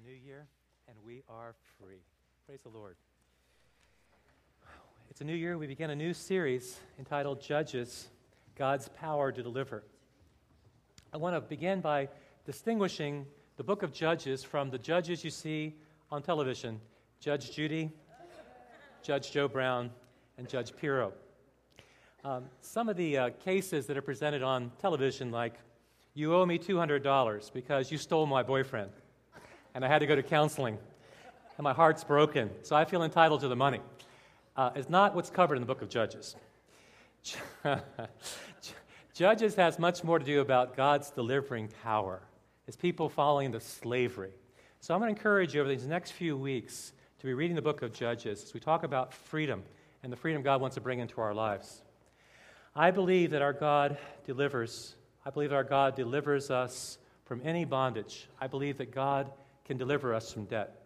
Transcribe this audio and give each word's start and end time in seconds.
a 0.00 0.08
new 0.08 0.16
year, 0.16 0.46
and 0.88 0.96
we 1.04 1.22
are 1.28 1.54
free. 1.78 2.02
Praise 2.46 2.60
the 2.62 2.68
Lord. 2.68 2.96
It's 5.10 5.20
a 5.20 5.24
new 5.24 5.34
year. 5.34 5.58
We 5.58 5.66
begin 5.66 5.90
a 5.90 5.96
new 5.96 6.14
series 6.14 6.78
entitled 6.98 7.40
Judges 7.42 8.08
God's 8.56 8.88
Power 8.88 9.32
to 9.32 9.42
Deliver. 9.42 9.82
I 11.12 11.16
want 11.16 11.34
to 11.34 11.40
begin 11.40 11.80
by 11.80 12.08
distinguishing 12.46 13.26
the 13.56 13.64
book 13.64 13.82
of 13.82 13.92
Judges 13.92 14.42
from 14.44 14.70
the 14.70 14.78
judges 14.78 15.24
you 15.24 15.30
see 15.30 15.74
on 16.10 16.22
television 16.22 16.80
Judge 17.18 17.50
Judy, 17.50 17.90
Judge 19.02 19.32
Joe 19.32 19.48
Brown, 19.48 19.90
and 20.38 20.48
Judge 20.48 20.74
Pirro. 20.76 21.12
Um, 22.24 22.44
some 22.60 22.88
of 22.88 22.96
the 22.96 23.18
uh, 23.18 23.30
cases 23.44 23.86
that 23.86 23.96
are 23.96 24.02
presented 24.02 24.42
on 24.42 24.70
television, 24.80 25.30
like, 25.30 25.54
you 26.14 26.34
owe 26.34 26.46
me 26.46 26.58
$200 26.58 27.52
because 27.52 27.92
you 27.92 27.98
stole 27.98 28.26
my 28.26 28.42
boyfriend 28.42 28.90
and 29.74 29.84
I 29.84 29.88
had 29.88 30.00
to 30.00 30.06
go 30.06 30.16
to 30.16 30.22
counseling, 30.22 30.78
and 31.56 31.64
my 31.64 31.72
heart's 31.72 32.04
broken, 32.04 32.50
so 32.62 32.76
I 32.76 32.84
feel 32.84 33.02
entitled 33.02 33.40
to 33.42 33.48
the 33.48 33.56
money. 33.56 33.80
Uh, 34.56 34.70
it's 34.74 34.88
not 34.88 35.14
what's 35.14 35.30
covered 35.30 35.56
in 35.56 35.62
the 35.62 35.66
book 35.66 35.82
of 35.82 35.88
Judges. 35.88 36.36
Judges 39.14 39.54
has 39.54 39.78
much 39.78 40.02
more 40.02 40.18
to 40.18 40.24
do 40.24 40.40
about 40.40 40.76
God's 40.76 41.10
delivering 41.10 41.68
power, 41.82 42.20
his 42.66 42.76
people 42.76 43.08
falling 43.08 43.46
into 43.46 43.60
slavery. 43.60 44.32
So 44.80 44.94
I'm 44.94 45.00
going 45.00 45.14
to 45.14 45.18
encourage 45.18 45.54
you 45.54 45.60
over 45.60 45.68
these 45.68 45.86
next 45.86 46.12
few 46.12 46.36
weeks 46.36 46.92
to 47.18 47.26
be 47.26 47.34
reading 47.34 47.54
the 47.54 47.62
book 47.62 47.82
of 47.82 47.92
Judges 47.92 48.42
as 48.42 48.54
we 48.54 48.60
talk 48.60 48.82
about 48.82 49.12
freedom 49.12 49.62
and 50.02 50.10
the 50.10 50.16
freedom 50.16 50.42
God 50.42 50.60
wants 50.60 50.76
to 50.76 50.80
bring 50.80 51.00
into 51.00 51.20
our 51.20 51.34
lives. 51.34 51.82
I 52.74 52.90
believe 52.90 53.32
that 53.32 53.42
our 53.42 53.52
God 53.52 53.98
delivers. 54.24 54.94
I 55.26 55.30
believe 55.30 55.50
that 55.50 55.56
our 55.56 55.64
God 55.64 55.96
delivers 55.96 56.50
us 56.50 56.96
from 57.26 57.42
any 57.44 57.64
bondage. 57.64 58.26
I 58.40 58.46
believe 58.46 58.78
that 58.78 58.90
God 58.90 59.30
can 59.70 59.78
deliver 59.78 60.12
us 60.12 60.32
from 60.32 60.46
debt. 60.46 60.82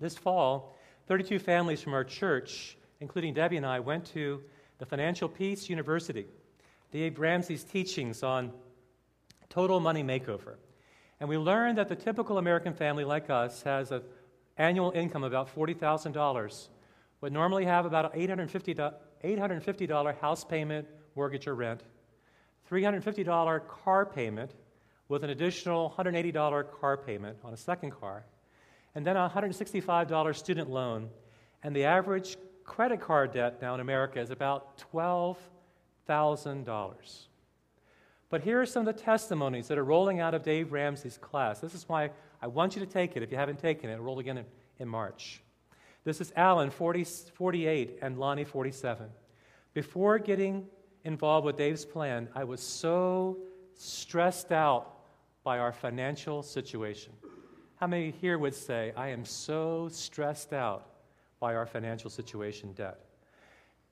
This 0.00 0.16
fall, 0.16 0.76
32 1.06 1.38
families 1.38 1.80
from 1.80 1.94
our 1.94 2.02
church, 2.02 2.76
including 2.98 3.32
Debbie 3.32 3.56
and 3.56 3.64
I, 3.64 3.78
went 3.78 4.04
to 4.06 4.42
the 4.78 4.84
Financial 4.84 5.28
Peace 5.28 5.70
University, 5.70 6.26
Dave 6.90 7.20
Ramsey's 7.20 7.62
teachings 7.62 8.24
on 8.24 8.50
total 9.48 9.78
money 9.78 10.02
makeover. 10.02 10.56
And 11.20 11.28
we 11.28 11.38
learned 11.38 11.78
that 11.78 11.88
the 11.88 11.94
typical 11.94 12.38
American 12.38 12.74
family 12.74 13.04
like 13.04 13.30
us 13.30 13.62
has 13.62 13.92
an 13.92 14.02
annual 14.58 14.90
income 14.90 15.22
of 15.22 15.30
about 15.30 15.54
$40,000, 15.54 16.68
would 17.20 17.32
normally 17.32 17.64
have 17.64 17.86
about 17.86 18.12
an 18.12 18.20
$850, 18.20 18.92
$850 19.22 20.18
house 20.18 20.42
payment, 20.42 20.88
mortgage, 21.14 21.46
or 21.46 21.54
rent, 21.54 21.84
$350 22.68 23.68
car 23.68 24.04
payment, 24.04 24.50
with 25.08 25.24
an 25.24 25.30
additional 25.30 25.92
$180 25.96 26.64
car 26.80 26.96
payment 26.96 27.38
on 27.44 27.52
a 27.52 27.56
second 27.56 27.90
car, 27.90 28.24
and 28.94 29.04
then 29.06 29.16
a 29.16 29.32
$165 29.34 30.36
student 30.36 30.70
loan. 30.70 31.08
And 31.62 31.74
the 31.74 31.84
average 31.84 32.36
credit 32.64 33.00
card 33.00 33.32
debt 33.32 33.60
now 33.60 33.74
in 33.74 33.80
America 33.80 34.20
is 34.20 34.30
about 34.30 34.80
$12,000. 34.92 36.94
But 38.30 38.42
here 38.42 38.60
are 38.60 38.66
some 38.66 38.86
of 38.86 38.96
the 38.96 39.02
testimonies 39.02 39.68
that 39.68 39.78
are 39.78 39.84
rolling 39.84 40.20
out 40.20 40.34
of 40.34 40.42
Dave 40.42 40.72
Ramsey's 40.72 41.18
class. 41.18 41.60
This 41.60 41.74
is 41.74 41.88
why 41.88 42.10
I 42.42 42.46
want 42.46 42.74
you 42.74 42.80
to 42.80 42.90
take 42.90 43.16
it 43.16 43.22
if 43.22 43.30
you 43.30 43.36
haven't 43.36 43.60
taken 43.60 43.90
it. 43.90 44.00
roll 44.00 44.18
again 44.18 44.38
in, 44.38 44.44
in 44.78 44.88
March. 44.88 45.42
This 46.04 46.20
is 46.20 46.32
Alan, 46.36 46.70
40, 46.70 47.04
48, 47.04 47.98
and 48.02 48.18
Lonnie, 48.18 48.44
47. 48.44 49.06
Before 49.72 50.18
getting 50.18 50.66
involved 51.04 51.46
with 51.46 51.56
Dave's 51.56 51.84
plan, 51.84 52.28
I 52.34 52.44
was 52.44 52.60
so 52.60 53.38
stressed 53.74 54.52
out 54.52 54.93
by 55.44 55.58
our 55.58 55.72
financial 55.72 56.42
situation. 56.42 57.12
How 57.76 57.86
many 57.86 58.10
here 58.10 58.38
would 58.38 58.54
say, 58.54 58.92
I 58.96 59.08
am 59.08 59.26
so 59.26 59.88
stressed 59.92 60.54
out 60.54 60.88
by 61.38 61.54
our 61.54 61.66
financial 61.66 62.08
situation 62.08 62.72
debt? 62.72 62.98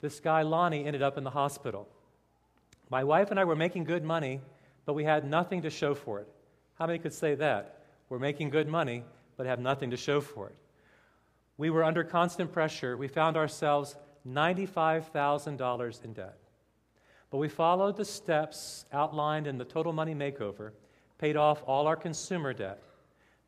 This 0.00 0.18
guy, 0.18 0.42
Lonnie, 0.42 0.86
ended 0.86 1.02
up 1.02 1.18
in 1.18 1.24
the 1.24 1.30
hospital. 1.30 1.86
My 2.90 3.04
wife 3.04 3.30
and 3.30 3.38
I 3.38 3.44
were 3.44 3.54
making 3.54 3.84
good 3.84 4.02
money, 4.02 4.40
but 4.86 4.94
we 4.94 5.04
had 5.04 5.28
nothing 5.28 5.62
to 5.62 5.70
show 5.70 5.94
for 5.94 6.20
it. 6.20 6.28
How 6.74 6.86
many 6.86 6.98
could 6.98 7.12
say 7.12 7.34
that? 7.36 7.84
We're 8.08 8.18
making 8.18 8.50
good 8.50 8.66
money, 8.66 9.04
but 9.36 9.46
have 9.46 9.60
nothing 9.60 9.90
to 9.90 9.96
show 9.96 10.20
for 10.20 10.48
it. 10.48 10.56
We 11.58 11.68
were 11.68 11.84
under 11.84 12.02
constant 12.02 12.50
pressure. 12.50 12.96
We 12.96 13.08
found 13.08 13.36
ourselves 13.36 13.94
$95,000 14.26 16.04
in 16.04 16.12
debt. 16.14 16.38
But 17.30 17.38
we 17.38 17.48
followed 17.48 17.96
the 17.96 18.04
steps 18.04 18.86
outlined 18.92 19.46
in 19.46 19.58
the 19.58 19.64
Total 19.64 19.92
Money 19.92 20.14
Makeover 20.14 20.72
paid 21.22 21.36
off 21.36 21.62
all 21.68 21.86
our 21.86 21.94
consumer 21.94 22.52
debt. 22.52 22.82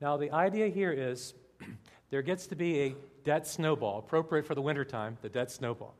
Now, 0.00 0.16
the 0.16 0.30
idea 0.30 0.68
here 0.68 0.92
is 0.92 1.34
there 2.10 2.22
gets 2.22 2.46
to 2.46 2.54
be 2.54 2.80
a 2.82 2.94
debt 3.24 3.48
snowball, 3.48 3.98
appropriate 3.98 4.46
for 4.46 4.54
the 4.54 4.62
wintertime, 4.62 5.18
the 5.22 5.28
debt 5.28 5.50
snowball. 5.50 5.96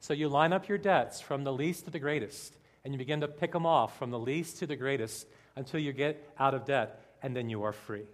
So 0.00 0.14
you 0.14 0.28
line 0.28 0.52
up 0.52 0.68
your 0.68 0.78
debts 0.78 1.20
from 1.20 1.44
the 1.44 1.52
least 1.52 1.84
to 1.84 1.92
the 1.92 2.00
greatest, 2.00 2.58
and 2.84 2.92
you 2.92 2.98
begin 2.98 3.20
to 3.20 3.28
pick 3.28 3.52
them 3.52 3.66
off 3.66 3.96
from 3.96 4.10
the 4.10 4.18
least 4.18 4.58
to 4.58 4.66
the 4.66 4.74
greatest 4.74 5.28
until 5.54 5.78
you 5.78 5.92
get 5.92 6.28
out 6.40 6.54
of 6.54 6.64
debt, 6.64 7.00
and 7.22 7.36
then 7.36 7.48
you 7.48 7.62
are 7.62 7.72
free. 7.72 8.06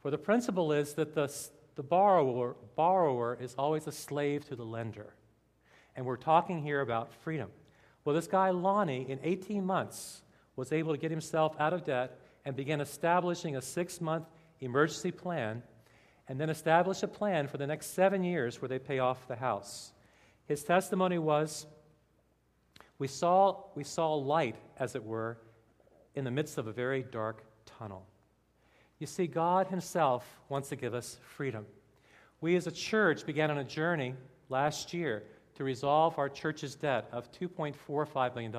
For 0.00 0.10
the 0.10 0.18
principle 0.18 0.72
is 0.72 0.94
that 0.94 1.14
the, 1.14 1.32
the 1.76 1.84
borrower, 1.84 2.56
borrower 2.74 3.38
is 3.40 3.54
always 3.56 3.86
a 3.86 3.92
slave 3.92 4.44
to 4.48 4.56
the 4.56 4.66
lender. 4.66 5.14
And 5.94 6.04
we're 6.04 6.16
talking 6.16 6.60
here 6.60 6.80
about 6.80 7.14
freedom. 7.22 7.50
Well, 8.04 8.16
this 8.16 8.26
guy, 8.26 8.50
Lonnie, 8.50 9.08
in 9.08 9.20
18 9.22 9.64
months, 9.64 10.22
was 10.56 10.72
able 10.72 10.92
to 10.92 10.98
get 10.98 11.12
himself 11.12 11.54
out 11.60 11.72
of 11.72 11.84
debt 11.84 12.18
and 12.44 12.56
began 12.56 12.80
establishing 12.80 13.56
a 13.56 13.62
six 13.62 14.00
month 14.00 14.26
emergency 14.60 15.10
plan 15.10 15.62
and 16.28 16.40
then 16.40 16.50
establish 16.50 17.02
a 17.02 17.08
plan 17.08 17.48
for 17.48 17.58
the 17.58 17.66
next 17.66 17.94
seven 17.94 18.22
years 18.24 18.62
where 18.62 18.68
they 18.68 18.78
pay 18.78 18.98
off 18.98 19.26
the 19.28 19.36
house. 19.36 19.92
His 20.46 20.62
testimony 20.62 21.18
was 21.18 21.66
we 22.98 23.08
saw, 23.08 23.64
we 23.74 23.84
saw 23.84 24.14
light, 24.14 24.56
as 24.78 24.94
it 24.94 25.02
were, 25.02 25.38
in 26.14 26.24
the 26.24 26.30
midst 26.30 26.58
of 26.58 26.68
a 26.68 26.72
very 26.72 27.02
dark 27.02 27.42
tunnel. 27.66 28.06
You 28.98 29.06
see, 29.06 29.26
God 29.26 29.66
Himself 29.66 30.24
wants 30.48 30.68
to 30.68 30.76
give 30.76 30.94
us 30.94 31.18
freedom. 31.36 31.66
We 32.40 32.54
as 32.54 32.66
a 32.66 32.72
church 32.72 33.26
began 33.26 33.50
on 33.50 33.58
a 33.58 33.64
journey 33.64 34.14
last 34.48 34.94
year 34.94 35.24
to 35.56 35.64
resolve 35.64 36.18
our 36.18 36.28
church's 36.28 36.74
debt 36.74 37.08
of 37.12 37.30
$2.45 37.32 38.34
million. 38.34 38.54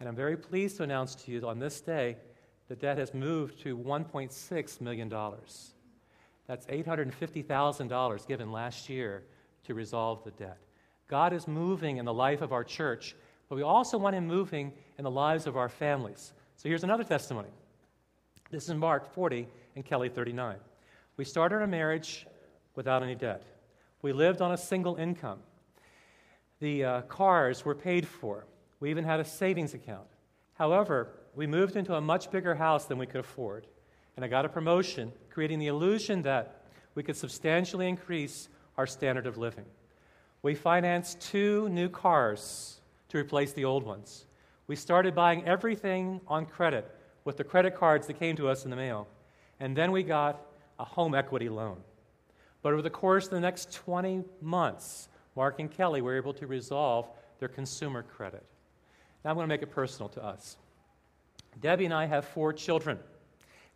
And 0.00 0.08
I'm 0.08 0.14
very 0.14 0.36
pleased 0.36 0.76
to 0.76 0.82
announce 0.82 1.14
to 1.14 1.32
you 1.32 1.46
on 1.48 1.58
this 1.58 1.80
day 1.80 2.16
the 2.68 2.76
debt 2.76 2.98
has 2.98 3.14
moved 3.14 3.60
to 3.62 3.76
$1.6 3.76 4.80
million. 4.80 5.08
That's 6.46 6.66
$850,000 6.66 8.28
given 8.28 8.52
last 8.52 8.88
year 8.88 9.24
to 9.64 9.74
resolve 9.74 10.22
the 10.24 10.30
debt. 10.32 10.58
God 11.08 11.32
is 11.32 11.48
moving 11.48 11.96
in 11.96 12.04
the 12.04 12.12
life 12.12 12.42
of 12.42 12.52
our 12.52 12.64
church, 12.64 13.16
but 13.48 13.56
we 13.56 13.62
also 13.62 13.96
want 13.96 14.14
Him 14.14 14.26
moving 14.26 14.72
in 14.98 15.04
the 15.04 15.10
lives 15.10 15.46
of 15.46 15.56
our 15.56 15.68
families. 15.68 16.32
So 16.56 16.68
here's 16.68 16.84
another 16.84 17.04
testimony. 17.04 17.48
This 18.50 18.68
is 18.68 18.74
Mark 18.74 19.12
40 19.14 19.46
and 19.74 19.84
Kelly 19.84 20.08
39. 20.08 20.56
We 21.16 21.24
started 21.24 21.56
our 21.56 21.66
marriage 21.66 22.26
without 22.74 23.02
any 23.02 23.14
debt. 23.14 23.42
We 24.02 24.12
lived 24.12 24.42
on 24.42 24.52
a 24.52 24.56
single 24.56 24.96
income. 24.96 25.40
The 26.60 26.84
uh, 26.84 27.00
cars 27.02 27.64
were 27.64 27.74
paid 27.74 28.06
for. 28.06 28.46
We 28.80 28.90
even 28.90 29.04
had 29.04 29.20
a 29.20 29.24
savings 29.24 29.74
account. 29.74 30.06
However, 30.54 31.10
we 31.38 31.46
moved 31.46 31.76
into 31.76 31.94
a 31.94 32.00
much 32.00 32.32
bigger 32.32 32.56
house 32.56 32.86
than 32.86 32.98
we 32.98 33.06
could 33.06 33.20
afford. 33.20 33.64
And 34.16 34.24
I 34.24 34.28
got 34.28 34.44
a 34.44 34.48
promotion, 34.48 35.12
creating 35.30 35.60
the 35.60 35.68
illusion 35.68 36.22
that 36.22 36.64
we 36.96 37.04
could 37.04 37.16
substantially 37.16 37.88
increase 37.88 38.48
our 38.76 38.88
standard 38.88 39.24
of 39.24 39.38
living. 39.38 39.64
We 40.42 40.56
financed 40.56 41.20
two 41.20 41.68
new 41.68 41.90
cars 41.90 42.80
to 43.10 43.18
replace 43.18 43.52
the 43.52 43.64
old 43.64 43.84
ones. 43.84 44.26
We 44.66 44.74
started 44.74 45.14
buying 45.14 45.46
everything 45.46 46.20
on 46.26 46.44
credit 46.44 46.92
with 47.24 47.36
the 47.36 47.44
credit 47.44 47.76
cards 47.76 48.08
that 48.08 48.18
came 48.18 48.34
to 48.34 48.48
us 48.48 48.64
in 48.64 48.70
the 48.70 48.76
mail. 48.76 49.06
And 49.60 49.76
then 49.76 49.92
we 49.92 50.02
got 50.02 50.44
a 50.80 50.84
home 50.84 51.14
equity 51.14 51.48
loan. 51.48 51.76
But 52.62 52.72
over 52.72 52.82
the 52.82 52.90
course 52.90 53.26
of 53.26 53.30
the 53.30 53.40
next 53.40 53.72
20 53.74 54.24
months, 54.42 55.08
Mark 55.36 55.60
and 55.60 55.70
Kelly 55.70 56.02
were 56.02 56.16
able 56.16 56.34
to 56.34 56.48
resolve 56.48 57.08
their 57.38 57.48
consumer 57.48 58.02
credit. 58.02 58.44
Now 59.24 59.30
I'm 59.30 59.36
going 59.36 59.44
to 59.44 59.54
make 59.54 59.62
it 59.62 59.70
personal 59.70 60.08
to 60.08 60.24
us. 60.24 60.56
Debbie 61.60 61.86
and 61.86 61.94
I 61.94 62.06
have 62.06 62.24
four 62.24 62.52
children. 62.52 62.98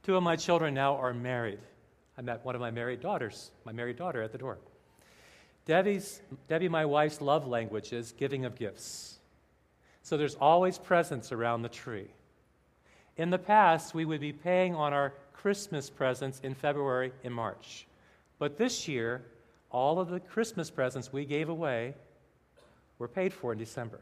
Two 0.03 0.17
of 0.17 0.23
my 0.23 0.37
children 0.37 0.75
now 0.75 0.97
are 0.97 1.15
married. 1.15 1.61
I 2.17 2.23
met 2.23 2.45
one 2.45 2.55
of 2.55 2.61
my 2.61 2.71
married 2.71 3.01
daughters, 3.01 3.51
my 3.65 3.73
married 3.73 3.97
daughter, 3.97 4.23
at 4.23 4.33
the 4.33 4.39
door. 4.39 4.59
Debbie's, 5.65 6.21
Debbie, 6.49 6.69
my 6.69 6.85
wife's 6.85 7.21
love 7.21 7.47
language 7.47 7.93
is 7.93 8.13
giving 8.13 8.45
of 8.45 8.57
gifts. 8.57 9.19
So 10.03 10.17
there's 10.17 10.35
always 10.35 10.79
presents 10.79 11.33
around 11.33 11.63
the 11.63 11.69
tree. 11.69 12.09
In 13.17 13.31
the 13.31 13.39
past, 13.39 13.95
we 13.95 14.05
would 14.05 14.21
be 14.21 14.33
paying 14.33 14.75
on 14.75 14.93
our 14.93 15.13
Christmas 15.33 15.89
presents 15.89 16.41
in 16.41 16.55
February 16.55 17.13
and 17.25 17.33
March. 17.33 17.87
But 18.39 18.57
this 18.57 18.89
year, 18.89 19.23
all 19.71 20.01
of 20.01 20.09
the 20.09 20.21
Christmas 20.21 20.71
presents 20.71 21.13
we 21.13 21.25
gave 21.25 21.49
away 21.49 21.95
were 22.99 23.09
paid 23.09 23.33
for 23.33 23.53
in 23.53 23.59
December 23.59 24.01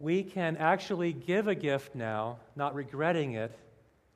we 0.00 0.22
can 0.22 0.56
actually 0.56 1.12
give 1.12 1.48
a 1.48 1.54
gift 1.54 1.94
now, 1.94 2.38
not 2.54 2.74
regretting 2.74 3.32
it, 3.32 3.56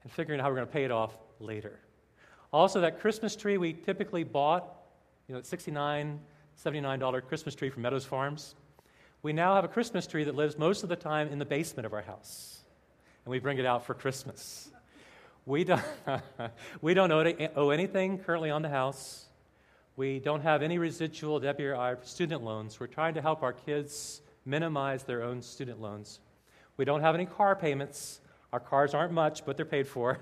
and 0.02 0.12
figuring 0.12 0.40
out 0.40 0.44
how 0.44 0.50
we're 0.50 0.56
going 0.56 0.66
to 0.66 0.72
pay 0.72 0.84
it 0.84 0.90
off 0.90 1.16
later. 1.40 1.78
Also, 2.52 2.80
that 2.80 3.00
Christmas 3.00 3.34
tree 3.34 3.56
we 3.56 3.72
typically 3.72 4.24
bought, 4.24 4.64
you 5.26 5.34
know, 5.34 5.38
at 5.38 5.44
$69, 5.44 6.18
$79 6.64 7.26
Christmas 7.26 7.54
tree 7.54 7.70
from 7.70 7.82
Meadows 7.82 8.04
Farms, 8.04 8.54
we 9.22 9.32
now 9.32 9.54
have 9.54 9.64
a 9.64 9.68
Christmas 9.68 10.06
tree 10.06 10.24
that 10.24 10.34
lives 10.34 10.58
most 10.58 10.82
of 10.82 10.88
the 10.88 10.96
time 10.96 11.28
in 11.28 11.38
the 11.38 11.44
basement 11.44 11.86
of 11.86 11.92
our 11.92 12.02
house. 12.02 12.60
And 13.24 13.30
we 13.30 13.38
bring 13.38 13.58
it 13.58 13.66
out 13.66 13.86
for 13.86 13.94
Christmas. 13.94 14.70
We 15.46 15.64
don't, 15.64 15.82
we 16.82 16.94
don't 16.94 17.10
owe 17.10 17.70
anything 17.70 18.18
currently 18.18 18.50
on 18.50 18.62
the 18.62 18.68
house. 18.68 19.26
We 19.96 20.18
don't 20.18 20.40
have 20.40 20.62
any 20.62 20.78
residual 20.78 21.38
Debbie 21.38 21.66
or 21.66 21.76
I 21.76 21.96
student 22.02 22.42
loans. 22.42 22.80
We're 22.80 22.86
trying 22.86 23.14
to 23.14 23.22
help 23.22 23.42
our 23.42 23.52
kids 23.52 24.22
minimize 24.44 25.04
their 25.04 25.22
own 25.22 25.42
student 25.42 25.80
loans. 25.80 26.20
We 26.76 26.84
don't 26.84 27.00
have 27.00 27.14
any 27.14 27.26
car 27.26 27.54
payments. 27.54 28.20
Our 28.52 28.60
cars 28.60 28.94
aren't 28.94 29.12
much, 29.12 29.44
but 29.44 29.56
they're 29.56 29.66
paid 29.66 29.86
for. 29.86 30.18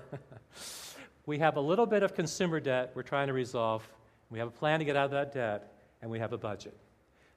we 1.25 1.39
have 1.39 1.57
a 1.57 1.61
little 1.61 1.85
bit 1.85 2.03
of 2.03 2.13
consumer 2.13 2.59
debt 2.59 2.91
we're 2.95 3.03
trying 3.03 3.27
to 3.27 3.33
resolve. 3.33 3.87
We 4.29 4.39
have 4.39 4.47
a 4.47 4.51
plan 4.51 4.79
to 4.79 4.85
get 4.85 4.95
out 4.95 5.05
of 5.05 5.11
that 5.11 5.33
debt, 5.33 5.73
and 6.01 6.09
we 6.09 6.19
have 6.19 6.33
a 6.33 6.37
budget. 6.37 6.77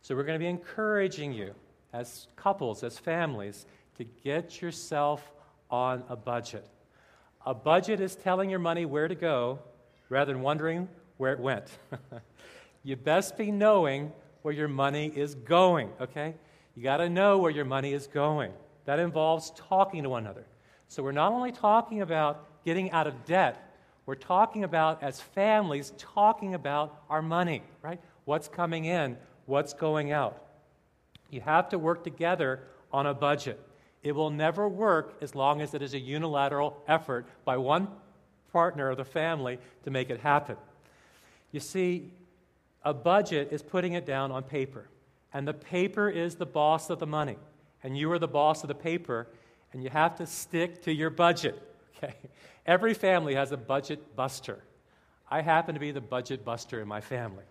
So 0.02 0.14
we're 0.14 0.24
going 0.24 0.38
to 0.38 0.42
be 0.44 0.48
encouraging 0.48 1.32
you 1.32 1.54
as 1.92 2.26
couples, 2.36 2.84
as 2.84 2.98
families, 2.98 3.66
to 3.96 4.04
get 4.04 4.60
yourself 4.60 5.32
on 5.70 6.04
a 6.08 6.16
budget. 6.16 6.66
A 7.46 7.54
budget 7.54 8.00
is 8.00 8.14
telling 8.16 8.50
your 8.50 8.58
money 8.58 8.84
where 8.84 9.08
to 9.08 9.14
go 9.14 9.58
rather 10.08 10.32
than 10.32 10.42
wondering 10.42 10.88
where 11.16 11.32
it 11.32 11.40
went. 11.40 11.66
you 12.82 12.96
best 12.96 13.36
be 13.36 13.50
knowing 13.50 14.12
where 14.42 14.54
your 14.54 14.68
money 14.68 15.06
is 15.06 15.34
going, 15.34 15.90
okay? 16.00 16.34
You 16.74 16.82
got 16.82 16.98
to 16.98 17.08
know 17.08 17.38
where 17.38 17.50
your 17.50 17.64
money 17.64 17.92
is 17.92 18.06
going. 18.06 18.52
That 18.84 18.98
involves 18.98 19.52
talking 19.56 20.02
to 20.02 20.10
one 20.10 20.24
another. 20.24 20.46
So 20.88 21.02
we're 21.02 21.12
not 21.12 21.32
only 21.32 21.52
talking 21.52 22.02
about 22.02 22.46
getting 22.64 22.90
out 22.90 23.06
of 23.06 23.24
debt, 23.24 23.60
we're 24.06 24.14
talking 24.14 24.64
about, 24.64 25.02
as 25.02 25.20
families, 25.20 25.92
talking 25.96 26.54
about 26.54 27.02
our 27.08 27.22
money, 27.22 27.62
right? 27.82 28.00
What's 28.26 28.48
coming 28.48 28.84
in, 28.84 29.16
what's 29.46 29.72
going 29.72 30.12
out. 30.12 30.42
You 31.30 31.40
have 31.40 31.70
to 31.70 31.78
work 31.78 32.04
together 32.04 32.60
on 32.92 33.06
a 33.06 33.14
budget. 33.14 33.58
It 34.02 34.12
will 34.12 34.30
never 34.30 34.68
work 34.68 35.16
as 35.22 35.34
long 35.34 35.62
as 35.62 35.72
it 35.72 35.80
is 35.80 35.94
a 35.94 35.98
unilateral 35.98 36.82
effort 36.86 37.26
by 37.44 37.56
one 37.56 37.88
partner 38.52 38.90
of 38.90 38.98
the 38.98 39.04
family 39.04 39.58
to 39.84 39.90
make 39.90 40.10
it 40.10 40.20
happen. 40.20 40.56
You 41.50 41.60
see, 41.60 42.12
a 42.84 42.92
budget 42.92 43.48
is 43.50 43.62
putting 43.62 43.94
it 43.94 44.04
down 44.04 44.30
on 44.30 44.42
paper, 44.42 44.86
and 45.34 45.46
the 45.46 45.52
paper 45.52 46.08
is 46.08 46.36
the 46.36 46.46
boss 46.46 46.88
of 46.88 47.00
the 47.00 47.06
money, 47.06 47.36
and 47.82 47.98
you 47.98 48.10
are 48.12 48.18
the 48.20 48.28
boss 48.28 48.62
of 48.62 48.68
the 48.68 48.74
paper, 48.74 49.26
and 49.72 49.82
you 49.82 49.90
have 49.90 50.16
to 50.16 50.26
stick 50.26 50.82
to 50.82 50.92
your 50.92 51.10
budget. 51.10 51.60
Okay? 52.02 52.14
Every 52.66 52.92
family 52.92 53.36
has 53.36 53.52
a 53.52 53.56
budget 53.56 54.16
buster. 54.16 54.64
I 55.30 55.42
happen 55.42 55.74
to 55.74 55.80
be 55.80 55.92
the 55.92 56.00
budget 56.00 56.44
buster 56.44 56.82
in 56.82 56.88
my 56.88 57.00
family. 57.00 57.44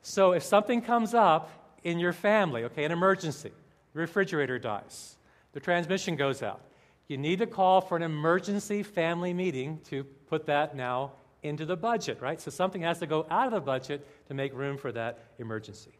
So 0.00 0.32
if 0.32 0.42
something 0.42 0.80
comes 0.80 1.12
up 1.12 1.50
in 1.84 1.98
your 1.98 2.14
family, 2.14 2.64
okay, 2.64 2.84
an 2.84 2.90
emergency, 2.90 3.52
the 3.92 4.00
refrigerator 4.00 4.58
dies, 4.58 5.16
the 5.52 5.60
transmission 5.60 6.16
goes 6.16 6.42
out, 6.42 6.62
you 7.06 7.18
need 7.18 7.40
to 7.40 7.46
call 7.46 7.82
for 7.82 7.98
an 7.98 8.02
emergency 8.02 8.82
family 8.82 9.34
meeting 9.34 9.80
to 9.90 10.04
put 10.04 10.46
that 10.46 10.74
now 10.74 11.12
into 11.42 11.66
the 11.66 11.76
budget, 11.76 12.22
right? 12.22 12.40
So 12.40 12.50
something 12.50 12.80
has 12.80 12.98
to 13.00 13.06
go 13.06 13.26
out 13.30 13.46
of 13.46 13.52
the 13.52 13.60
budget 13.60 14.06
to 14.28 14.34
make 14.34 14.54
room 14.54 14.78
for 14.78 14.90
that 14.92 15.18
emergency. 15.38 15.97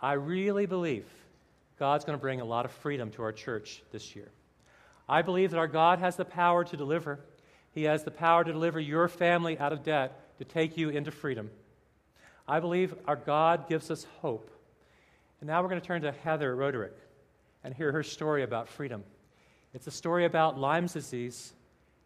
I 0.00 0.12
really 0.12 0.66
believe 0.66 1.06
God's 1.78 2.04
going 2.04 2.18
to 2.18 2.22
bring 2.22 2.40
a 2.40 2.44
lot 2.44 2.64
of 2.64 2.72
freedom 2.72 3.10
to 3.12 3.22
our 3.22 3.32
church 3.32 3.82
this 3.90 4.14
year. 4.14 4.28
I 5.08 5.22
believe 5.22 5.50
that 5.50 5.58
our 5.58 5.68
God 5.68 5.98
has 5.98 6.16
the 6.16 6.24
power 6.24 6.64
to 6.64 6.76
deliver. 6.76 7.20
He 7.72 7.84
has 7.84 8.04
the 8.04 8.10
power 8.10 8.44
to 8.44 8.52
deliver 8.52 8.80
your 8.80 9.08
family 9.08 9.58
out 9.58 9.72
of 9.72 9.82
debt, 9.82 10.38
to 10.38 10.44
take 10.44 10.76
you 10.76 10.88
into 10.88 11.10
freedom. 11.10 11.50
I 12.46 12.60
believe 12.60 12.94
our 13.06 13.16
God 13.16 13.68
gives 13.68 13.90
us 13.90 14.06
hope. 14.20 14.50
And 15.40 15.48
now 15.48 15.62
we're 15.62 15.68
going 15.68 15.80
to 15.80 15.86
turn 15.86 16.02
to 16.02 16.12
Heather 16.12 16.54
Roderick 16.54 16.96
and 17.64 17.74
hear 17.74 17.92
her 17.92 18.02
story 18.02 18.42
about 18.42 18.68
freedom. 18.68 19.04
It's 19.72 19.86
a 19.86 19.90
story 19.90 20.24
about 20.24 20.58
Lyme's 20.58 20.92
disease. 20.92 21.52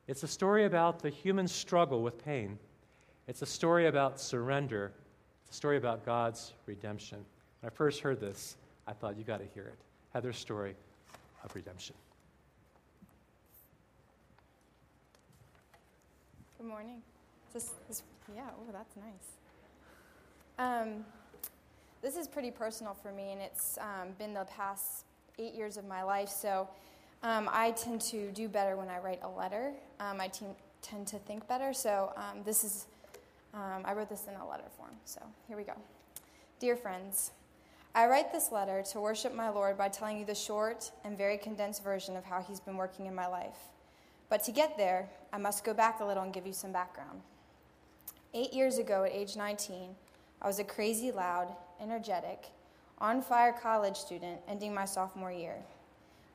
It's 0.06 0.22
a 0.22 0.28
story 0.28 0.64
about 0.64 1.00
the 1.00 1.10
human 1.10 1.46
struggle 1.46 2.02
with 2.02 2.24
pain. 2.24 2.58
It's 3.26 3.42
a 3.42 3.46
story 3.46 3.86
about 3.86 4.18
surrender. 4.20 4.92
It's 5.42 5.50
a 5.50 5.56
story 5.56 5.76
about 5.76 6.06
God's 6.06 6.54
redemption. 6.66 7.24
When 7.60 7.70
I 7.72 7.74
first 7.74 8.00
heard 8.00 8.20
this, 8.20 8.56
I 8.86 8.92
thought, 8.92 9.16
you 9.18 9.24
got 9.24 9.40
to 9.40 9.46
hear 9.52 9.64
it. 9.64 9.78
Heather's 10.12 10.38
story 10.38 10.74
of 11.44 11.54
redemption. 11.54 11.94
Good 16.56 16.66
morning. 16.66 17.02
This, 17.52 17.72
yeah, 18.34 18.42
oh, 18.58 18.72
that's 18.72 18.94
nice. 18.96 19.36
Um, 20.58 21.04
this 22.00 22.16
is 22.16 22.28
pretty 22.28 22.50
personal 22.50 22.94
for 22.94 23.10
me, 23.10 23.32
and 23.32 23.40
it's 23.40 23.76
um, 23.78 24.12
been 24.18 24.34
the 24.34 24.44
past 24.44 25.04
eight 25.38 25.54
years 25.54 25.76
of 25.76 25.84
my 25.86 26.02
life. 26.02 26.28
So 26.28 26.68
um, 27.24 27.48
I 27.50 27.72
tend 27.72 28.00
to 28.02 28.30
do 28.30 28.48
better 28.48 28.76
when 28.76 28.88
I 28.88 28.98
write 28.98 29.20
a 29.22 29.28
letter. 29.28 29.72
Um, 29.98 30.20
I 30.20 30.28
te- 30.28 30.46
tend 30.80 31.08
to 31.08 31.18
think 31.18 31.48
better. 31.48 31.72
So 31.72 32.12
um, 32.16 32.42
this 32.44 32.62
is 32.62 32.86
um, 33.54 33.82
I 33.84 33.94
wrote 33.94 34.08
this 34.08 34.26
in 34.28 34.34
a 34.34 34.48
letter 34.48 34.68
form, 34.76 34.92
so 35.04 35.20
here 35.48 35.56
we 35.56 35.64
go. 35.64 35.72
Dear 36.60 36.76
friends, 36.76 37.32
I 37.94 38.06
write 38.06 38.32
this 38.32 38.52
letter 38.52 38.82
to 38.92 39.00
worship 39.00 39.34
my 39.34 39.48
Lord 39.48 39.76
by 39.76 39.88
telling 39.88 40.18
you 40.18 40.24
the 40.24 40.34
short 40.34 40.90
and 41.04 41.16
very 41.16 41.38
condensed 41.38 41.82
version 41.82 42.16
of 42.16 42.24
how 42.24 42.40
He's 42.40 42.60
been 42.60 42.76
working 42.76 43.06
in 43.06 43.14
my 43.14 43.26
life. 43.26 43.58
But 44.28 44.44
to 44.44 44.52
get 44.52 44.76
there, 44.76 45.08
I 45.32 45.38
must 45.38 45.64
go 45.64 45.72
back 45.72 46.00
a 46.00 46.04
little 46.04 46.22
and 46.22 46.32
give 46.32 46.46
you 46.46 46.52
some 46.52 46.72
background. 46.72 47.22
Eight 48.34 48.52
years 48.52 48.78
ago, 48.78 49.04
at 49.04 49.12
age 49.12 49.36
19, 49.36 49.94
I 50.42 50.46
was 50.46 50.58
a 50.58 50.64
crazy, 50.64 51.10
loud, 51.10 51.48
energetic, 51.80 52.46
on 52.98 53.22
fire 53.22 53.52
college 53.52 53.96
student 53.96 54.40
ending 54.46 54.74
my 54.74 54.84
sophomore 54.84 55.32
year. 55.32 55.56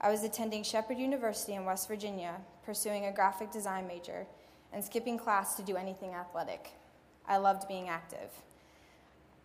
I 0.01 0.09
was 0.09 0.23
attending 0.23 0.63
Shepherd 0.63 0.97
University 0.97 1.53
in 1.53 1.65
West 1.65 1.87
Virginia, 1.87 2.35
pursuing 2.65 3.05
a 3.05 3.11
graphic 3.11 3.51
design 3.51 3.87
major, 3.87 4.25
and 4.73 4.83
skipping 4.83 5.17
class 5.17 5.55
to 5.55 5.61
do 5.61 5.77
anything 5.77 6.13
athletic. 6.13 6.71
I 7.27 7.37
loved 7.37 7.67
being 7.67 7.89
active. 7.89 8.29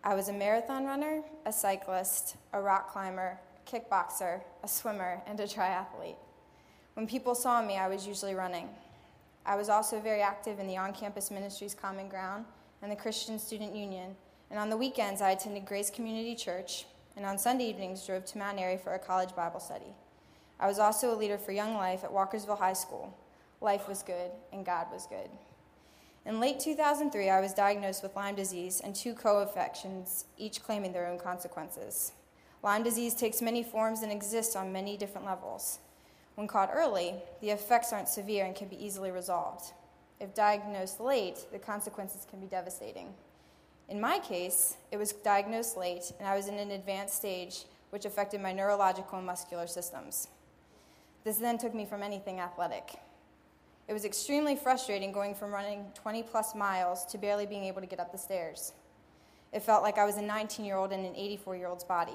I 0.03 0.15
was 0.15 0.29
a 0.29 0.33
marathon 0.33 0.85
runner, 0.85 1.21
a 1.45 1.51
cyclist, 1.51 2.37
a 2.53 2.61
rock 2.61 2.91
climber, 2.91 3.37
kickboxer, 3.67 4.41
a 4.63 4.67
swimmer, 4.67 5.21
and 5.27 5.39
a 5.39 5.43
triathlete. 5.43 6.15
When 6.93 7.05
people 7.05 7.35
saw 7.35 7.61
me, 7.61 7.77
I 7.77 7.89
was 7.89 8.07
usually 8.07 8.33
running. 8.33 8.69
I 9.45 9.55
was 9.55 9.67
also 9.67 9.99
very 9.99 10.21
active 10.21 10.59
in 10.59 10.67
the 10.67 10.77
on 10.77 10.93
campus 10.93 11.29
ministries 11.29 11.73
Common 11.73 12.07
Ground 12.07 12.45
and 12.81 12.89
the 12.91 12.95
Christian 12.95 13.37
Student 13.37 13.75
Union, 13.75 14.15
and 14.49 14.57
on 14.57 14.69
the 14.69 14.77
weekends, 14.77 15.21
I 15.21 15.31
attended 15.31 15.65
Grace 15.65 15.89
Community 15.89 16.33
Church, 16.33 16.85
and 17.17 17.25
on 17.25 17.37
Sunday 17.37 17.65
evenings, 17.65 18.05
drove 18.05 18.25
to 18.25 18.37
Mount 18.37 18.57
Airy 18.57 18.77
for 18.77 18.93
a 18.93 18.99
college 18.99 19.35
Bible 19.35 19.59
study. 19.59 19.93
I 20.59 20.67
was 20.67 20.79
also 20.79 21.13
a 21.13 21.17
leader 21.17 21.37
for 21.37 21.51
Young 21.51 21.75
Life 21.75 22.03
at 22.03 22.11
Walkersville 22.11 22.57
High 22.57 22.73
School. 22.73 23.17
Life 23.59 23.87
was 23.87 24.01
good, 24.01 24.31
and 24.53 24.65
God 24.65 24.87
was 24.91 25.07
good. 25.07 25.29
In 26.29 26.39
late 26.39 26.59
2003, 26.59 27.27
I 27.27 27.41
was 27.41 27.55
diagnosed 27.55 28.03
with 28.03 28.15
Lyme 28.15 28.35
disease 28.35 28.81
and 28.81 28.95
two 28.95 29.15
co 29.15 29.41
infections, 29.41 30.25
each 30.37 30.61
claiming 30.61 30.93
their 30.93 31.07
own 31.07 31.17
consequences. 31.17 32.11
Lyme 32.61 32.83
disease 32.83 33.15
takes 33.15 33.41
many 33.41 33.63
forms 33.63 34.03
and 34.03 34.11
exists 34.11 34.55
on 34.55 34.71
many 34.71 34.95
different 34.95 35.25
levels. 35.25 35.79
When 36.35 36.47
caught 36.47 36.69
early, 36.71 37.15
the 37.41 37.49
effects 37.49 37.91
aren't 37.91 38.09
severe 38.09 38.45
and 38.45 38.55
can 38.55 38.67
be 38.67 38.85
easily 38.85 39.09
resolved. 39.09 39.73
If 40.19 40.35
diagnosed 40.35 40.99
late, 40.99 41.47
the 41.51 41.57
consequences 41.57 42.27
can 42.29 42.39
be 42.39 42.45
devastating. 42.45 43.15
In 43.87 43.99
my 43.99 44.19
case, 44.19 44.77
it 44.91 44.97
was 44.97 45.13
diagnosed 45.13 45.77
late, 45.77 46.11
and 46.19 46.27
I 46.27 46.35
was 46.35 46.47
in 46.47 46.59
an 46.59 46.69
advanced 46.69 47.15
stage, 47.15 47.63
which 47.89 48.05
affected 48.05 48.39
my 48.39 48.53
neurological 48.53 49.17
and 49.17 49.25
muscular 49.25 49.65
systems. 49.65 50.27
This 51.23 51.37
then 51.37 51.57
took 51.57 51.73
me 51.73 51.87
from 51.87 52.03
anything 52.03 52.39
athletic. 52.39 52.99
It 53.89 53.93
was 53.93 54.05
extremely 54.05 54.55
frustrating 54.55 55.11
going 55.11 55.33
from 55.33 55.51
running 55.51 55.83
20 55.95 56.21
plus 56.21 56.53
miles 56.53 57.07
to 57.07 57.17
barely 57.17 57.47
being 57.47 57.63
able 57.63 57.81
to 57.81 57.87
get 57.87 57.99
up 57.99 58.11
the 58.11 58.19
stairs. 58.19 58.73
It 59.51 59.63
felt 59.63 59.81
like 59.81 59.97
I 59.97 60.05
was 60.05 60.17
a 60.17 60.21
19 60.21 60.63
year 60.63 60.75
old 60.75 60.91
in 60.91 60.99
an 60.99 61.15
84 61.15 61.55
year 61.55 61.67
old's 61.67 61.83
body. 61.83 62.13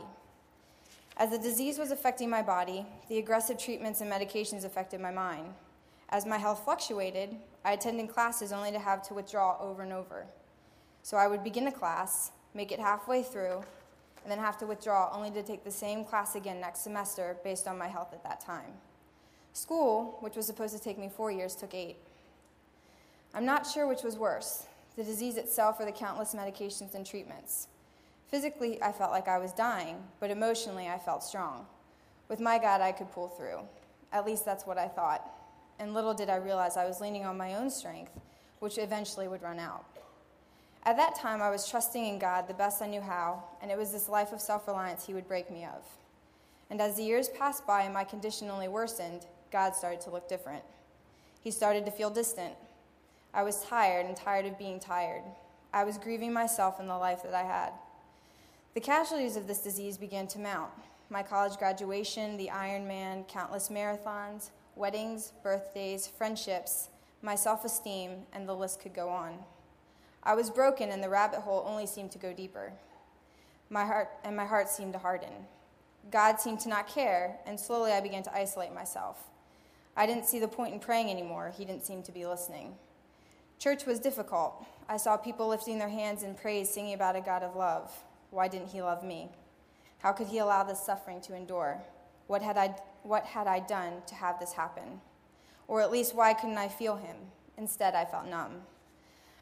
As 1.16 1.30
the 1.30 1.38
disease 1.38 1.76
was 1.76 1.90
affecting 1.90 2.30
my 2.30 2.42
body, 2.42 2.86
the 3.08 3.18
aggressive 3.18 3.58
treatments 3.58 4.00
and 4.00 4.10
medications 4.10 4.64
affected 4.64 5.00
my 5.00 5.10
mind. 5.10 5.52
As 6.10 6.24
my 6.24 6.38
health 6.38 6.62
fluctuated, 6.64 7.34
I 7.64 7.72
attended 7.72 8.08
classes 8.08 8.52
only 8.52 8.70
to 8.70 8.78
have 8.78 9.02
to 9.08 9.14
withdraw 9.14 9.58
over 9.58 9.82
and 9.82 9.92
over. 9.92 10.26
So 11.02 11.16
I 11.16 11.26
would 11.26 11.42
begin 11.42 11.66
a 11.66 11.72
class, 11.72 12.30
make 12.54 12.70
it 12.70 12.78
halfway 12.78 13.24
through, 13.24 13.64
and 14.22 14.30
then 14.30 14.38
have 14.38 14.58
to 14.58 14.66
withdraw 14.66 15.10
only 15.12 15.32
to 15.32 15.42
take 15.42 15.64
the 15.64 15.72
same 15.72 16.04
class 16.04 16.36
again 16.36 16.60
next 16.60 16.84
semester 16.84 17.36
based 17.42 17.66
on 17.66 17.76
my 17.76 17.88
health 17.88 18.12
at 18.12 18.22
that 18.22 18.40
time. 18.40 18.74
School, 19.54 20.18
which 20.20 20.34
was 20.36 20.46
supposed 20.46 20.76
to 20.76 20.82
take 20.82 20.98
me 20.98 21.08
four 21.08 21.30
years, 21.30 21.54
took 21.54 21.74
eight. 21.74 21.96
I'm 23.32 23.44
not 23.46 23.66
sure 23.66 23.86
which 23.86 24.02
was 24.02 24.18
worse 24.18 24.66
the 24.96 25.02
disease 25.02 25.36
itself 25.36 25.80
or 25.80 25.84
the 25.84 25.92
countless 25.92 26.34
medications 26.34 26.94
and 26.94 27.04
treatments. 27.04 27.66
Physically, 28.30 28.80
I 28.80 28.92
felt 28.92 29.10
like 29.10 29.26
I 29.26 29.38
was 29.38 29.52
dying, 29.52 29.96
but 30.20 30.30
emotionally, 30.30 30.86
I 30.88 30.98
felt 30.98 31.24
strong. 31.24 31.66
With 32.28 32.38
my 32.38 32.58
God, 32.58 32.80
I 32.80 32.92
could 32.92 33.10
pull 33.10 33.26
through. 33.26 33.58
At 34.12 34.24
least 34.24 34.44
that's 34.44 34.66
what 34.66 34.78
I 34.78 34.86
thought. 34.86 35.28
and 35.80 35.94
little 35.94 36.14
did 36.14 36.30
I 36.30 36.36
realize 36.36 36.76
I 36.76 36.86
was 36.86 37.00
leaning 37.00 37.24
on 37.24 37.36
my 37.36 37.54
own 37.54 37.70
strength, 37.70 38.12
which 38.60 38.78
eventually 38.78 39.26
would 39.26 39.42
run 39.42 39.58
out. 39.58 39.84
At 40.84 40.96
that 40.96 41.16
time, 41.18 41.42
I 41.42 41.50
was 41.50 41.68
trusting 41.68 42.04
in 42.04 42.20
God 42.20 42.46
the 42.46 42.54
best 42.54 42.82
I 42.82 42.86
knew 42.86 43.00
how, 43.00 43.42
and 43.60 43.70
it 43.70 43.78
was 43.78 43.90
this 43.90 44.08
life 44.08 44.32
of 44.32 44.40
self 44.40 44.68
reliance 44.68 45.06
He 45.06 45.14
would 45.14 45.26
break 45.26 45.50
me 45.50 45.64
of. 45.64 45.82
And 46.70 46.80
as 46.80 46.96
the 46.96 47.02
years 47.02 47.28
passed 47.28 47.66
by 47.66 47.82
and 47.82 47.94
my 47.94 48.04
condition 48.04 48.50
only 48.50 48.68
worsened, 48.68 49.26
God 49.54 49.76
started 49.76 50.00
to 50.00 50.10
look 50.10 50.28
different. 50.28 50.64
He 51.40 51.52
started 51.52 51.86
to 51.86 51.92
feel 51.92 52.10
distant. 52.10 52.54
I 53.32 53.44
was 53.44 53.62
tired 53.62 54.04
and 54.04 54.16
tired 54.16 54.46
of 54.46 54.58
being 54.58 54.80
tired. 54.80 55.22
I 55.72 55.84
was 55.84 55.96
grieving 55.96 56.32
myself 56.32 56.80
and 56.80 56.90
the 56.90 56.98
life 56.98 57.22
that 57.22 57.34
I 57.34 57.44
had. 57.44 57.70
The 58.74 58.80
casualties 58.80 59.36
of 59.36 59.46
this 59.46 59.60
disease 59.60 59.96
began 59.96 60.26
to 60.26 60.40
mount 60.40 60.70
my 61.08 61.22
college 61.22 61.56
graduation, 61.56 62.36
the 62.36 62.48
Ironman, 62.48 63.28
countless 63.28 63.68
marathons, 63.68 64.50
weddings, 64.74 65.32
birthdays, 65.44 66.08
friendships, 66.08 66.88
my 67.22 67.36
self 67.36 67.64
esteem, 67.64 68.26
and 68.32 68.48
the 68.48 68.56
list 68.56 68.80
could 68.80 68.92
go 68.92 69.08
on. 69.08 69.38
I 70.24 70.34
was 70.34 70.50
broken, 70.50 70.88
and 70.88 71.00
the 71.00 71.08
rabbit 71.08 71.42
hole 71.42 71.64
only 71.64 71.86
seemed 71.86 72.10
to 72.10 72.18
go 72.18 72.32
deeper. 72.32 72.72
My 73.70 73.84
heart 73.84 74.08
and 74.24 74.34
my 74.36 74.46
heart 74.46 74.68
seemed 74.68 74.94
to 74.94 74.98
harden. 74.98 75.46
God 76.10 76.40
seemed 76.40 76.58
to 76.60 76.68
not 76.68 76.88
care, 76.88 77.36
and 77.46 77.60
slowly 77.60 77.92
I 77.92 78.00
began 78.00 78.24
to 78.24 78.34
isolate 78.34 78.74
myself. 78.74 79.28
I 79.96 80.06
didn't 80.06 80.26
see 80.26 80.40
the 80.40 80.48
point 80.48 80.74
in 80.74 80.80
praying 80.80 81.10
anymore. 81.10 81.52
He 81.56 81.64
didn't 81.64 81.86
seem 81.86 82.02
to 82.02 82.12
be 82.12 82.26
listening. 82.26 82.74
Church 83.58 83.86
was 83.86 84.00
difficult. 84.00 84.64
I 84.88 84.96
saw 84.96 85.16
people 85.16 85.48
lifting 85.48 85.78
their 85.78 85.88
hands 85.88 86.22
in 86.22 86.34
praise, 86.34 86.68
singing 86.68 86.94
about 86.94 87.16
a 87.16 87.20
God 87.20 87.42
of 87.42 87.56
love. 87.56 87.92
Why 88.30 88.48
didn't 88.48 88.68
He 88.68 88.82
love 88.82 89.04
me? 89.04 89.30
How 89.98 90.12
could 90.12 90.26
He 90.26 90.38
allow 90.38 90.64
this 90.64 90.80
suffering 90.80 91.20
to 91.22 91.34
endure? 91.34 91.80
What 92.26 92.42
had 92.42 92.58
I, 92.58 92.74
what 93.02 93.24
had 93.24 93.46
I 93.46 93.60
done 93.60 94.02
to 94.06 94.14
have 94.14 94.40
this 94.40 94.52
happen? 94.52 95.00
Or 95.68 95.80
at 95.80 95.92
least, 95.92 96.14
why 96.14 96.34
couldn't 96.34 96.58
I 96.58 96.68
feel 96.68 96.96
Him? 96.96 97.16
Instead, 97.56 97.94
I 97.94 98.04
felt 98.04 98.26
numb. 98.26 98.62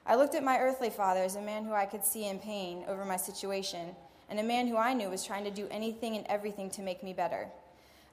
I 0.04 0.16
looked 0.16 0.34
at 0.34 0.44
my 0.44 0.58
earthly 0.58 0.90
father 0.90 1.22
as 1.22 1.36
a 1.36 1.40
man 1.40 1.64
who 1.64 1.72
I 1.72 1.86
could 1.86 2.04
see 2.04 2.26
in 2.26 2.38
pain 2.38 2.84
over 2.86 3.04
my 3.04 3.16
situation, 3.16 3.96
and 4.28 4.38
a 4.38 4.44
man 4.44 4.66
who 4.66 4.76
I 4.76 4.92
knew 4.92 5.08
was 5.08 5.24
trying 5.24 5.44
to 5.44 5.50
do 5.50 5.68
anything 5.70 6.16
and 6.16 6.26
everything 6.26 6.70
to 6.70 6.82
make 6.82 7.02
me 7.02 7.12
better. 7.12 7.48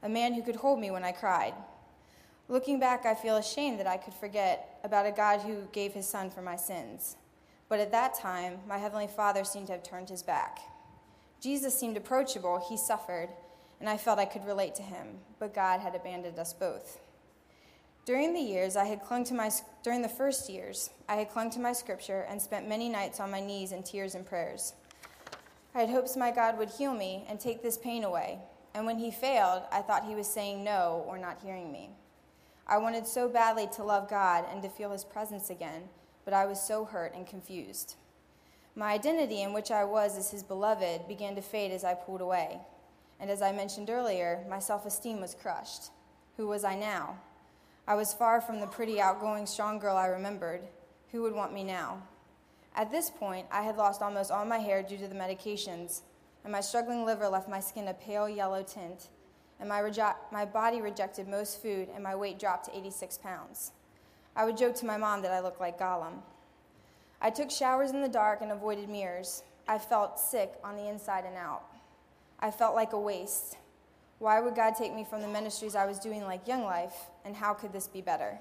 A 0.01 0.09
man 0.09 0.33
who 0.33 0.41
could 0.41 0.55
hold 0.55 0.79
me 0.79 0.91
when 0.91 1.03
I 1.03 1.11
cried. 1.11 1.53
Looking 2.51 2.79
back, 2.79 3.05
I 3.05 3.13
feel 3.13 3.37
ashamed 3.37 3.79
that 3.79 3.85
I 3.85 3.97
could 3.97 4.15
forget 4.15 4.79
about 4.83 5.05
a 5.05 5.11
God 5.11 5.41
who 5.41 5.67
gave 5.71 5.93
his 5.93 6.07
son 6.07 6.31
for 6.31 6.41
my 6.41 6.55
sins. 6.55 7.15
But 7.69 7.79
at 7.79 7.91
that 7.91 8.15
time, 8.15 8.57
my 8.67 8.79
heavenly 8.79 9.05
father 9.05 9.43
seemed 9.43 9.67
to 9.67 9.73
have 9.73 9.83
turned 9.83 10.09
his 10.09 10.23
back. 10.23 10.57
Jesus 11.39 11.77
seemed 11.77 11.95
approachable, 11.95 12.65
he 12.67 12.75
suffered, 12.75 13.29
and 13.79 13.87
I 13.87 13.97
felt 13.97 14.17
I 14.17 14.25
could 14.25 14.47
relate 14.47 14.73
to 14.75 14.81
him, 14.81 15.19
but 15.37 15.53
God 15.53 15.79
had 15.79 15.93
abandoned 15.93 16.39
us 16.39 16.51
both. 16.51 16.99
During 18.03 18.33
the 18.33 18.41
years 18.41 18.75
I 18.75 18.85
had 18.85 19.03
clung 19.03 19.23
to 19.25 19.35
my 19.35 19.51
during 19.83 20.01
the 20.01 20.09
first 20.09 20.49
years, 20.49 20.89
I 21.07 21.17
had 21.17 21.29
clung 21.29 21.51
to 21.51 21.59
my 21.59 21.73
scripture 21.73 22.25
and 22.27 22.41
spent 22.41 22.67
many 22.67 22.89
nights 22.89 23.19
on 23.19 23.29
my 23.29 23.39
knees 23.39 23.71
in 23.71 23.83
tears 23.83 24.15
and 24.15 24.25
prayers. 24.25 24.73
I 25.75 25.81
had 25.81 25.89
hopes 25.89 26.17
my 26.17 26.31
God 26.31 26.57
would 26.57 26.71
heal 26.71 26.95
me 26.95 27.25
and 27.29 27.39
take 27.39 27.61
this 27.61 27.77
pain 27.77 28.03
away, 28.03 28.39
and 28.73 28.87
when 28.87 28.97
he 28.97 29.11
failed, 29.11 29.61
I 29.71 29.83
thought 29.83 30.05
he 30.05 30.15
was 30.15 30.27
saying 30.27 30.63
no 30.63 31.05
or 31.07 31.19
not 31.19 31.43
hearing 31.43 31.71
me. 31.71 31.91
I 32.69 32.77
wanted 32.77 33.07
so 33.07 33.27
badly 33.27 33.67
to 33.73 33.83
love 33.83 34.07
God 34.07 34.45
and 34.53 34.61
to 34.61 34.69
feel 34.69 34.91
his 34.91 35.03
presence 35.03 35.49
again, 35.49 35.89
but 36.23 36.35
I 36.35 36.45
was 36.45 36.61
so 36.61 36.85
hurt 36.85 37.15
and 37.15 37.25
confused. 37.25 37.95
My 38.75 38.93
identity 38.93 39.41
in 39.41 39.53
which 39.53 39.71
I 39.71 39.83
was 39.85 40.15
as 40.15 40.29
his 40.29 40.43
beloved 40.43 41.07
began 41.07 41.33
to 41.33 41.41
fade 41.41 41.71
as 41.71 41.83
I 41.83 41.95
pulled 41.95 42.21
away. 42.21 42.59
And 43.19 43.31
as 43.31 43.41
I 43.41 43.51
mentioned 43.51 43.89
earlier, 43.89 44.45
my 44.47 44.59
self 44.59 44.85
esteem 44.85 45.19
was 45.19 45.33
crushed. 45.33 45.89
Who 46.37 46.45
was 46.47 46.63
I 46.63 46.75
now? 46.75 47.17
I 47.87 47.95
was 47.95 48.13
far 48.13 48.39
from 48.39 48.59
the 48.59 48.67
pretty, 48.67 49.01
outgoing, 49.01 49.47
strong 49.47 49.79
girl 49.79 49.97
I 49.97 50.05
remembered. 50.05 50.61
Who 51.11 51.23
would 51.23 51.33
want 51.33 51.51
me 51.51 51.63
now? 51.63 52.03
At 52.75 52.91
this 52.91 53.09
point, 53.09 53.47
I 53.51 53.63
had 53.63 53.77
lost 53.77 54.03
almost 54.03 54.29
all 54.29 54.45
my 54.45 54.59
hair 54.59 54.83
due 54.83 54.97
to 54.97 55.07
the 55.07 55.15
medications, 55.15 56.01
and 56.43 56.53
my 56.53 56.61
struggling 56.61 57.03
liver 57.03 57.27
left 57.27 57.49
my 57.49 57.59
skin 57.59 57.87
a 57.87 57.95
pale 57.95 58.29
yellow 58.29 58.61
tint, 58.61 59.07
and 59.59 59.67
my, 59.67 59.91
my 60.31 60.45
body 60.45 60.81
rejected 60.81 61.27
most 61.27 61.61
food, 61.61 61.89
and 61.93 62.03
my 62.03 62.15
weight 62.15 62.39
dropped 62.39 62.65
to 62.65 62.77
86 62.77 63.17
pounds. 63.17 63.71
I 64.35 64.45
would 64.45 64.57
joke 64.57 64.75
to 64.75 64.85
my 64.85 64.97
mom 64.97 65.21
that 65.23 65.31
I 65.31 65.41
looked 65.41 65.59
like 65.59 65.79
Gollum. 65.79 66.21
I 67.21 67.29
took 67.29 67.51
showers 67.51 67.91
in 67.91 68.01
the 68.01 68.07
dark 68.07 68.41
and 68.41 68.51
avoided 68.51 68.87
mirrors. 68.87 69.43
I 69.67 69.77
felt 69.77 70.19
sick 70.19 70.53
on 70.63 70.77
the 70.77 70.87
inside 70.87 71.25
and 71.25 71.35
out. 71.35 71.63
I 72.39 72.51
felt 72.51 72.75
like 72.75 72.93
a 72.93 72.99
waste. 72.99 73.57
Why 74.19 74.39
would 74.39 74.55
God 74.55 74.75
take 74.75 74.93
me 74.93 75.03
from 75.03 75.21
the 75.21 75.27
ministries 75.27 75.75
I 75.75 75.85
was 75.85 75.99
doing 75.99 76.23
like 76.23 76.47
Young 76.47 76.63
Life, 76.63 76.95
and 77.25 77.35
how 77.35 77.53
could 77.53 77.73
this 77.73 77.87
be 77.87 78.01
better? 78.01 78.39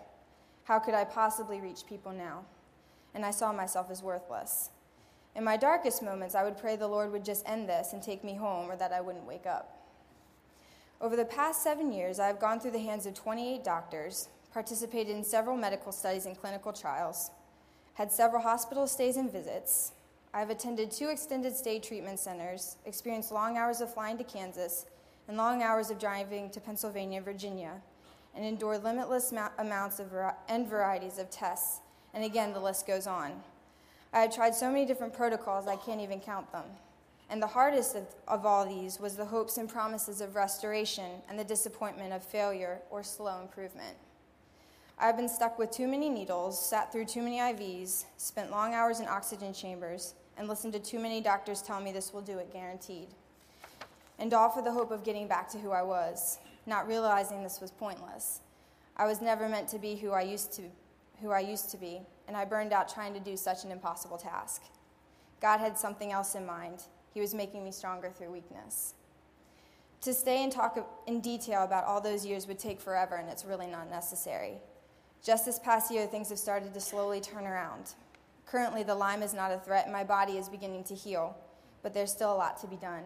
How 0.64 0.78
could 0.78 0.94
I 0.94 1.04
possibly 1.04 1.60
reach 1.60 1.86
people 1.88 2.12
now? 2.12 2.44
And 3.14 3.24
I 3.24 3.30
saw 3.30 3.52
myself 3.52 3.90
as 3.90 4.02
worthless. 4.02 4.70
In 5.34 5.42
my 5.42 5.56
darkest 5.56 6.02
moments, 6.02 6.34
I 6.34 6.44
would 6.44 6.58
pray 6.58 6.76
the 6.76 6.86
Lord 6.86 7.10
would 7.12 7.24
just 7.24 7.48
end 7.48 7.68
this 7.68 7.92
and 7.92 8.02
take 8.02 8.22
me 8.22 8.34
home, 8.34 8.70
or 8.70 8.76
that 8.76 8.92
I 8.92 9.00
wouldn't 9.00 9.26
wake 9.26 9.46
up. 9.46 9.77
Over 11.00 11.14
the 11.14 11.24
past 11.24 11.62
seven 11.62 11.92
years, 11.92 12.18
I 12.18 12.26
have 12.26 12.40
gone 12.40 12.58
through 12.58 12.72
the 12.72 12.80
hands 12.80 13.06
of 13.06 13.14
28 13.14 13.62
doctors, 13.62 14.28
participated 14.52 15.14
in 15.14 15.22
several 15.22 15.56
medical 15.56 15.92
studies 15.92 16.26
and 16.26 16.36
clinical 16.36 16.72
trials, 16.72 17.30
had 17.94 18.10
several 18.10 18.42
hospital 18.42 18.88
stays 18.88 19.16
and 19.16 19.30
visits. 19.30 19.92
I 20.34 20.40
have 20.40 20.50
attended 20.50 20.90
two 20.90 21.08
extended 21.08 21.54
stay 21.54 21.78
treatment 21.78 22.18
centers, 22.18 22.78
experienced 22.84 23.30
long 23.30 23.56
hours 23.56 23.80
of 23.80 23.94
flying 23.94 24.18
to 24.18 24.24
Kansas, 24.24 24.86
and 25.28 25.36
long 25.36 25.62
hours 25.62 25.90
of 25.90 26.00
driving 26.00 26.50
to 26.50 26.60
Pennsylvania 26.60 27.18
and 27.18 27.24
Virginia, 27.24 27.80
and 28.34 28.44
endured 28.44 28.82
limitless 28.82 29.32
amounts 29.58 30.00
of 30.00 30.12
and 30.48 30.66
varieties 30.66 31.18
of 31.18 31.30
tests. 31.30 31.80
And 32.12 32.24
again, 32.24 32.52
the 32.52 32.60
list 32.60 32.88
goes 32.88 33.06
on. 33.06 33.40
I 34.12 34.22
have 34.22 34.34
tried 34.34 34.54
so 34.54 34.68
many 34.68 34.84
different 34.84 35.12
protocols, 35.12 35.68
I 35.68 35.76
can't 35.76 36.00
even 36.00 36.18
count 36.18 36.50
them. 36.50 36.64
And 37.30 37.42
the 37.42 37.46
hardest 37.46 37.94
of, 37.94 38.06
of 38.26 38.46
all 38.46 38.66
these 38.66 38.98
was 38.98 39.16
the 39.16 39.24
hopes 39.26 39.58
and 39.58 39.68
promises 39.68 40.20
of 40.20 40.34
restoration 40.34 41.10
and 41.28 41.38
the 41.38 41.44
disappointment 41.44 42.12
of 42.12 42.22
failure 42.22 42.80
or 42.90 43.02
slow 43.02 43.40
improvement. 43.40 43.96
I've 44.98 45.16
been 45.16 45.28
stuck 45.28 45.58
with 45.58 45.70
too 45.70 45.86
many 45.86 46.08
needles, 46.08 46.58
sat 46.64 46.90
through 46.90 47.04
too 47.04 47.22
many 47.22 47.38
IVs, 47.38 48.04
spent 48.16 48.50
long 48.50 48.74
hours 48.74 49.00
in 49.00 49.06
oxygen 49.06 49.52
chambers, 49.52 50.14
and 50.36 50.48
listened 50.48 50.72
to 50.72 50.80
too 50.80 50.98
many 50.98 51.20
doctors 51.20 51.62
tell 51.62 51.80
me 51.80 51.92
this 51.92 52.12
will 52.12 52.22
do 52.22 52.38
it 52.38 52.52
guaranteed 52.52 53.08
and 54.18 54.34
all 54.34 54.50
for 54.50 54.62
the 54.62 54.72
hope 54.72 54.90
of 54.90 55.04
getting 55.04 55.28
back 55.28 55.48
to 55.50 55.58
who 55.58 55.70
I 55.70 55.82
was, 55.82 56.38
not 56.66 56.88
realizing 56.88 57.42
this 57.42 57.60
was 57.60 57.70
pointless. 57.70 58.40
I 58.96 59.06
was 59.06 59.22
never 59.22 59.48
meant 59.48 59.68
to 59.68 59.78
be 59.78 59.94
who 59.94 60.10
I 60.10 60.22
used 60.22 60.52
to, 60.54 60.62
who 61.20 61.30
I 61.30 61.40
used 61.40 61.70
to 61.70 61.76
be, 61.76 62.00
and 62.26 62.36
I 62.36 62.44
burned 62.44 62.72
out 62.72 62.92
trying 62.92 63.14
to 63.14 63.20
do 63.20 63.36
such 63.36 63.64
an 63.64 63.70
impossible 63.70 64.18
task. 64.18 64.62
God 65.40 65.58
had 65.58 65.78
something 65.78 66.10
else 66.10 66.34
in 66.34 66.44
mind. 66.44 66.82
He 67.14 67.20
was 67.20 67.34
making 67.34 67.64
me 67.64 67.72
stronger 67.72 68.10
through 68.10 68.30
weakness. 68.30 68.94
To 70.02 70.14
stay 70.14 70.42
and 70.44 70.52
talk 70.52 70.78
in 71.06 71.20
detail 71.20 71.64
about 71.64 71.84
all 71.84 72.00
those 72.00 72.24
years 72.24 72.46
would 72.46 72.58
take 72.58 72.80
forever, 72.80 73.16
and 73.16 73.28
it's 73.28 73.44
really 73.44 73.66
not 73.66 73.90
necessary. 73.90 74.54
Just 75.24 75.44
this 75.44 75.58
past 75.58 75.92
year, 75.92 76.06
things 76.06 76.28
have 76.28 76.38
started 76.38 76.72
to 76.74 76.80
slowly 76.80 77.20
turn 77.20 77.46
around. 77.46 77.94
Currently, 78.46 78.84
the 78.84 78.94
Lyme 78.94 79.22
is 79.22 79.34
not 79.34 79.50
a 79.50 79.58
threat, 79.58 79.84
and 79.84 79.92
my 79.92 80.04
body 80.04 80.34
is 80.34 80.48
beginning 80.48 80.84
to 80.84 80.94
heal, 80.94 81.36
but 81.82 81.92
there's 81.92 82.12
still 82.12 82.32
a 82.32 82.36
lot 82.36 82.60
to 82.60 82.66
be 82.66 82.76
done. 82.76 83.02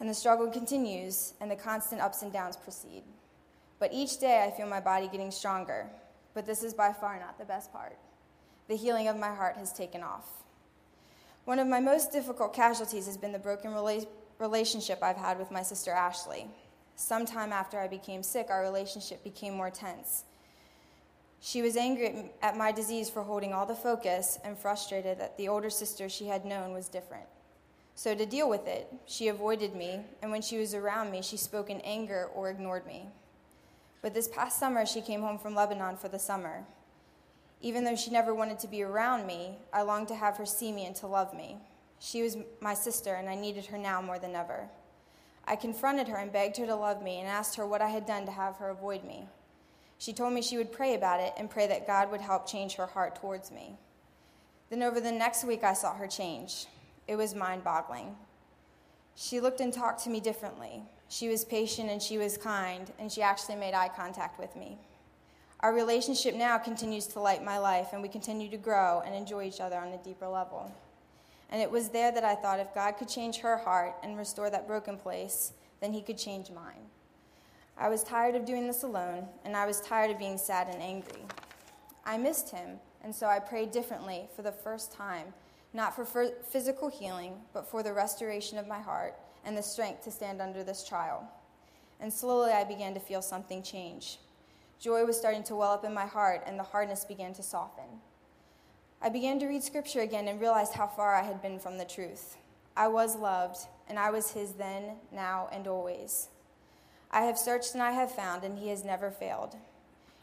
And 0.00 0.08
the 0.08 0.14
struggle 0.14 0.50
continues, 0.50 1.34
and 1.40 1.50
the 1.50 1.56
constant 1.56 2.00
ups 2.00 2.22
and 2.22 2.32
downs 2.32 2.56
proceed. 2.56 3.02
But 3.78 3.92
each 3.92 4.18
day 4.18 4.44
I 4.44 4.56
feel 4.56 4.66
my 4.66 4.80
body 4.80 5.08
getting 5.08 5.30
stronger. 5.30 5.86
But 6.34 6.46
this 6.46 6.62
is 6.62 6.74
by 6.74 6.92
far 6.92 7.18
not 7.18 7.38
the 7.38 7.44
best 7.44 7.72
part. 7.72 7.96
The 8.68 8.76
healing 8.76 9.08
of 9.08 9.16
my 9.16 9.34
heart 9.34 9.56
has 9.56 9.72
taken 9.72 10.02
off. 10.02 10.26
One 11.48 11.58
of 11.58 11.66
my 11.66 11.80
most 11.80 12.12
difficult 12.12 12.52
casualties 12.52 13.06
has 13.06 13.16
been 13.16 13.32
the 13.32 13.38
broken 13.38 13.70
rela- 13.70 14.06
relationship 14.38 15.02
I've 15.02 15.16
had 15.16 15.38
with 15.38 15.50
my 15.50 15.62
sister 15.62 15.90
Ashley. 15.90 16.46
Sometime 16.94 17.54
after 17.54 17.80
I 17.80 17.88
became 17.88 18.22
sick, 18.22 18.48
our 18.50 18.60
relationship 18.60 19.24
became 19.24 19.54
more 19.54 19.70
tense. 19.70 20.24
She 21.40 21.62
was 21.62 21.74
angry 21.74 22.32
at 22.42 22.58
my 22.58 22.70
disease 22.70 23.08
for 23.08 23.22
holding 23.22 23.54
all 23.54 23.64
the 23.64 23.74
focus 23.74 24.38
and 24.44 24.58
frustrated 24.58 25.18
that 25.20 25.38
the 25.38 25.48
older 25.48 25.70
sister 25.70 26.10
she 26.10 26.26
had 26.26 26.44
known 26.44 26.74
was 26.74 26.86
different. 26.86 27.24
So, 27.94 28.14
to 28.14 28.26
deal 28.26 28.50
with 28.50 28.68
it, 28.68 28.92
she 29.06 29.28
avoided 29.28 29.74
me, 29.74 30.00
and 30.20 30.30
when 30.30 30.42
she 30.42 30.58
was 30.58 30.74
around 30.74 31.10
me, 31.10 31.22
she 31.22 31.38
spoke 31.38 31.70
in 31.70 31.80
anger 31.80 32.28
or 32.34 32.50
ignored 32.50 32.86
me. 32.86 33.08
But 34.02 34.12
this 34.12 34.28
past 34.28 34.60
summer, 34.60 34.84
she 34.84 35.00
came 35.00 35.22
home 35.22 35.38
from 35.38 35.54
Lebanon 35.54 35.96
for 35.96 36.10
the 36.10 36.18
summer. 36.18 36.66
Even 37.60 37.84
though 37.84 37.96
she 37.96 38.10
never 38.10 38.34
wanted 38.34 38.58
to 38.60 38.68
be 38.68 38.82
around 38.82 39.26
me, 39.26 39.58
I 39.72 39.82
longed 39.82 40.08
to 40.08 40.14
have 40.14 40.36
her 40.36 40.46
see 40.46 40.70
me 40.70 40.86
and 40.86 40.94
to 40.96 41.06
love 41.06 41.34
me. 41.34 41.58
She 41.98 42.22
was 42.22 42.36
my 42.60 42.74
sister, 42.74 43.14
and 43.14 43.28
I 43.28 43.34
needed 43.34 43.66
her 43.66 43.78
now 43.78 44.00
more 44.00 44.18
than 44.18 44.36
ever. 44.36 44.68
I 45.44 45.56
confronted 45.56 46.08
her 46.08 46.18
and 46.18 46.32
begged 46.32 46.58
her 46.58 46.66
to 46.66 46.76
love 46.76 47.02
me 47.02 47.18
and 47.18 47.26
asked 47.26 47.56
her 47.56 47.66
what 47.66 47.82
I 47.82 47.88
had 47.88 48.06
done 48.06 48.26
to 48.26 48.32
have 48.32 48.56
her 48.56 48.68
avoid 48.68 49.02
me. 49.02 49.26
She 49.98 50.12
told 50.12 50.32
me 50.32 50.42
she 50.42 50.56
would 50.56 50.70
pray 50.70 50.94
about 50.94 51.20
it 51.20 51.32
and 51.36 51.50
pray 51.50 51.66
that 51.66 51.86
God 51.86 52.10
would 52.12 52.20
help 52.20 52.46
change 52.46 52.74
her 52.76 52.86
heart 52.86 53.16
towards 53.16 53.50
me. 53.50 53.76
Then, 54.70 54.82
over 54.82 55.00
the 55.00 55.10
next 55.10 55.44
week, 55.44 55.64
I 55.64 55.72
saw 55.72 55.94
her 55.94 56.06
change. 56.06 56.66
It 57.08 57.16
was 57.16 57.34
mind 57.34 57.64
boggling. 57.64 58.14
She 59.16 59.40
looked 59.40 59.60
and 59.60 59.72
talked 59.72 60.04
to 60.04 60.10
me 60.10 60.20
differently. 60.20 60.82
She 61.08 61.28
was 61.28 61.44
patient 61.44 61.90
and 61.90 62.00
she 62.00 62.18
was 62.18 62.36
kind, 62.36 62.92
and 63.00 63.10
she 63.10 63.22
actually 63.22 63.56
made 63.56 63.74
eye 63.74 63.88
contact 63.88 64.38
with 64.38 64.54
me. 64.54 64.78
Our 65.60 65.74
relationship 65.74 66.36
now 66.36 66.56
continues 66.56 67.08
to 67.08 67.20
light 67.20 67.44
my 67.44 67.58
life, 67.58 67.88
and 67.92 68.00
we 68.00 68.08
continue 68.08 68.48
to 68.50 68.56
grow 68.56 69.02
and 69.04 69.12
enjoy 69.12 69.44
each 69.44 69.60
other 69.60 69.76
on 69.76 69.88
a 69.88 70.02
deeper 70.04 70.28
level. 70.28 70.72
And 71.50 71.60
it 71.60 71.70
was 71.70 71.88
there 71.88 72.12
that 72.12 72.24
I 72.24 72.36
thought 72.36 72.60
if 72.60 72.74
God 72.74 72.92
could 72.92 73.08
change 73.08 73.38
her 73.38 73.56
heart 73.56 73.94
and 74.04 74.16
restore 74.16 74.50
that 74.50 74.68
broken 74.68 74.96
place, 74.96 75.52
then 75.80 75.92
He 75.92 76.00
could 76.00 76.16
change 76.16 76.50
mine. 76.50 76.86
I 77.76 77.88
was 77.88 78.04
tired 78.04 78.36
of 78.36 78.44
doing 78.44 78.68
this 78.68 78.84
alone, 78.84 79.26
and 79.44 79.56
I 79.56 79.66
was 79.66 79.80
tired 79.80 80.12
of 80.12 80.18
being 80.18 80.38
sad 80.38 80.68
and 80.68 80.80
angry. 80.80 81.22
I 82.04 82.18
missed 82.18 82.50
Him, 82.50 82.78
and 83.02 83.12
so 83.12 83.26
I 83.26 83.40
prayed 83.40 83.72
differently 83.72 84.28
for 84.36 84.42
the 84.42 84.52
first 84.52 84.92
time, 84.92 85.34
not 85.72 85.96
for 85.96 86.04
physical 86.04 86.88
healing, 86.88 87.34
but 87.52 87.68
for 87.68 87.82
the 87.82 87.92
restoration 87.92 88.58
of 88.58 88.68
my 88.68 88.78
heart 88.78 89.16
and 89.44 89.56
the 89.56 89.62
strength 89.62 90.04
to 90.04 90.12
stand 90.12 90.40
under 90.40 90.62
this 90.62 90.86
trial. 90.86 91.28
And 91.98 92.12
slowly 92.12 92.52
I 92.52 92.62
began 92.62 92.94
to 92.94 93.00
feel 93.00 93.22
something 93.22 93.62
change. 93.62 94.18
Joy 94.80 95.04
was 95.04 95.18
starting 95.18 95.42
to 95.44 95.56
well 95.56 95.72
up 95.72 95.84
in 95.84 95.92
my 95.92 96.06
heart, 96.06 96.42
and 96.46 96.58
the 96.58 96.62
hardness 96.62 97.04
began 97.04 97.32
to 97.34 97.42
soften. 97.42 98.00
I 99.02 99.08
began 99.08 99.40
to 99.40 99.46
read 99.46 99.62
scripture 99.62 100.00
again 100.00 100.28
and 100.28 100.40
realized 100.40 100.74
how 100.74 100.86
far 100.86 101.14
I 101.14 101.22
had 101.22 101.42
been 101.42 101.58
from 101.58 101.78
the 101.78 101.84
truth. 101.84 102.36
I 102.76 102.86
was 102.86 103.16
loved, 103.16 103.58
and 103.88 103.98
I 103.98 104.10
was 104.10 104.30
his 104.30 104.52
then, 104.52 104.96
now, 105.12 105.48
and 105.50 105.66
always. 105.66 106.28
I 107.10 107.22
have 107.22 107.38
searched 107.38 107.74
and 107.74 107.82
I 107.82 107.92
have 107.92 108.12
found, 108.12 108.44
and 108.44 108.56
he 108.58 108.68
has 108.68 108.84
never 108.84 109.10
failed. 109.10 109.56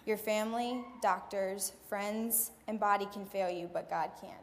Your 0.05 0.17
family, 0.17 0.85
doctors, 1.01 1.73
friends, 1.89 2.51
and 2.67 2.79
body 2.79 3.07
can 3.11 3.25
fail 3.25 3.49
you, 3.49 3.69
but 3.73 3.89
God 3.89 4.11
can't. 4.21 4.33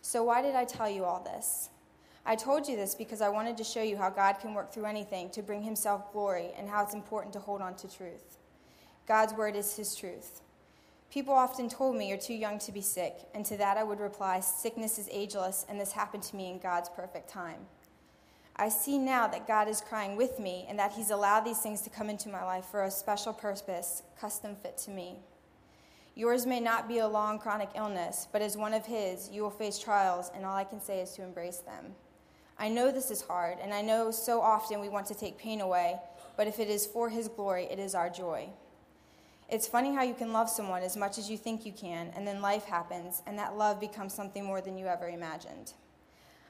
So, 0.00 0.24
why 0.24 0.42
did 0.42 0.54
I 0.54 0.64
tell 0.64 0.88
you 0.88 1.04
all 1.04 1.22
this? 1.22 1.68
I 2.26 2.34
told 2.34 2.66
you 2.66 2.74
this 2.74 2.94
because 2.94 3.20
I 3.20 3.28
wanted 3.28 3.58
to 3.58 3.64
show 3.64 3.82
you 3.82 3.96
how 3.96 4.10
God 4.10 4.40
can 4.40 4.54
work 4.54 4.72
through 4.72 4.86
anything 4.86 5.28
to 5.30 5.42
bring 5.42 5.62
himself 5.62 6.12
glory 6.12 6.50
and 6.56 6.68
how 6.68 6.82
it's 6.82 6.94
important 6.94 7.32
to 7.34 7.40
hold 7.40 7.60
on 7.60 7.76
to 7.76 7.94
truth. 7.94 8.38
God's 9.06 9.34
word 9.34 9.56
is 9.56 9.76
his 9.76 9.94
truth. 9.94 10.40
People 11.10 11.34
often 11.34 11.68
told 11.68 11.94
me 11.94 12.08
you're 12.08 12.18
too 12.18 12.34
young 12.34 12.58
to 12.60 12.72
be 12.72 12.80
sick, 12.80 13.14
and 13.34 13.44
to 13.46 13.56
that 13.58 13.76
I 13.76 13.84
would 13.84 14.00
reply, 14.00 14.40
sickness 14.40 14.98
is 14.98 15.08
ageless, 15.12 15.66
and 15.68 15.78
this 15.78 15.92
happened 15.92 16.22
to 16.24 16.36
me 16.36 16.50
in 16.50 16.58
God's 16.58 16.88
perfect 16.88 17.28
time. 17.28 17.66
I 18.56 18.68
see 18.68 18.98
now 18.98 19.26
that 19.28 19.46
God 19.46 19.68
is 19.68 19.80
crying 19.80 20.16
with 20.16 20.38
me 20.38 20.64
and 20.68 20.78
that 20.78 20.92
He's 20.92 21.10
allowed 21.10 21.44
these 21.44 21.58
things 21.58 21.82
to 21.82 21.90
come 21.90 22.08
into 22.08 22.28
my 22.28 22.44
life 22.44 22.64
for 22.66 22.84
a 22.84 22.90
special 22.90 23.32
purpose, 23.32 24.02
custom 24.18 24.56
fit 24.56 24.78
to 24.78 24.90
me. 24.90 25.18
Yours 26.14 26.46
may 26.46 26.60
not 26.60 26.88
be 26.88 26.98
a 26.98 27.08
long 27.08 27.38
chronic 27.38 27.70
illness, 27.74 28.28
but 28.32 28.42
as 28.42 28.56
one 28.56 28.72
of 28.72 28.86
His, 28.86 29.28
you 29.30 29.42
will 29.42 29.50
face 29.50 29.78
trials, 29.78 30.30
and 30.34 30.46
all 30.46 30.56
I 30.56 30.64
can 30.64 30.80
say 30.80 31.00
is 31.00 31.12
to 31.12 31.22
embrace 31.22 31.58
them. 31.58 31.94
I 32.58 32.68
know 32.68 32.90
this 32.92 33.10
is 33.10 33.22
hard, 33.22 33.58
and 33.60 33.74
I 33.74 33.82
know 33.82 34.10
so 34.12 34.40
often 34.40 34.80
we 34.80 34.88
want 34.88 35.06
to 35.06 35.14
take 35.14 35.36
pain 35.36 35.60
away, 35.60 35.98
but 36.36 36.46
if 36.46 36.60
it 36.60 36.68
is 36.68 36.86
for 36.86 37.10
His 37.10 37.28
glory, 37.28 37.64
it 37.64 37.80
is 37.80 37.94
our 37.94 38.08
joy. 38.08 38.48
It's 39.48 39.68
funny 39.68 39.94
how 39.94 40.02
you 40.02 40.14
can 40.14 40.32
love 40.32 40.48
someone 40.48 40.82
as 40.82 40.96
much 40.96 41.18
as 41.18 41.30
you 41.30 41.36
think 41.36 41.66
you 41.66 41.72
can, 41.72 42.10
and 42.16 42.26
then 42.26 42.40
life 42.40 42.64
happens, 42.64 43.22
and 43.26 43.38
that 43.38 43.56
love 43.56 43.78
becomes 43.78 44.14
something 44.14 44.44
more 44.44 44.60
than 44.60 44.78
you 44.78 44.86
ever 44.86 45.08
imagined. 45.08 45.72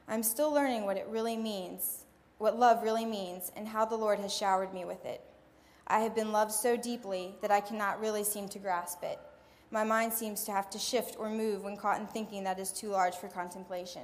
I'm 0.07 0.23
still 0.23 0.51
learning 0.51 0.85
what 0.85 0.97
it 0.97 1.07
really 1.09 1.35
means, 1.35 2.05
what 2.37 2.57
love 2.57 2.83
really 2.83 3.05
means, 3.05 3.51
and 3.55 3.67
how 3.67 3.85
the 3.85 3.97
Lord 3.97 4.19
has 4.19 4.33
showered 4.33 4.73
me 4.73 4.85
with 4.85 5.05
it. 5.05 5.21
I 5.87 5.99
have 5.99 6.15
been 6.15 6.31
loved 6.31 6.51
so 6.51 6.77
deeply 6.77 7.35
that 7.41 7.51
I 7.51 7.59
cannot 7.59 7.99
really 7.99 8.23
seem 8.23 8.47
to 8.49 8.59
grasp 8.59 9.03
it. 9.03 9.19
My 9.71 9.83
mind 9.83 10.13
seems 10.13 10.43
to 10.45 10.51
have 10.51 10.69
to 10.69 10.79
shift 10.79 11.17
or 11.19 11.29
move 11.29 11.63
when 11.63 11.75
caught 11.75 11.99
in 11.99 12.07
thinking 12.07 12.43
that 12.43 12.59
is 12.59 12.71
too 12.71 12.89
large 12.89 13.15
for 13.15 13.27
contemplation. 13.27 14.03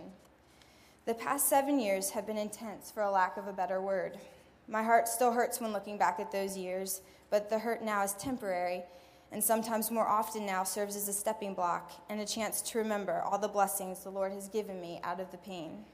The 1.05 1.13
past 1.13 1.47
seven 1.47 1.79
years 1.79 2.11
have 2.11 2.27
been 2.27 2.37
intense, 2.37 2.91
for 2.91 3.03
a 3.03 3.09
lack 3.09 3.37
of 3.37 3.47
a 3.47 3.53
better 3.53 3.81
word. 3.81 4.19
My 4.67 4.83
heart 4.83 5.07
still 5.07 5.31
hurts 5.31 5.59
when 5.59 5.71
looking 5.71 5.97
back 5.97 6.19
at 6.19 6.31
those 6.31 6.57
years, 6.57 7.01
but 7.31 7.49
the 7.49 7.57
hurt 7.57 7.81
now 7.81 8.03
is 8.03 8.13
temporary, 8.13 8.83
and 9.31 9.43
sometimes 9.43 9.89
more 9.89 10.07
often 10.07 10.45
now 10.45 10.63
serves 10.63 10.95
as 10.95 11.07
a 11.07 11.13
stepping 11.13 11.55
block 11.55 11.91
and 12.09 12.21
a 12.21 12.25
chance 12.25 12.61
to 12.61 12.77
remember 12.77 13.21
all 13.21 13.39
the 13.39 13.47
blessings 13.47 14.03
the 14.03 14.09
Lord 14.11 14.33
has 14.33 14.49
given 14.49 14.79
me 14.79 14.99
out 15.03 15.19
of 15.19 15.31
the 15.31 15.37
pain. 15.37 15.85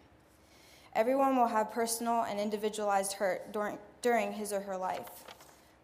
Everyone 0.96 1.38
will 1.38 1.48
have 1.48 1.72
personal 1.72 2.24
and 2.24 2.40
individualized 2.40 3.14
hurt 3.14 3.54
during, 3.54 3.78
during 4.02 4.34
his 4.34 4.52
or 4.52 4.62
her 4.62 4.76
life, 4.76 5.08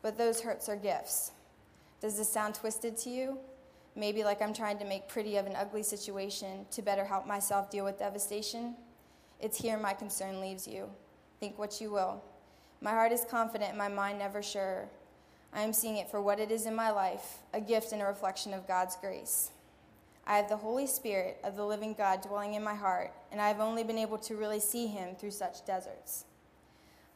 but 0.01 0.17
those 0.17 0.41
hurts 0.41 0.67
are 0.67 0.75
gifts. 0.75 1.32
Does 2.01 2.17
this 2.17 2.27
sound 2.27 2.56
twisted 2.56 2.97
to 2.97 3.10
you? 3.10 3.38
Maybe 3.95 4.23
like 4.23 4.41
I'm 4.41 4.54
trying 4.54 4.80
to 4.80 4.86
make 4.86 5.08
pretty 5.08 5.38
of 5.38 5.45
an 5.45 5.56
ugly 5.56 5.84
situation 5.84 6.65
to 6.71 6.82
better 6.82 7.06
help 7.06 7.27
myself 7.27 7.69
deal 7.69 7.86
with 7.86 7.99
devastation? 7.99 8.75
It's 9.39 9.58
here 9.58 9.77
my 9.77 9.93
concern 9.93 10.41
leaves 10.41 10.67
you. 10.67 10.89
Think 11.39 11.60
what 11.60 11.80
you 11.80 11.91
will. 11.91 12.23
My 12.82 12.91
heart 12.91 13.12
is 13.12 13.23
confident, 13.30 13.77
my 13.77 13.88
mind 13.88 14.17
never 14.17 14.41
sure. 14.41 14.89
I 15.55 15.61
am 15.61 15.73
seeing 15.73 15.97
it 15.97 16.09
for 16.09 16.21
what 16.21 16.39
it 16.39 16.49
is 16.49 16.65
in 16.65 16.75
my 16.75 16.89
life 16.89 17.37
a 17.53 17.61
gift 17.61 17.91
and 17.91 18.01
a 18.01 18.05
reflection 18.05 18.53
of 18.53 18.67
God's 18.67 18.95
grace. 18.95 19.51
I 20.25 20.37
have 20.37 20.49
the 20.49 20.57
Holy 20.57 20.87
Spirit 20.87 21.37
of 21.43 21.55
the 21.55 21.65
living 21.65 21.93
God 21.93 22.21
dwelling 22.21 22.53
in 22.53 22.63
my 22.63 22.73
heart, 22.73 23.11
and 23.31 23.41
I 23.41 23.49
have 23.49 23.59
only 23.59 23.83
been 23.83 23.97
able 23.97 24.17
to 24.19 24.35
really 24.35 24.59
see 24.59 24.87
him 24.87 25.15
through 25.15 25.31
such 25.31 25.65
deserts. 25.65 26.23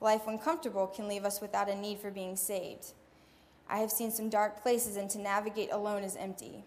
Life, 0.01 0.27
when 0.27 0.37
comfortable, 0.37 0.87
can 0.87 1.07
leave 1.07 1.25
us 1.25 1.41
without 1.41 1.69
a 1.69 1.75
need 1.75 1.99
for 1.99 2.11
being 2.11 2.35
saved. 2.35 2.91
I 3.69 3.79
have 3.79 3.91
seen 3.91 4.11
some 4.11 4.29
dark 4.29 4.61
places, 4.61 4.97
and 4.97 5.09
to 5.09 5.19
navigate 5.19 5.71
alone 5.71 6.03
is 6.03 6.15
empty. 6.17 6.63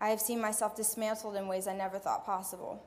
I 0.00 0.10
have 0.10 0.20
seen 0.20 0.40
myself 0.40 0.76
dismantled 0.76 1.36
in 1.36 1.48
ways 1.48 1.66
I 1.66 1.74
never 1.74 1.98
thought 1.98 2.24
possible. 2.26 2.82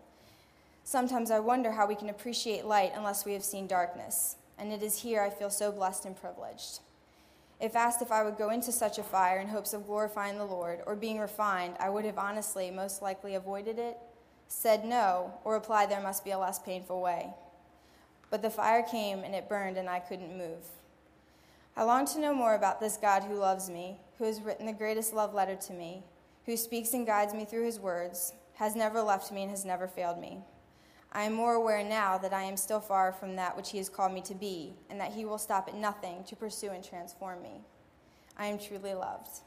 Sometimes 0.83 1.31
I 1.31 1.39
wonder 1.39 1.71
how 1.71 1.87
we 1.87 1.95
can 1.95 2.09
appreciate 2.09 2.65
light 2.65 2.93
unless 2.95 3.25
we 3.25 3.33
have 3.33 3.43
seen 3.43 3.67
darkness, 3.67 4.35
and 4.57 4.71
it 4.71 4.81
is 4.81 5.01
here 5.01 5.21
I 5.21 5.29
feel 5.31 5.49
so 5.49 5.71
blessed 5.71 6.05
and 6.05 6.15
privileged. 6.15 6.79
If 7.62 7.76
asked 7.76 8.02
if 8.02 8.12
I 8.12 8.24
would 8.24 8.39
go 8.39 8.50
into 8.50 8.71
such 8.71 8.97
a 8.97 9.04
fire 9.04 9.38
in 9.38 9.47
hopes 9.47 9.74
of 9.74 9.86
glorifying 9.86 10.39
the 10.39 10.45
Lord 10.45 10.80
or 10.88 10.95
being 10.95 11.19
refined, 11.19 11.76
I 11.80 11.91
would 11.91 12.06
have 12.06 12.17
honestly 12.17 12.71
most 12.71 13.04
likely 13.04 13.36
avoided 13.36 13.78
it, 13.78 13.97
said 14.47 14.84
no, 14.84 15.36
or 15.43 15.54
replied 15.54 15.91
there 15.91 16.02
must 16.02 16.26
be 16.26 16.32
a 16.32 16.39
less 16.39 16.58
painful 16.58 17.00
way. 17.02 17.28
But 18.32 18.41
the 18.41 18.50
fire 18.50 18.82
came 18.82 19.19
and 19.19 19.36
it 19.36 19.47
burned, 19.47 19.78
and 19.78 19.88
I 19.88 20.00
couldn't 20.00 20.36
move. 20.36 20.65
I 21.78 21.84
long 21.84 22.08
to 22.08 22.19
know 22.19 22.34
more 22.34 22.56
about 22.56 22.80
this 22.80 22.97
God 22.97 23.24
who 23.24 23.36
loves 23.36 23.69
me, 23.69 23.97
who 24.17 24.24
has 24.24 24.41
written 24.41 24.65
the 24.65 24.74
greatest 24.74 25.13
love 25.13 25.36
letter 25.36 25.56
to 25.56 25.74
me, 25.74 26.02
who 26.47 26.58
speaks 26.58 26.95
and 26.95 27.06
guides 27.06 27.34
me 27.34 27.45
through 27.45 27.65
his 27.65 27.80
words, 27.80 28.34
has 28.56 28.76
never 28.76 29.04
left 29.04 29.32
me, 29.32 29.43
and 29.43 29.52
has 29.52 29.65
never 29.65 29.88
failed 29.88 30.19
me. 30.19 30.39
I 31.13 31.24
am 31.24 31.34
more 31.34 31.56
aware 31.56 31.84
now 31.84 32.17
that 32.17 32.34
I 32.34 32.43
am 32.43 32.56
still 32.56 32.80
far 32.80 33.12
from 33.12 33.36
that 33.36 33.58
which 33.58 33.71
He 33.71 33.78
has 33.80 33.89
called 33.89 34.13
me 34.13 34.21
to 34.21 34.36
be, 34.36 34.74
and 34.89 35.00
that 35.00 35.12
He 35.12 35.26
will 35.26 35.38
stop 35.38 35.67
at 35.67 35.76
nothing 35.76 36.24
to 36.26 36.36
pursue 36.36 36.69
and 36.69 36.84
transform 36.84 37.41
me. 37.41 37.62
I 38.38 38.45
am 38.45 38.58
truly 38.58 38.93
loved. 38.93 39.41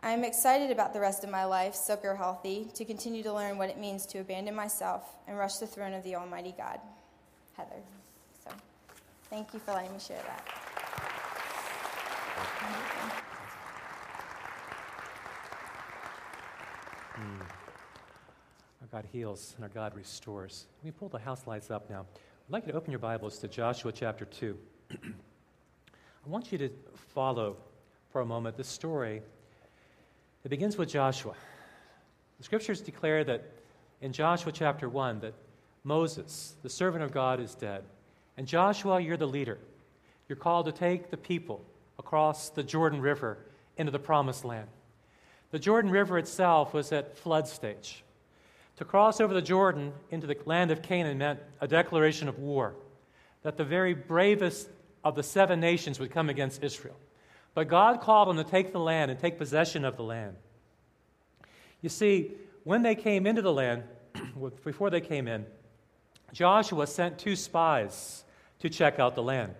I 0.00 0.12
am 0.12 0.24
excited 0.24 0.70
about 0.70 0.94
the 0.94 1.00
rest 1.00 1.24
of 1.24 1.30
my 1.30 1.44
life, 1.44 1.74
sick 1.74 2.00
or 2.04 2.14
healthy, 2.14 2.68
to 2.74 2.84
continue 2.84 3.22
to 3.24 3.32
learn 3.32 3.58
what 3.58 3.68
it 3.68 3.78
means 3.78 4.06
to 4.06 4.20
abandon 4.20 4.54
myself 4.54 5.04
and 5.26 5.36
rush 5.36 5.56
the 5.56 5.66
throne 5.66 5.92
of 5.92 6.04
the 6.04 6.14
Almighty 6.14 6.54
God. 6.56 6.78
Heather. 7.56 7.82
So, 8.44 8.52
thank 9.28 9.52
you 9.52 9.58
for 9.58 9.72
letting 9.72 9.92
me 9.92 9.98
share 9.98 10.22
that. 10.24 10.46
Mm. 17.16 17.67
God 18.90 19.04
heals 19.12 19.52
and 19.56 19.64
our 19.64 19.68
God 19.68 19.94
restores. 19.94 20.66
We 20.82 20.90
pull 20.90 21.10
the 21.10 21.18
house 21.18 21.46
lights 21.46 21.70
up 21.70 21.90
now. 21.90 22.06
I'd 22.16 22.52
like 22.52 22.64
you 22.64 22.72
to 22.72 22.78
open 22.78 22.90
your 22.90 22.98
Bibles 22.98 23.38
to 23.40 23.48
Joshua 23.48 23.92
chapter 23.92 24.24
2. 24.24 24.56
I 24.90 24.96
want 26.24 26.50
you 26.50 26.56
to 26.56 26.70
follow 27.14 27.58
for 28.10 28.22
a 28.22 28.24
moment 28.24 28.56
the 28.56 28.64
story 28.64 29.20
that 30.42 30.48
begins 30.48 30.78
with 30.78 30.88
Joshua. 30.88 31.34
The 32.38 32.44
scriptures 32.44 32.80
declare 32.80 33.24
that 33.24 33.52
in 34.00 34.14
Joshua 34.14 34.52
chapter 34.52 34.88
1 34.88 35.20
that 35.20 35.34
Moses, 35.84 36.54
the 36.62 36.70
servant 36.70 37.04
of 37.04 37.12
God, 37.12 37.40
is 37.40 37.54
dead. 37.54 37.84
And 38.38 38.46
Joshua, 38.46 39.00
you're 39.00 39.18
the 39.18 39.26
leader. 39.26 39.58
You're 40.30 40.36
called 40.36 40.64
to 40.64 40.72
take 40.72 41.10
the 41.10 41.18
people 41.18 41.62
across 41.98 42.48
the 42.48 42.62
Jordan 42.62 43.02
River 43.02 43.36
into 43.76 43.92
the 43.92 43.98
promised 43.98 44.46
land. 44.46 44.68
The 45.50 45.58
Jordan 45.58 45.90
River 45.90 46.16
itself 46.16 46.72
was 46.72 46.90
at 46.90 47.18
flood 47.18 47.46
stage. 47.46 48.02
To 48.78 48.84
cross 48.84 49.20
over 49.20 49.34
the 49.34 49.42
Jordan 49.42 49.92
into 50.12 50.28
the 50.28 50.36
land 50.46 50.70
of 50.70 50.82
Canaan 50.82 51.18
meant 51.18 51.40
a 51.60 51.66
declaration 51.66 52.28
of 52.28 52.38
war, 52.38 52.76
that 53.42 53.56
the 53.56 53.64
very 53.64 53.92
bravest 53.92 54.68
of 55.02 55.16
the 55.16 55.22
seven 55.24 55.58
nations 55.58 55.98
would 55.98 56.12
come 56.12 56.28
against 56.30 56.62
Israel. 56.62 56.94
But 57.54 57.66
God 57.66 58.00
called 58.00 58.28
them 58.28 58.36
to 58.36 58.48
take 58.48 58.72
the 58.72 58.78
land 58.78 59.10
and 59.10 59.18
take 59.18 59.36
possession 59.36 59.84
of 59.84 59.96
the 59.96 60.04
land. 60.04 60.36
You 61.82 61.88
see, 61.88 62.30
when 62.62 62.82
they 62.82 62.94
came 62.94 63.26
into 63.26 63.42
the 63.42 63.52
land, 63.52 63.82
before 64.64 64.90
they 64.90 65.00
came 65.00 65.26
in, 65.26 65.44
Joshua 66.32 66.86
sent 66.86 67.18
two 67.18 67.34
spies 67.34 68.22
to 68.60 68.68
check 68.68 69.00
out 69.00 69.16
the 69.16 69.24
land. 69.24 69.54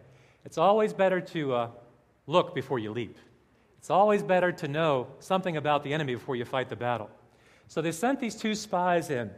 It's 0.45 0.59
always 0.59 0.93
better 0.93 1.21
to 1.21 1.55
uh, 1.55 1.71
look 2.29 2.55
before 2.55 2.79
you 2.79 2.93
leap. 2.93 3.19
It's 3.79 3.91
always 3.91 4.23
better 4.23 4.53
to 4.53 4.69
know 4.69 5.09
something 5.19 5.57
about 5.57 5.83
the 5.83 5.93
enemy 5.93 6.15
before 6.15 6.37
you 6.37 6.45
fight 6.45 6.69
the 6.69 6.77
battle. 6.77 7.11
So 7.69 7.83
they 7.83 7.93
sent 7.93 8.19
these 8.19 8.35
two 8.35 8.55
spies 8.55 9.11
in, 9.11 9.31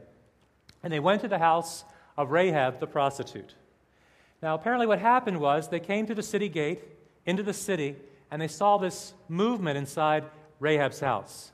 and 0.82 0.92
they 0.92 1.00
went 1.00 1.20
to 1.22 1.28
the 1.28 1.38
house 1.38 1.84
of 2.16 2.30
Rahab 2.30 2.80
the 2.80 2.86
prostitute. 2.86 3.54
Now, 4.42 4.54
apparently, 4.54 4.86
what 4.86 5.00
happened 5.00 5.40
was 5.40 5.68
they 5.68 5.80
came 5.80 6.06
to 6.06 6.14
the 6.14 6.22
city 6.22 6.48
gate, 6.48 6.80
into 7.26 7.42
the 7.42 7.52
city, 7.52 7.96
and 8.30 8.40
they 8.40 8.48
saw 8.48 8.78
this 8.78 9.12
movement 9.28 9.76
inside 9.76 10.24
Rahab's 10.60 11.00
house. 11.00 11.50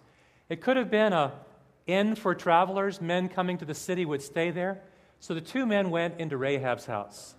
It 0.49 0.61
could 0.61 0.77
have 0.77 0.91
been 0.91 1.13
a 1.13 1.33
inn 1.87 2.15
for 2.15 2.35
travelers, 2.35 3.01
men 3.01 3.29
coming 3.29 3.59
to 3.59 3.65
the 3.65 3.75
city 3.75 4.05
would 4.05 4.23
stay 4.23 4.51
there. 4.51 4.81
So 5.21 5.35
the 5.35 5.41
two 5.41 5.67
men 5.67 5.91
went 5.91 6.21
into 6.21 6.37
Rahab's 6.37 6.87
house. 6.87 7.35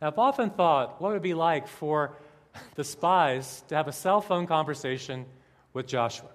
Now, 0.00 0.08
I've 0.08 0.18
often 0.18 0.50
thought 0.50 1.00
what 1.00 1.10
would 1.10 1.18
it 1.18 1.22
be 1.22 1.34
like 1.34 1.68
for 1.68 2.16
the 2.74 2.84
spies 2.84 3.62
to 3.68 3.74
have 3.74 3.86
a 3.86 3.92
cell 3.92 4.20
phone 4.20 4.46
conversation 4.46 5.26
with 5.72 5.86
Joshua. 5.86 6.30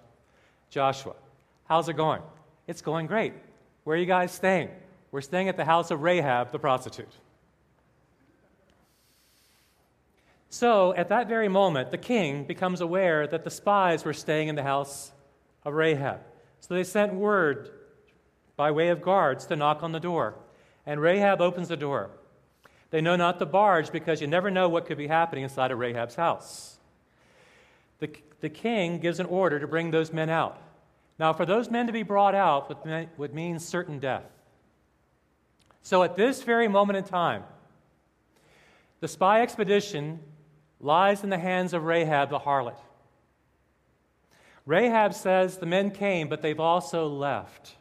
Joshua, 0.69 1.15
how's 1.65 1.89
it 1.89 1.97
going? 1.97 2.21
It's 2.67 2.81
going 2.81 3.07
great. 3.07 3.33
Where 3.83 3.95
are 3.95 3.99
you 3.99 4.05
guys 4.05 4.31
staying? 4.31 4.69
We're 5.11 5.21
staying 5.21 5.49
at 5.49 5.57
the 5.57 5.65
house 5.65 5.91
of 5.91 6.01
Rahab, 6.01 6.51
the 6.51 6.59
prostitute. 6.59 7.13
So, 10.49 10.93
at 10.93 11.09
that 11.09 11.27
very 11.27 11.49
moment, 11.49 11.91
the 11.91 11.97
king 11.97 12.43
becomes 12.43 12.79
aware 12.79 13.25
that 13.27 13.43
the 13.43 13.49
spies 13.49 14.05
were 14.05 14.13
staying 14.13 14.49
in 14.49 14.55
the 14.55 14.63
house 14.63 15.11
of 15.65 15.73
Rahab. 15.73 16.19
So 16.59 16.75
they 16.75 16.83
sent 16.83 17.13
word 17.13 17.71
by 18.55 18.71
way 18.71 18.89
of 18.89 19.01
guards 19.01 19.45
to 19.47 19.55
knock 19.55 19.83
on 19.83 19.91
the 19.91 19.99
door. 19.99 20.35
And 20.85 21.01
Rahab 21.01 21.41
opens 21.41 21.67
the 21.67 21.77
door. 21.77 22.11
They 22.89 23.01
know 23.01 23.15
not 23.15 23.39
the 23.39 23.45
barge 23.45 23.91
because 23.91 24.21
you 24.21 24.27
never 24.27 24.51
know 24.51 24.69
what 24.69 24.85
could 24.85 24.97
be 24.97 25.07
happening 25.07 25.43
inside 25.43 25.71
of 25.71 25.79
Rahab's 25.79 26.15
house. 26.15 26.77
The, 27.99 28.11
the 28.41 28.49
king 28.49 28.99
gives 28.99 29.19
an 29.19 29.25
order 29.25 29.59
to 29.59 29.67
bring 29.67 29.91
those 29.91 30.13
men 30.13 30.29
out. 30.29 30.61
Now, 31.19 31.33
for 31.33 31.45
those 31.45 31.69
men 31.69 31.87
to 31.87 31.93
be 31.93 32.03
brought 32.03 32.35
out 32.35 32.69
would, 33.17 33.33
mean 33.33 33.59
certain 33.59 33.99
death. 33.99 34.25
So, 35.81 36.03
at 36.03 36.15
this 36.15 36.41
very 36.43 36.67
moment 36.67 36.97
in 36.97 37.03
time, 37.03 37.43
the 38.99 39.07
spy 39.07 39.41
expedition 39.41 40.19
lies 40.79 41.23
in 41.23 41.29
the 41.29 41.37
hands 41.37 41.73
of 41.73 41.83
Rahab 41.83 42.29
the 42.29 42.39
harlot. 42.39 42.79
Rahab 44.65 45.13
says 45.13 45.57
the 45.57 45.65
men 45.65 45.91
came, 45.91 46.29
but 46.29 46.41
they've 46.41 46.59
also 46.59 47.07
left. 47.07 47.75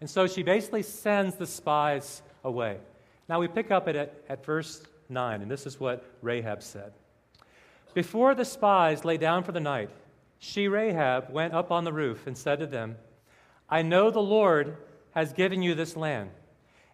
And 0.00 0.08
so 0.08 0.26
she 0.26 0.42
basically 0.42 0.82
sends 0.82 1.36
the 1.36 1.46
spies 1.46 2.22
away. 2.44 2.78
Now 3.28 3.40
we 3.40 3.48
pick 3.48 3.70
up 3.70 3.88
at, 3.88 3.96
at 3.96 4.44
verse 4.44 4.82
9, 5.08 5.42
and 5.42 5.50
this 5.50 5.66
is 5.66 5.80
what 5.80 6.04
Rahab 6.22 6.62
said. 6.62 6.92
Before 7.94 8.34
the 8.34 8.44
spies 8.44 9.04
lay 9.04 9.16
down 9.16 9.42
for 9.42 9.52
the 9.52 9.60
night, 9.60 9.90
she, 10.40 10.66
Rahab, 10.68 11.30
went 11.30 11.54
up 11.54 11.70
on 11.70 11.84
the 11.84 11.92
roof 11.92 12.26
and 12.26 12.36
said 12.36 12.58
to 12.58 12.66
them, 12.66 12.96
I 13.68 13.82
know 13.82 14.10
the 14.10 14.20
Lord 14.20 14.76
has 15.12 15.34
given 15.34 15.62
you 15.62 15.74
this 15.74 15.96
land, 15.96 16.30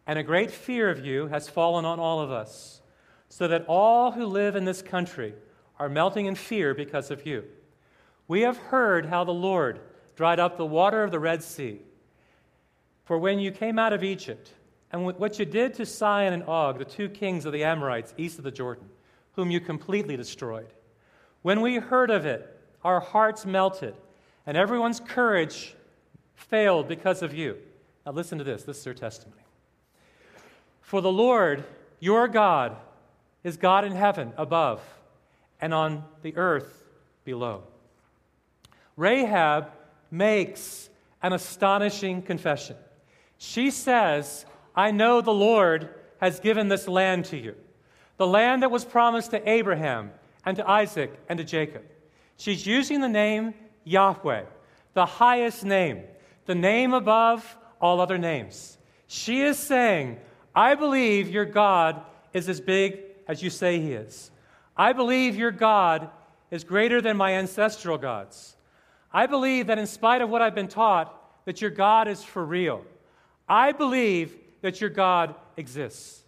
and 0.07 0.19
a 0.19 0.25
great 0.25 0.51
fear 0.51 0.91
of 0.91 1.07
you 1.07 1.29
has 1.29 1.49
fallen 1.49 1.85
on 1.85 2.01
all 2.01 2.21
of 2.21 2.31
us, 2.31 2.83
so 3.29 3.47
that 3.49 3.65
all 3.69 4.11
who 4.11 4.27
live 4.27 4.57
in 4.57 4.65
this 4.65 4.83
country 4.83 5.33
are 5.79 5.89
melting 5.89 6.27
in 6.27 6.35
fear 6.35 6.75
because 6.75 7.11
of 7.11 7.25
you. 7.25 7.45
We 8.27 8.41
have 8.41 8.57
heard 8.57 9.07
how 9.07 9.23
the 9.23 9.33
Lord 9.33 9.81
dried 10.17 10.41
up 10.41 10.57
the 10.57 10.67
water 10.67 11.05
of 11.05 11.13
the 11.13 11.21
Red 11.21 11.43
Sea. 11.43 11.81
For 13.05 13.17
when 13.17 13.39
you 13.39 13.53
came 13.53 13.79
out 13.79 13.93
of 13.93 14.03
Egypt, 14.03 14.51
and 14.91 15.05
what 15.05 15.39
you 15.39 15.45
did 15.45 15.75
to 15.75 15.87
Sihon 15.87 16.33
and 16.33 16.43
Og, 16.45 16.79
the 16.79 16.85
two 16.85 17.09
kings 17.09 17.45
of 17.45 17.53
the 17.53 17.63
Amorites 17.63 18.13
east 18.17 18.39
of 18.39 18.45
the 18.45 18.51
Jordan, 18.51 18.89
whom 19.33 19.53
you 19.53 19.61
completely 19.61 20.17
destroyed, 20.17 20.73
when 21.43 21.61
we 21.61 21.77
heard 21.77 22.11
of 22.11 22.27
it, 22.27 22.56
our 22.87 23.01
hearts 23.01 23.45
melted, 23.45 23.97
and 24.47 24.57
everyone's 24.57 25.01
courage 25.01 25.75
failed 26.37 26.87
because 26.87 27.21
of 27.21 27.35
you. 27.35 27.57
Now, 28.07 28.13
listen 28.13 28.39
to 28.39 28.45
this. 28.45 28.63
This 28.63 28.79
is 28.79 28.85
their 28.85 28.95
testimony. 28.95 29.43
For 30.83 31.01
the 31.01 31.11
Lord, 31.11 31.65
your 31.99 32.29
God, 32.29 32.77
is 33.43 33.57
God 33.57 33.85
in 33.85 33.91
heaven 33.91 34.33
above 34.37 34.81
and 35.61 35.75
on 35.75 36.05
the 36.23 36.37
earth 36.37 36.85
below. 37.25 37.65
Rahab 38.97 39.73
makes 40.13 40.89
an 41.23 41.33
astonishing 41.33 42.23
confession. 42.23 42.77
She 43.37 43.73
says, 43.73 44.47
I 44.77 44.93
know 44.93 45.21
the 45.21 45.33
Lord 45.33 45.91
has 46.21 46.39
given 46.39 46.69
this 46.69 46.87
land 46.87 47.25
to 47.27 47.37
you, 47.37 47.57
the 48.17 48.29
land 48.29 48.63
that 48.63 48.71
was 48.71 48.85
promised 48.85 49.33
to 49.33 49.49
Abraham 49.49 50.13
and 50.45 50.57
to 50.57 50.71
Isaac 50.71 51.19
and 51.29 51.37
to 51.39 51.45
Jacob. 51.45 51.83
She's 52.37 52.67
using 52.67 53.01
the 53.01 53.09
name 53.09 53.55
Yahweh, 53.85 54.45
the 54.95 55.07
highest 55.07 55.65
name, 55.65 56.03
the 56.47 56.55
name 56.55 56.93
above 56.93 57.57
all 57.81 58.01
other 58.01 58.19
names. 58.19 58.79
She 59.07 59.43
is 59.43 59.59
saying, 59.59 60.19
I 60.55 60.75
believe 60.75 61.29
your 61.29 61.45
God 61.45 62.03
is 62.33 62.49
as 62.49 62.61
big 62.61 63.01
as 63.29 63.43
you 63.43 63.51
say 63.51 63.81
he 63.81 63.93
is. 63.93 64.31
I 64.77 64.93
believe 64.93 65.37
your 65.37 65.51
God 65.51 66.11
is 66.51 66.65
greater 66.65 67.01
than 67.01 67.17
my 67.17 67.35
ancestral 67.35 67.99
gods. 67.99 68.57
I 69.13 69.27
believe 69.27 69.69
that 69.69 69.79
in 69.79 69.87
spite 69.87 70.23
of 70.23 70.29
what 70.29 70.43
I've 70.43 70.55
been 70.55 70.69
taught, 70.69 71.13
that 71.47 71.61
your 71.61 71.71
God 71.71 72.09
is 72.09 72.23
for 72.23 72.45
real. 72.45 72.85
I 73.49 73.73
believe 73.73 74.37
that 74.63 74.81
your 74.81 74.91
God 74.91 75.35
exists. 75.57 76.23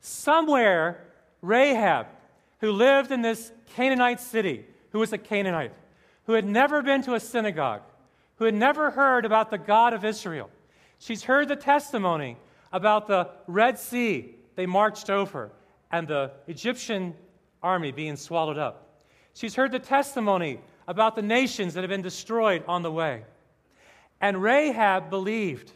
Somewhere, 0.00 1.04
Rahab, 1.42 2.06
who 2.60 2.72
lived 2.72 3.10
in 3.10 3.22
this 3.22 3.50
Canaanite 3.74 4.20
city, 4.20 4.64
who 4.90 4.98
was 4.98 5.12
a 5.12 5.18
Canaanite, 5.18 5.72
who 6.24 6.32
had 6.32 6.46
never 6.46 6.82
been 6.82 7.02
to 7.02 7.14
a 7.14 7.20
synagogue, 7.20 7.82
who 8.36 8.44
had 8.44 8.54
never 8.54 8.90
heard 8.90 9.24
about 9.24 9.50
the 9.50 9.58
God 9.58 9.92
of 9.92 10.04
Israel, 10.04 10.50
she's 10.98 11.24
heard 11.24 11.48
the 11.48 11.56
testimony 11.56 12.36
about 12.72 13.06
the 13.06 13.28
Red 13.46 13.78
Sea 13.78 14.34
they 14.56 14.66
marched 14.66 15.08
over 15.08 15.50
and 15.90 16.08
the 16.08 16.32
Egyptian 16.46 17.14
army 17.62 17.92
being 17.92 18.16
swallowed 18.16 18.58
up. 18.58 19.04
She's 19.34 19.54
heard 19.54 19.72
the 19.72 19.78
testimony 19.78 20.60
about 20.86 21.14
the 21.14 21.22
nations 21.22 21.74
that 21.74 21.82
have 21.82 21.90
been 21.90 22.02
destroyed 22.02 22.64
on 22.66 22.82
the 22.82 22.90
way. 22.90 23.22
And 24.20 24.42
Rahab 24.42 25.10
believed. 25.10 25.72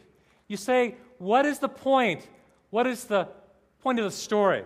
You 0.47 0.57
say, 0.57 0.95
what 1.17 1.45
is 1.45 1.59
the 1.59 1.69
point? 1.69 2.27
What 2.71 2.87
is 2.87 3.05
the 3.05 3.29
point 3.81 3.99
of 3.99 4.05
the 4.05 4.11
story? 4.11 4.65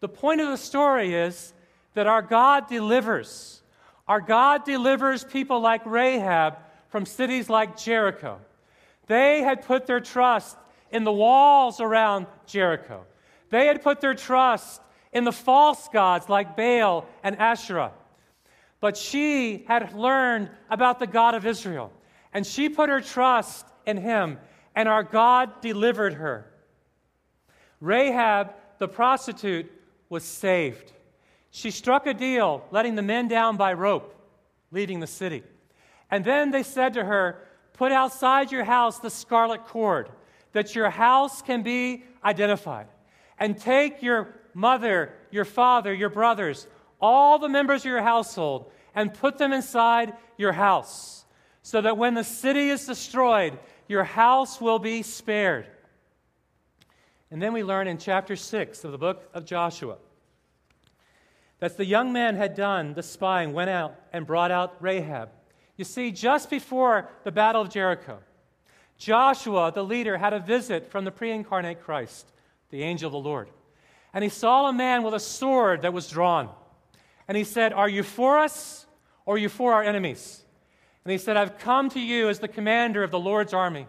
The 0.00 0.08
point 0.08 0.40
of 0.40 0.48
the 0.48 0.56
story 0.56 1.14
is 1.14 1.52
that 1.94 2.06
our 2.06 2.22
God 2.22 2.68
delivers. 2.68 3.62
Our 4.06 4.20
God 4.20 4.64
delivers 4.64 5.24
people 5.24 5.60
like 5.60 5.84
Rahab 5.86 6.58
from 6.88 7.06
cities 7.06 7.48
like 7.48 7.76
Jericho. 7.76 8.38
They 9.06 9.42
had 9.42 9.64
put 9.64 9.86
their 9.86 10.00
trust 10.00 10.56
in 10.90 11.04
the 11.04 11.12
walls 11.12 11.80
around 11.80 12.26
Jericho. 12.46 13.04
They 13.50 13.66
had 13.66 13.82
put 13.82 14.00
their 14.00 14.14
trust 14.14 14.80
in 15.12 15.24
the 15.24 15.32
false 15.32 15.88
gods 15.88 16.28
like 16.28 16.56
Baal 16.56 17.06
and 17.22 17.36
Asherah. 17.38 17.92
But 18.80 18.96
she 18.96 19.64
had 19.66 19.94
learned 19.94 20.50
about 20.68 20.98
the 20.98 21.06
God 21.06 21.34
of 21.34 21.46
Israel, 21.46 21.90
and 22.32 22.46
she 22.46 22.68
put 22.68 22.90
her 22.90 23.00
trust 23.00 23.66
in 23.86 23.96
him, 23.96 24.38
and 24.74 24.88
our 24.88 25.02
God 25.02 25.60
delivered 25.62 26.14
her. 26.14 26.50
Rahab, 27.80 28.54
the 28.78 28.88
prostitute, 28.88 29.70
was 30.08 30.24
saved. 30.24 30.92
She 31.56 31.70
struck 31.70 32.08
a 32.08 32.14
deal, 32.14 32.64
letting 32.72 32.96
the 32.96 33.02
men 33.02 33.28
down 33.28 33.56
by 33.56 33.74
rope, 33.74 34.12
leaving 34.72 34.98
the 34.98 35.06
city. 35.06 35.44
And 36.10 36.24
then 36.24 36.50
they 36.50 36.64
said 36.64 36.94
to 36.94 37.04
her, 37.04 37.46
Put 37.74 37.92
outside 37.92 38.50
your 38.50 38.64
house 38.64 38.98
the 38.98 39.08
scarlet 39.08 39.64
cord, 39.64 40.08
that 40.50 40.74
your 40.74 40.90
house 40.90 41.42
can 41.42 41.62
be 41.62 42.02
identified. 42.24 42.88
And 43.38 43.56
take 43.56 44.02
your 44.02 44.34
mother, 44.52 45.14
your 45.30 45.44
father, 45.44 45.94
your 45.94 46.08
brothers, 46.08 46.66
all 47.00 47.38
the 47.38 47.48
members 47.48 47.82
of 47.82 47.86
your 47.86 48.02
household, 48.02 48.72
and 48.92 49.14
put 49.14 49.38
them 49.38 49.52
inside 49.52 50.12
your 50.36 50.52
house, 50.52 51.24
so 51.62 51.80
that 51.80 51.96
when 51.96 52.14
the 52.14 52.24
city 52.24 52.70
is 52.70 52.84
destroyed, 52.84 53.56
your 53.86 54.02
house 54.02 54.60
will 54.60 54.80
be 54.80 55.04
spared. 55.04 55.68
And 57.30 57.40
then 57.40 57.52
we 57.52 57.62
learn 57.62 57.86
in 57.86 57.98
chapter 57.98 58.34
6 58.34 58.82
of 58.82 58.90
the 58.90 58.98
book 58.98 59.30
of 59.32 59.44
Joshua 59.44 59.98
that 61.60 61.76
the 61.76 61.86
young 61.86 62.12
man 62.12 62.36
had 62.36 62.54
done 62.54 62.94
the 62.94 63.02
spying, 63.02 63.52
went 63.52 63.70
out 63.70 63.94
and 64.12 64.26
brought 64.26 64.50
out 64.50 64.76
Rahab. 64.80 65.30
You 65.76 65.84
see, 65.84 66.10
just 66.10 66.50
before 66.50 67.08
the 67.24 67.32
Battle 67.32 67.62
of 67.62 67.70
Jericho, 67.70 68.18
Joshua, 68.96 69.72
the 69.74 69.84
leader, 69.84 70.16
had 70.16 70.32
a 70.32 70.40
visit 70.40 70.90
from 70.90 71.04
the 71.04 71.10
pre 71.10 71.32
incarnate 71.32 71.82
Christ, 71.82 72.30
the 72.70 72.82
angel 72.82 73.08
of 73.08 73.12
the 73.12 73.28
Lord. 73.28 73.48
And 74.12 74.22
he 74.22 74.30
saw 74.30 74.68
a 74.68 74.72
man 74.72 75.02
with 75.02 75.14
a 75.14 75.20
sword 75.20 75.82
that 75.82 75.92
was 75.92 76.08
drawn. 76.08 76.48
And 77.26 77.36
he 77.36 77.44
said, 77.44 77.72
Are 77.72 77.88
you 77.88 78.02
for 78.02 78.38
us 78.38 78.86
or 79.26 79.34
are 79.34 79.38
you 79.38 79.48
for 79.48 79.72
our 79.72 79.82
enemies? 79.82 80.42
And 81.04 81.12
he 81.12 81.18
said, 81.18 81.36
I've 81.36 81.58
come 81.58 81.90
to 81.90 82.00
you 82.00 82.28
as 82.28 82.38
the 82.38 82.48
commander 82.48 83.02
of 83.02 83.10
the 83.10 83.18
Lord's 83.18 83.52
army. 83.52 83.86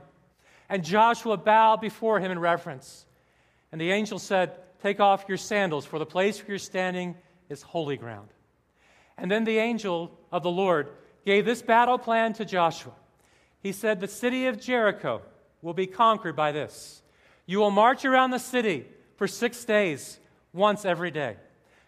And 0.67 0.83
Joshua 0.83 1.37
bowed 1.37 1.79
before 1.79 2.19
him 2.19 2.31
in 2.31 2.39
reverence. 2.39 3.05
And 3.71 3.79
the 3.79 3.91
angel 3.91 4.19
said, 4.19 4.57
Take 4.81 4.99
off 4.99 5.25
your 5.27 5.37
sandals, 5.37 5.85
for 5.85 5.99
the 5.99 6.05
place 6.05 6.39
where 6.39 6.49
you're 6.49 6.59
standing 6.59 7.15
is 7.49 7.61
holy 7.61 7.97
ground. 7.97 8.29
And 9.17 9.31
then 9.31 9.43
the 9.43 9.57
angel 9.57 10.11
of 10.31 10.43
the 10.43 10.51
Lord 10.51 10.89
gave 11.25 11.45
this 11.45 11.61
battle 11.61 11.97
plan 11.97 12.33
to 12.33 12.45
Joshua. 12.45 12.93
He 13.61 13.71
said, 13.71 13.99
The 13.99 14.07
city 14.07 14.47
of 14.47 14.59
Jericho 14.59 15.21
will 15.61 15.73
be 15.73 15.87
conquered 15.87 16.35
by 16.35 16.51
this. 16.51 17.01
You 17.45 17.59
will 17.59 17.71
march 17.71 18.05
around 18.05 18.31
the 18.31 18.39
city 18.39 18.85
for 19.15 19.27
six 19.27 19.63
days, 19.65 20.19
once 20.53 20.85
every 20.85 21.11
day. 21.11 21.37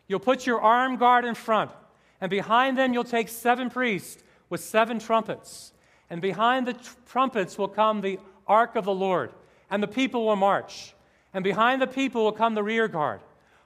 You'll 0.08 0.20
put 0.20 0.46
your 0.46 0.62
armed 0.62 1.00
guard 1.00 1.26
in 1.26 1.36
front 1.36 1.72
and 2.20 2.30
behind 2.30 2.78
them 2.78 2.94
you'll 2.94 3.04
take 3.04 3.30
seven 3.30 3.70
priests 3.70 4.24
with 4.50 4.62
seven 4.62 5.00
trumpets. 5.00 5.74
And 6.10 6.22
behind 6.22 6.66
the 6.68 6.74
tr- 6.74 6.96
trumpets 7.06 7.58
will 7.58 7.68
come 7.68 8.02
the 8.02 8.20
ark 8.48 8.76
of 8.76 8.86
the 8.86 8.94
Lord, 8.94 9.32
and 9.70 9.84
the 9.84 9.88
people 9.88 10.26
will 10.26 10.36
march. 10.36 10.94
And 11.34 11.44
behind 11.44 11.82
the 11.82 11.88
people 11.88 12.24
will 12.24 12.32
come 12.32 12.56
the 12.56 12.64
rear 12.64 12.88
guard, 12.88 13.20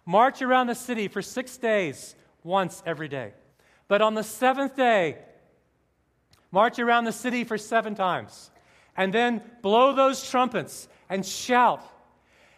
march 0.06 0.42
around 0.42 0.68
the 0.68 0.76
city 0.76 1.08
for 1.08 1.22
six 1.22 1.58
days, 1.58 2.16
once 2.44 2.82
every 2.86 3.08
day. 3.08 3.34
But 3.88 4.02
on 4.02 4.14
the 4.14 4.24
seventh 4.24 4.76
day, 4.76 5.18
march 6.52 6.80
around 6.80 7.06
the 7.06 7.12
city 7.12 7.44
for 7.44 7.58
seven 7.58 7.96
times, 7.96 8.52
and 8.98 9.14
then 9.14 9.42
blow 9.62 9.94
those 9.94 10.28
trumpets 10.30 10.88
and 11.10 11.26
shout. 11.26 11.84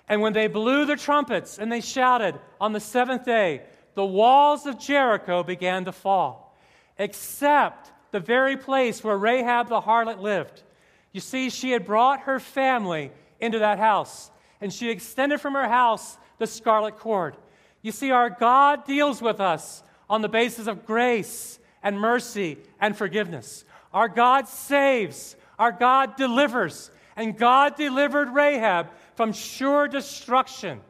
And 0.08 0.22
when 0.22 0.34
they 0.34 0.48
blew 0.48 0.86
the 0.86 0.96
trumpets 0.96 1.58
and 1.58 1.72
they 1.72 1.82
shouted 1.82 2.40
on 2.60 2.74
the 2.74 2.80
seventh 2.80 3.26
day, 3.26 3.64
the 3.96 4.06
walls 4.06 4.66
of 4.66 4.80
Jericho 4.80 5.44
began 5.44 5.86
to 5.86 5.92
fall, 5.92 6.58
except 6.98 7.92
the 8.12 8.20
very 8.20 8.58
place 8.58 9.04
where 9.04 9.18
Rahab 9.18 9.70
the 9.70 9.82
harlot 9.82 10.20
lived. 10.20 10.64
You 11.12 11.22
see, 11.22 11.50
she 11.50 11.72
had 11.72 11.86
brought 11.86 12.22
her 12.22 12.40
family 12.40 13.12
into 13.40 13.60
that 13.60 13.80
house, 13.80 14.32
and 14.62 14.74
she 14.74 14.90
extended 14.90 15.42
from 15.42 15.54
her 15.54 15.68
house 15.68 16.18
the 16.44 16.48
scarlet 16.48 16.98
cord. 16.98 17.38
You 17.82 17.94
see, 17.94 18.12
our 18.12 18.30
God 18.30 18.84
deals 18.84 19.22
with 19.22 19.40
us 19.40 19.82
on 20.10 20.22
the 20.22 20.28
basis 20.28 20.68
of 20.68 20.86
grace 20.86 21.58
and 21.82 21.98
mercy 21.98 22.58
and 22.82 22.98
forgiveness. 22.98 23.64
Our 23.94 24.10
God 24.10 24.50
saves, 24.50 25.38
our 25.58 25.72
God 25.72 26.18
delivers, 26.18 26.92
and 27.16 27.38
God 27.38 27.78
delivered 27.78 28.30
Rahab 28.30 28.90
from 29.16 29.32
sure 29.32 29.88
destruction. 29.88 30.82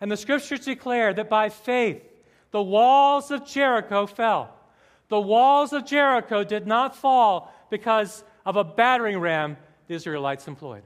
And 0.00 0.12
the 0.12 0.16
scriptures 0.16 0.60
declare 0.64 1.12
that 1.12 1.28
by 1.28 1.48
faith 1.48 2.02
the 2.52 2.62
walls 2.62 3.32
of 3.32 3.44
Jericho 3.44 4.06
fell. 4.06 4.54
The 5.08 5.20
walls 5.20 5.72
of 5.72 5.86
Jericho 5.86 6.44
did 6.44 6.68
not 6.68 6.94
fall 6.94 7.52
because 7.68 8.22
of 8.46 8.54
a 8.54 8.62
battering 8.62 9.18
ram 9.18 9.56
the 9.88 9.94
Israelites 9.94 10.46
employed. 10.46 10.84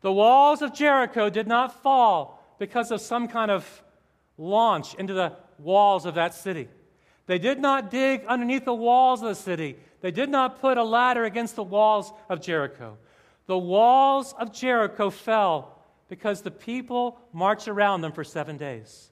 The 0.00 0.12
walls 0.12 0.62
of 0.62 0.74
Jericho 0.74 1.28
did 1.28 1.46
not 1.46 1.82
fall 1.82 2.56
because 2.58 2.90
of 2.90 3.00
some 3.00 3.28
kind 3.28 3.50
of 3.50 3.82
launch 4.38 4.94
into 4.94 5.12
the 5.12 5.36
walls 5.58 6.06
of 6.06 6.14
that 6.14 6.34
city. 6.34 6.68
They 7.26 7.38
did 7.38 7.60
not 7.60 7.90
dig 7.90 8.24
underneath 8.26 8.64
the 8.64 8.74
walls 8.74 9.22
of 9.22 9.28
the 9.28 9.34
city. 9.34 9.76
They 10.00 10.10
did 10.10 10.30
not 10.30 10.60
put 10.60 10.78
a 10.78 10.84
ladder 10.84 11.24
against 11.24 11.56
the 11.56 11.62
walls 11.62 12.12
of 12.28 12.40
Jericho. 12.40 12.96
The 13.46 13.58
walls 13.58 14.34
of 14.38 14.52
Jericho 14.52 15.10
fell 15.10 15.76
because 16.08 16.42
the 16.42 16.50
people 16.50 17.20
marched 17.32 17.68
around 17.68 18.00
them 18.00 18.12
for 18.12 18.24
seven 18.24 18.56
days. 18.56 19.10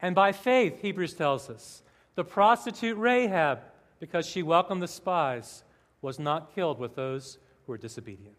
And 0.00 0.14
by 0.14 0.32
faith, 0.32 0.80
Hebrews 0.80 1.14
tells 1.14 1.50
us, 1.50 1.82
the 2.14 2.24
prostitute 2.24 2.96
Rahab, 2.96 3.60
because 4.00 4.26
she 4.26 4.42
welcomed 4.42 4.82
the 4.82 4.88
spies, 4.88 5.64
was 6.00 6.18
not 6.18 6.54
killed 6.54 6.78
with 6.78 6.94
those 6.94 7.38
who 7.66 7.72
were 7.72 7.78
disobedient. 7.78 8.38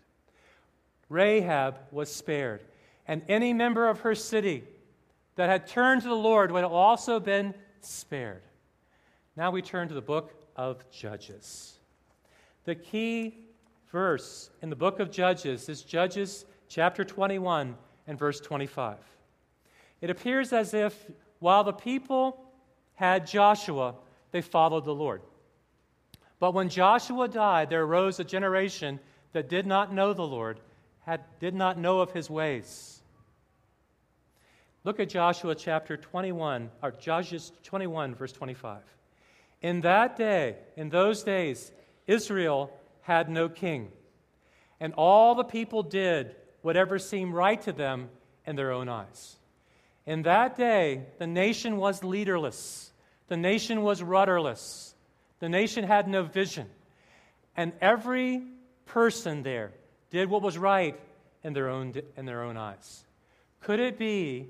Rahab 1.10 1.80
was 1.92 2.14
spared, 2.14 2.64
and 3.08 3.22
any 3.28 3.52
member 3.52 3.90
of 3.90 4.02
her 4.02 4.16
city 4.16 4.64
that 5.36 5.50
had 5.50 5.68
turned 5.68 6.04
to 6.04 6.08
the 6.08 6.16
Lord 6.16 6.52
would 6.52 6.64
have 6.64 6.72
also 6.72 7.20
been 7.20 7.54
spared. 7.82 8.44
Now 9.36 9.52
we 9.52 9.62
turn 9.62 9.88
to 9.88 9.94
the 9.94 10.02
book 10.02 10.34
of 10.56 10.90
Judges. 10.92 11.80
The 12.66 12.76
key 12.76 13.38
verse 13.92 14.50
in 14.62 14.70
the 14.70 14.76
book 14.76 15.00
of 15.00 15.10
Judges 15.10 15.70
is 15.70 15.82
Judges 15.82 16.46
chapter 16.68 17.04
21 17.04 17.76
and 18.08 18.20
verse 18.20 18.40
25. 18.40 18.98
It 20.02 20.10
appears 20.10 20.54
as 20.54 20.74
if 20.74 21.10
while 21.40 21.64
the 21.64 21.74
people 21.74 22.46
had 22.96 23.26
Joshua, 23.26 23.96
they 24.32 24.42
followed 24.42 24.86
the 24.86 24.94
Lord. 24.94 25.22
But 26.40 26.54
when 26.54 26.70
Joshua 26.70 27.28
died, 27.28 27.70
there 27.70 27.84
arose 27.84 28.20
a 28.20 28.24
generation 28.24 29.00
that 29.34 29.50
did 29.50 29.66
not 29.66 29.94
know 29.94 30.14
the 30.14 30.28
Lord, 30.28 30.60
had, 31.02 31.22
did 31.40 31.54
not 31.54 31.78
know 31.78 32.00
of 32.02 32.12
his 32.12 32.30
ways. 32.30 33.02
Look 34.84 35.00
at 35.00 35.10
Joshua 35.10 35.56
chapter 35.56 35.98
21, 35.98 36.70
or 36.82 36.92
Judges 36.92 37.52
21, 37.64 38.16
verse 38.16 38.32
25. 38.32 38.82
In 39.62 39.82
that 39.82 40.16
day, 40.16 40.56
in 40.78 40.90
those 40.90 41.24
days, 41.24 41.72
Israel 42.08 42.72
had 43.02 43.30
no 43.30 43.50
king, 43.50 43.92
and 44.80 44.94
all 44.94 45.36
the 45.36 45.44
people 45.44 45.84
did 45.84 46.36
whatever 46.62 46.98
seemed 46.98 47.34
right 47.34 47.62
to 47.62 47.74
them 47.74 48.10
in 48.46 48.56
their 48.56 48.72
own 48.72 48.88
eyes. 48.88 49.36
In 50.06 50.24
that 50.24 50.56
day, 50.56 51.06
the 51.18 51.28
nation 51.28 51.78
was 51.78 52.04
leaderless, 52.04 52.92
the 53.28 53.38
nation 53.38 53.82
was 53.82 54.02
rudderless, 54.02 54.96
the 55.40 55.50
nation 55.50 55.84
had 55.84 56.08
no 56.08 56.24
vision, 56.24 56.68
and 57.56 57.74
every 57.82 58.44
person 58.86 59.44
there 59.44 59.72
did 60.10 60.30
what 60.30 60.42
was 60.42 60.58
right 60.58 61.00
in 61.44 61.54
their 61.54 61.70
own, 61.70 61.94
in 62.18 62.26
their 62.26 62.44
own 62.44 62.58
eyes. 62.58 63.04
Could 63.62 63.80
it 63.80 63.98
be 63.98 64.48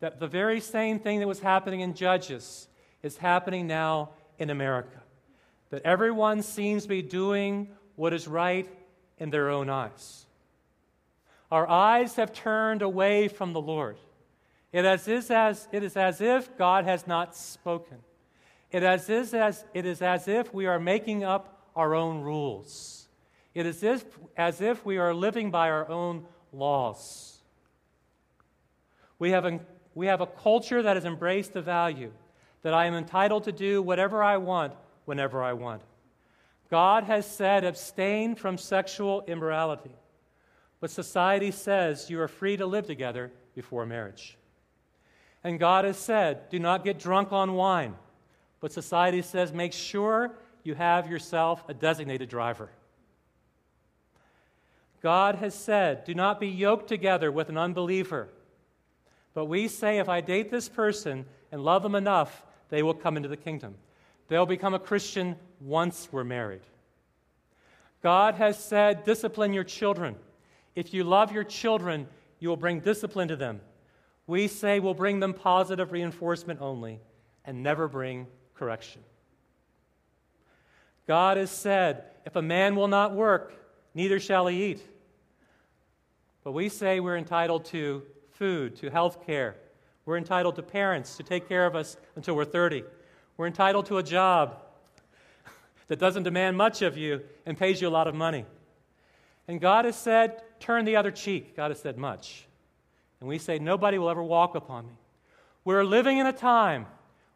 that 0.00 0.20
the 0.20 0.26
very 0.26 0.60
same 0.60 0.98
thing 0.98 1.20
that 1.20 1.28
was 1.28 1.40
happening 1.40 1.80
in 1.80 1.94
Judges 1.94 2.68
is 3.02 3.16
happening 3.16 3.66
now 3.66 4.10
in 4.38 4.50
America? 4.50 5.02
That 5.70 5.82
everyone 5.82 6.42
seems 6.42 6.84
to 6.84 6.88
be 6.88 7.02
doing 7.02 7.68
what 7.96 8.12
is 8.12 8.28
right 8.28 8.68
in 9.18 9.30
their 9.30 9.50
own 9.50 9.70
eyes. 9.70 10.26
Our 11.50 11.68
eyes 11.68 12.16
have 12.16 12.32
turned 12.32 12.82
away 12.82 13.28
from 13.28 13.52
the 13.52 13.60
Lord. 13.60 13.96
It 14.72 14.84
is 14.84 15.30
as, 15.30 15.68
it 15.72 15.82
is 15.82 15.96
as 15.96 16.20
if 16.20 16.56
God 16.58 16.84
has 16.84 17.06
not 17.06 17.36
spoken. 17.36 17.98
It 18.70 18.82
is, 18.82 19.32
as, 19.32 19.64
it 19.72 19.86
is 19.86 20.02
as 20.02 20.28
if 20.28 20.52
we 20.52 20.66
are 20.66 20.80
making 20.80 21.24
up 21.24 21.70
our 21.74 21.94
own 21.94 22.20
rules. 22.22 23.05
It 23.56 23.64
is 23.64 23.82
as, 23.82 24.04
as 24.36 24.60
if 24.60 24.84
we 24.84 24.98
are 24.98 25.14
living 25.14 25.50
by 25.50 25.70
our 25.70 25.88
own 25.88 26.26
laws. 26.52 27.38
We 29.18 29.30
have, 29.30 29.62
we 29.94 30.08
have 30.08 30.20
a 30.20 30.26
culture 30.26 30.82
that 30.82 30.94
has 30.94 31.06
embraced 31.06 31.54
the 31.54 31.62
value 31.62 32.12
that 32.60 32.74
I 32.74 32.84
am 32.84 32.92
entitled 32.92 33.44
to 33.44 33.52
do 33.52 33.80
whatever 33.80 34.22
I 34.22 34.36
want 34.36 34.74
whenever 35.06 35.42
I 35.42 35.54
want. 35.54 35.80
God 36.70 37.04
has 37.04 37.24
said, 37.24 37.64
abstain 37.64 38.34
from 38.34 38.58
sexual 38.58 39.24
immorality. 39.26 39.96
But 40.78 40.90
society 40.90 41.50
says 41.50 42.10
you 42.10 42.20
are 42.20 42.28
free 42.28 42.58
to 42.58 42.66
live 42.66 42.86
together 42.86 43.32
before 43.54 43.86
marriage. 43.86 44.36
And 45.42 45.58
God 45.58 45.86
has 45.86 45.96
said, 45.96 46.50
do 46.50 46.58
not 46.58 46.84
get 46.84 46.98
drunk 46.98 47.32
on 47.32 47.54
wine. 47.54 47.94
But 48.60 48.72
society 48.72 49.22
says, 49.22 49.50
make 49.50 49.72
sure 49.72 50.34
you 50.62 50.74
have 50.74 51.10
yourself 51.10 51.64
a 51.68 51.72
designated 51.72 52.28
driver. 52.28 52.68
God 55.02 55.36
has 55.36 55.54
said, 55.54 56.04
do 56.04 56.14
not 56.14 56.40
be 56.40 56.48
yoked 56.48 56.88
together 56.88 57.30
with 57.30 57.48
an 57.48 57.58
unbeliever. 57.58 58.28
But 59.34 59.46
we 59.46 59.68
say, 59.68 59.98
if 59.98 60.08
I 60.08 60.20
date 60.20 60.50
this 60.50 60.68
person 60.68 61.26
and 61.52 61.62
love 61.62 61.82
them 61.82 61.94
enough, 61.94 62.44
they 62.70 62.82
will 62.82 62.94
come 62.94 63.16
into 63.16 63.28
the 63.28 63.36
kingdom. 63.36 63.74
They'll 64.28 64.46
become 64.46 64.74
a 64.74 64.78
Christian 64.78 65.36
once 65.60 66.08
we're 66.10 66.24
married. 66.24 66.62
God 68.02 68.34
has 68.36 68.58
said, 68.58 69.04
discipline 69.04 69.52
your 69.52 69.64
children. 69.64 70.16
If 70.74 70.92
you 70.92 71.04
love 71.04 71.32
your 71.32 71.44
children, 71.44 72.08
you 72.38 72.48
will 72.48 72.56
bring 72.56 72.80
discipline 72.80 73.28
to 73.28 73.36
them. 73.36 73.60
We 74.26 74.48
say 74.48 74.80
we'll 74.80 74.94
bring 74.94 75.20
them 75.20 75.34
positive 75.34 75.92
reinforcement 75.92 76.60
only 76.60 77.00
and 77.44 77.62
never 77.62 77.88
bring 77.88 78.26
correction. 78.54 79.02
God 81.06 81.36
has 81.36 81.50
said, 81.50 82.04
if 82.24 82.34
a 82.34 82.42
man 82.42 82.74
will 82.74 82.88
not 82.88 83.14
work, 83.14 83.54
neither 83.96 84.20
shall 84.20 84.46
he 84.46 84.62
eat. 84.64 84.82
But 86.44 86.52
we 86.52 86.68
say 86.68 87.00
we're 87.00 87.16
entitled 87.16 87.64
to 87.66 88.02
food, 88.32 88.76
to 88.76 88.90
health 88.90 89.26
care. 89.26 89.56
We're 90.04 90.18
entitled 90.18 90.56
to 90.56 90.62
parents 90.62 91.16
to 91.16 91.22
take 91.22 91.48
care 91.48 91.66
of 91.66 91.74
us 91.74 91.96
until 92.14 92.36
we're 92.36 92.44
30. 92.44 92.84
We're 93.36 93.46
entitled 93.46 93.86
to 93.86 93.96
a 93.96 94.02
job 94.02 94.62
that 95.88 95.98
doesn't 95.98 96.24
demand 96.24 96.56
much 96.56 96.82
of 96.82 96.96
you 96.96 97.22
and 97.46 97.58
pays 97.58 97.80
you 97.80 97.88
a 97.88 97.90
lot 97.90 98.06
of 98.06 98.14
money. 98.14 98.44
And 99.48 99.60
God 99.60 99.86
has 99.86 99.96
said, 99.96 100.42
turn 100.60 100.84
the 100.84 100.96
other 100.96 101.10
cheek. 101.10 101.56
God 101.56 101.70
has 101.70 101.80
said 101.80 101.96
much. 101.96 102.46
And 103.20 103.28
we 103.28 103.38
say, 103.38 103.58
nobody 103.58 103.98
will 103.98 104.10
ever 104.10 104.22
walk 104.22 104.54
upon 104.54 104.86
me. 104.86 104.92
We're 105.64 105.84
living 105.84 106.18
in 106.18 106.26
a 106.26 106.32
time 106.32 106.86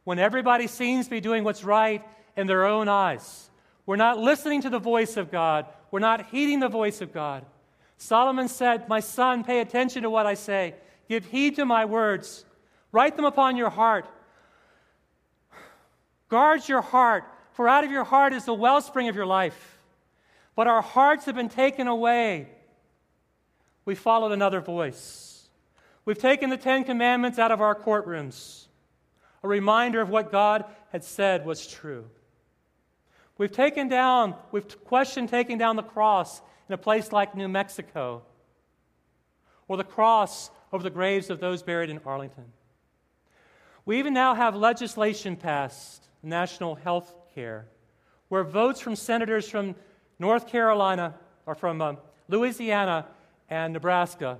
when 0.04 0.18
everybody 0.18 0.66
seems 0.66 1.06
to 1.06 1.10
be 1.10 1.20
doing 1.20 1.42
what's 1.42 1.64
right 1.64 2.04
in 2.36 2.46
their 2.46 2.66
own 2.66 2.88
eyes. 2.88 3.50
We're 3.86 3.96
not 3.96 4.18
listening 4.18 4.62
to 4.62 4.70
the 4.70 4.78
voice 4.78 5.16
of 5.16 5.30
God, 5.30 5.66
we're 5.90 6.00
not 6.00 6.26
heeding 6.26 6.60
the 6.60 6.68
voice 6.68 7.00
of 7.00 7.12
God. 7.12 7.44
Solomon 7.96 8.48
said, 8.48 8.88
My 8.88 9.00
son, 9.00 9.44
pay 9.44 9.60
attention 9.60 10.02
to 10.02 10.10
what 10.10 10.26
I 10.26 10.34
say, 10.34 10.74
give 11.08 11.26
heed 11.26 11.56
to 11.56 11.66
my 11.66 11.84
words, 11.84 12.44
write 12.92 13.16
them 13.16 13.24
upon 13.24 13.56
your 13.56 13.70
heart. 13.70 14.06
Guard 16.28 16.68
your 16.68 16.80
heart, 16.80 17.24
for 17.52 17.68
out 17.68 17.84
of 17.84 17.90
your 17.90 18.04
heart 18.04 18.32
is 18.32 18.44
the 18.44 18.54
wellspring 18.54 19.08
of 19.08 19.16
your 19.16 19.26
life. 19.26 19.78
But 20.54 20.68
our 20.68 20.82
hearts 20.82 21.24
have 21.24 21.34
been 21.34 21.48
taken 21.48 21.88
away. 21.88 22.48
We 23.84 23.94
followed 23.94 24.32
another 24.32 24.60
voice. 24.60 25.48
We've 26.04 26.18
taken 26.18 26.50
the 26.50 26.56
Ten 26.56 26.84
Commandments 26.84 27.38
out 27.38 27.50
of 27.50 27.60
our 27.60 27.74
courtrooms, 27.74 28.66
a 29.42 29.48
reminder 29.48 30.00
of 30.00 30.08
what 30.08 30.32
God 30.32 30.64
had 30.92 31.04
said 31.04 31.44
was 31.44 31.66
true. 31.66 32.08
We've 33.40 33.50
taken 33.50 33.88
down, 33.88 34.34
we've 34.52 34.84
questioned 34.84 35.30
taking 35.30 35.56
down 35.56 35.76
the 35.76 35.82
cross 35.82 36.42
in 36.68 36.74
a 36.74 36.76
place 36.76 37.10
like 37.10 37.34
New 37.34 37.48
Mexico, 37.48 38.20
or 39.66 39.78
the 39.78 39.82
cross 39.82 40.50
over 40.74 40.84
the 40.84 40.90
graves 40.90 41.30
of 41.30 41.40
those 41.40 41.62
buried 41.62 41.88
in 41.88 42.00
Arlington. 42.04 42.44
We 43.86 43.98
even 43.98 44.12
now 44.12 44.34
have 44.34 44.54
legislation 44.56 45.36
passed, 45.36 46.06
national 46.22 46.74
health 46.74 47.14
care, 47.34 47.64
where 48.28 48.44
votes 48.44 48.78
from 48.78 48.94
senators 48.94 49.48
from 49.48 49.74
North 50.18 50.46
Carolina 50.46 51.14
or 51.46 51.54
from 51.54 51.80
uh, 51.80 51.94
Louisiana 52.28 53.06
and 53.48 53.72
Nebraska 53.72 54.36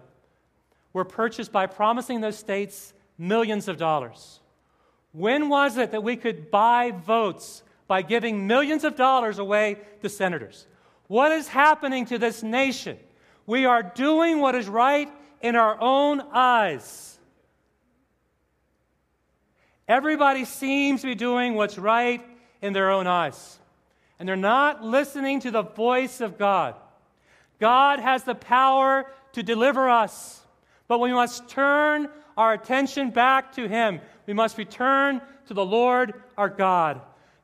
were 0.92 1.06
purchased 1.06 1.52
by 1.52 1.64
promising 1.64 2.20
those 2.20 2.36
states 2.36 2.92
millions 3.16 3.66
of 3.66 3.78
dollars. 3.78 4.40
When 5.12 5.48
was 5.48 5.78
it 5.78 5.90
that 5.92 6.04
we 6.04 6.16
could 6.16 6.50
buy 6.50 6.90
votes 6.90 7.62
by 7.90 8.03
giving 8.03 8.46
millions 8.46 8.85
of 8.85 8.94
dollars 8.94 9.40
away 9.40 9.76
to 10.00 10.09
senators? 10.09 10.64
What 11.09 11.33
is 11.33 11.48
happening 11.48 12.07
to 12.07 12.18
this 12.18 12.40
nation? 12.40 12.96
We 13.46 13.66
are 13.66 13.83
doing 13.83 14.38
what 14.38 14.55
is 14.55 14.68
right 14.68 15.09
in 15.42 15.57
our 15.57 15.76
own 15.81 16.20
eyes. 16.33 17.18
Everybody 19.88 20.44
seems 20.44 21.00
to 21.00 21.09
be 21.09 21.16
doing 21.16 21.57
what's 21.57 21.79
right 21.79 22.24
in 22.62 22.74
their 22.74 22.92
own 22.92 23.09
eyes, 23.09 23.59
and 24.20 24.29
they're 24.29 24.37
not 24.37 24.85
listening 24.85 25.40
to 25.40 25.50
the 25.50 25.62
voice 25.62 26.20
of 26.20 26.38
God. 26.38 26.76
God 27.59 27.98
has 27.98 28.22
the 28.22 28.37
power 28.37 29.11
to 29.33 29.42
deliver 29.42 29.90
us, 29.90 30.40
but 30.87 31.00
we 31.00 31.12
must 31.12 31.48
turn 31.48 32.09
our 32.37 32.53
attention 32.53 33.11
back 33.11 33.57
to 33.57 33.66
Him. 33.66 34.00
We 34.26 34.33
must 34.33 34.59
return 34.59 35.20
to 35.48 35.55
the 35.55 35.66
Lord 35.66 36.14
our 36.38 36.48
God. 36.48 37.00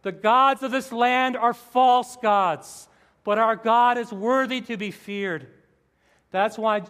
The 0.06 0.12
gods 0.12 0.62
of 0.62 0.70
this 0.70 0.92
land 0.92 1.36
are 1.36 1.52
false 1.52 2.16
gods, 2.18 2.88
but 3.24 3.40
our 3.40 3.56
God 3.56 3.98
is 3.98 4.12
worthy 4.12 4.60
to 4.60 4.76
be 4.76 4.92
feared. 4.92 5.48
That's 6.30 6.56
why 6.56 6.82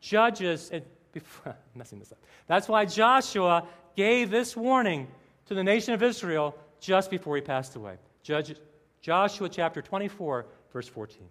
Judges, 0.00 0.70
and 0.72 0.84
before, 1.12 1.56
messing 1.74 1.98
this 1.98 2.12
up. 2.12 2.18
That's 2.46 2.68
why 2.68 2.84
Joshua 2.84 3.66
gave 3.96 4.30
this 4.30 4.56
warning 4.56 5.08
to 5.46 5.54
the 5.54 5.64
nation 5.64 5.94
of 5.94 6.02
Israel 6.04 6.56
just 6.78 7.10
before 7.10 7.34
he 7.34 7.42
passed 7.42 7.74
away. 7.74 7.96
Judge, 8.22 8.54
Joshua 9.00 9.48
chapter 9.48 9.82
24, 9.82 10.46
verse 10.72 10.86
14. 10.86 11.22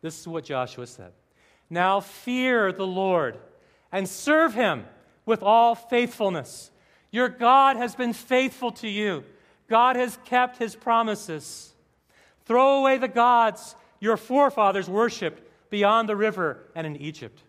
This 0.00 0.18
is 0.18 0.26
what 0.26 0.44
Joshua 0.44 0.86
said 0.86 1.12
Now 1.68 2.00
fear 2.00 2.72
the 2.72 2.86
Lord 2.86 3.36
and 3.92 4.08
serve 4.08 4.54
him 4.54 4.86
with 5.26 5.42
all 5.42 5.74
faithfulness. 5.74 6.70
Your 7.10 7.28
God 7.28 7.76
has 7.76 7.94
been 7.94 8.14
faithful 8.14 8.70
to 8.72 8.88
you, 8.88 9.24
God 9.68 9.96
has 9.96 10.18
kept 10.24 10.58
his 10.58 10.76
promises. 10.76 11.72
Throw 12.44 12.78
away 12.78 12.98
the 12.98 13.08
gods 13.08 13.74
your 14.00 14.16
forefathers 14.16 14.88
worshiped 14.88 15.42
beyond 15.70 16.08
the 16.08 16.16
river 16.16 16.58
and 16.74 16.86
in 16.86 16.96
Egypt 16.96 17.42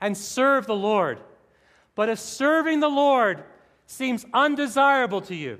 and 0.00 0.16
serve 0.16 0.66
the 0.66 0.76
Lord. 0.76 1.18
But 1.94 2.08
if 2.08 2.18
serving 2.18 2.80
the 2.80 2.88
Lord 2.88 3.42
seems 3.86 4.26
undesirable 4.32 5.22
to 5.22 5.34
you, 5.34 5.58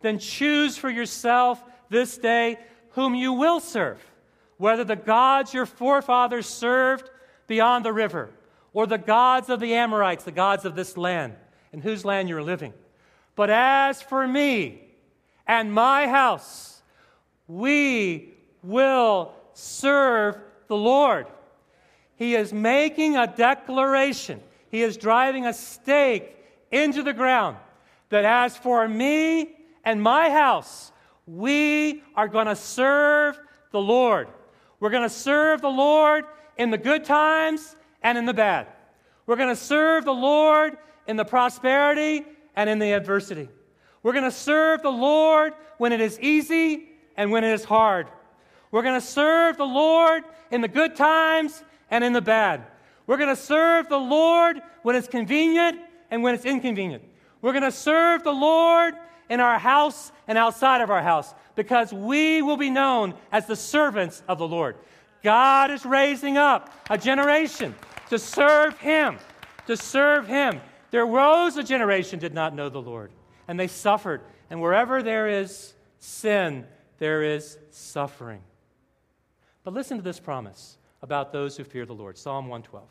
then 0.00 0.18
choose 0.18 0.76
for 0.76 0.90
yourself 0.90 1.62
this 1.88 2.16
day 2.16 2.58
whom 2.90 3.14
you 3.14 3.32
will 3.32 3.60
serve, 3.60 4.00
whether 4.56 4.84
the 4.84 4.96
gods 4.96 5.52
your 5.52 5.66
forefathers 5.66 6.46
served 6.46 7.10
beyond 7.46 7.84
the 7.84 7.92
river, 7.92 8.30
or 8.72 8.86
the 8.86 8.98
gods 8.98 9.50
of 9.50 9.60
the 9.60 9.74
Amorites, 9.74 10.24
the 10.24 10.32
gods 10.32 10.64
of 10.64 10.74
this 10.74 10.96
land, 10.96 11.34
in 11.72 11.80
whose 11.80 12.04
land 12.04 12.28
you're 12.28 12.42
living. 12.42 12.72
But 13.36 13.50
as 13.50 14.00
for 14.00 14.26
me 14.26 14.83
and 15.46 15.72
my 15.72 16.08
house, 16.08 16.82
we 17.46 18.34
will 18.62 19.34
serve 19.52 20.38
the 20.68 20.76
Lord. 20.76 21.26
He 22.16 22.34
is 22.34 22.52
making 22.52 23.16
a 23.16 23.26
declaration. 23.26 24.40
He 24.70 24.82
is 24.82 24.96
driving 24.96 25.46
a 25.46 25.52
stake 25.52 26.36
into 26.70 27.02
the 27.02 27.12
ground 27.12 27.56
that 28.08 28.24
as 28.24 28.56
for 28.56 28.88
me 28.88 29.56
and 29.84 30.02
my 30.02 30.30
house, 30.30 30.92
we 31.26 32.02
are 32.14 32.28
going 32.28 32.46
to 32.46 32.56
serve 32.56 33.38
the 33.70 33.80
Lord. 33.80 34.28
We're 34.80 34.90
going 34.90 35.02
to 35.02 35.08
serve 35.08 35.60
the 35.60 35.68
Lord 35.68 36.24
in 36.56 36.70
the 36.70 36.78
good 36.78 37.04
times 37.04 37.76
and 38.02 38.16
in 38.18 38.24
the 38.24 38.34
bad. 38.34 38.68
We're 39.26 39.36
going 39.36 39.48
to 39.48 39.56
serve 39.56 40.04
the 40.04 40.12
Lord 40.12 40.76
in 41.06 41.16
the 41.16 41.24
prosperity 41.24 42.24
and 42.54 42.68
in 42.68 42.78
the 42.78 42.92
adversity. 42.92 43.48
We're 44.04 44.12
going 44.12 44.24
to 44.24 44.30
serve 44.30 44.82
the 44.82 44.90
Lord 44.90 45.54
when 45.78 45.92
it 45.92 46.00
is 46.00 46.20
easy 46.20 46.90
and 47.16 47.32
when 47.32 47.42
it 47.42 47.52
is 47.52 47.64
hard. 47.64 48.06
We're 48.70 48.82
going 48.82 49.00
to 49.00 49.06
serve 49.06 49.56
the 49.56 49.64
Lord 49.64 50.22
in 50.52 50.60
the 50.60 50.68
good 50.68 50.94
times 50.94 51.64
and 51.90 52.04
in 52.04 52.12
the 52.12 52.20
bad. 52.20 52.64
We're 53.06 53.16
going 53.16 53.34
to 53.34 53.36
serve 53.36 53.88
the 53.88 53.98
Lord 53.98 54.60
when 54.82 54.94
it's 54.94 55.08
convenient 55.08 55.80
and 56.10 56.22
when 56.22 56.34
it's 56.34 56.44
inconvenient. 56.44 57.02
We're 57.42 57.52
going 57.52 57.64
to 57.64 57.72
serve 57.72 58.22
the 58.24 58.32
Lord 58.32 58.94
in 59.28 59.40
our 59.40 59.58
house 59.58 60.12
and 60.28 60.36
outside 60.38 60.80
of 60.80 60.90
our 60.90 61.02
house 61.02 61.34
because 61.54 61.92
we 61.92 62.42
will 62.42 62.56
be 62.56 62.70
known 62.70 63.14
as 63.32 63.46
the 63.46 63.56
servants 63.56 64.22
of 64.28 64.38
the 64.38 64.46
Lord. 64.46 64.76
God 65.22 65.70
is 65.70 65.86
raising 65.86 66.36
up 66.36 66.72
a 66.90 66.98
generation 66.98 67.74
to 68.10 68.18
serve 68.18 68.78
Him, 68.78 69.18
to 69.66 69.76
serve 69.76 70.26
Him. 70.26 70.60
There 70.90 71.06
was 71.06 71.56
a 71.56 71.62
generation 71.62 72.18
did 72.18 72.34
not 72.34 72.54
know 72.54 72.68
the 72.68 72.82
Lord, 72.82 73.10
and 73.48 73.58
they 73.58 73.66
suffered. 73.66 74.22
And 74.50 74.60
wherever 74.60 75.02
there 75.02 75.28
is 75.28 75.74
sin, 75.98 76.66
there 76.98 77.22
is 77.22 77.58
suffering. 77.70 78.42
But 79.62 79.74
listen 79.74 79.96
to 79.96 80.02
this 80.02 80.20
promise 80.20 80.76
about 81.02 81.32
those 81.32 81.56
who 81.56 81.64
fear 81.64 81.86
the 81.86 81.94
Lord. 81.94 82.18
Psalm 82.18 82.48
112. 82.48 82.86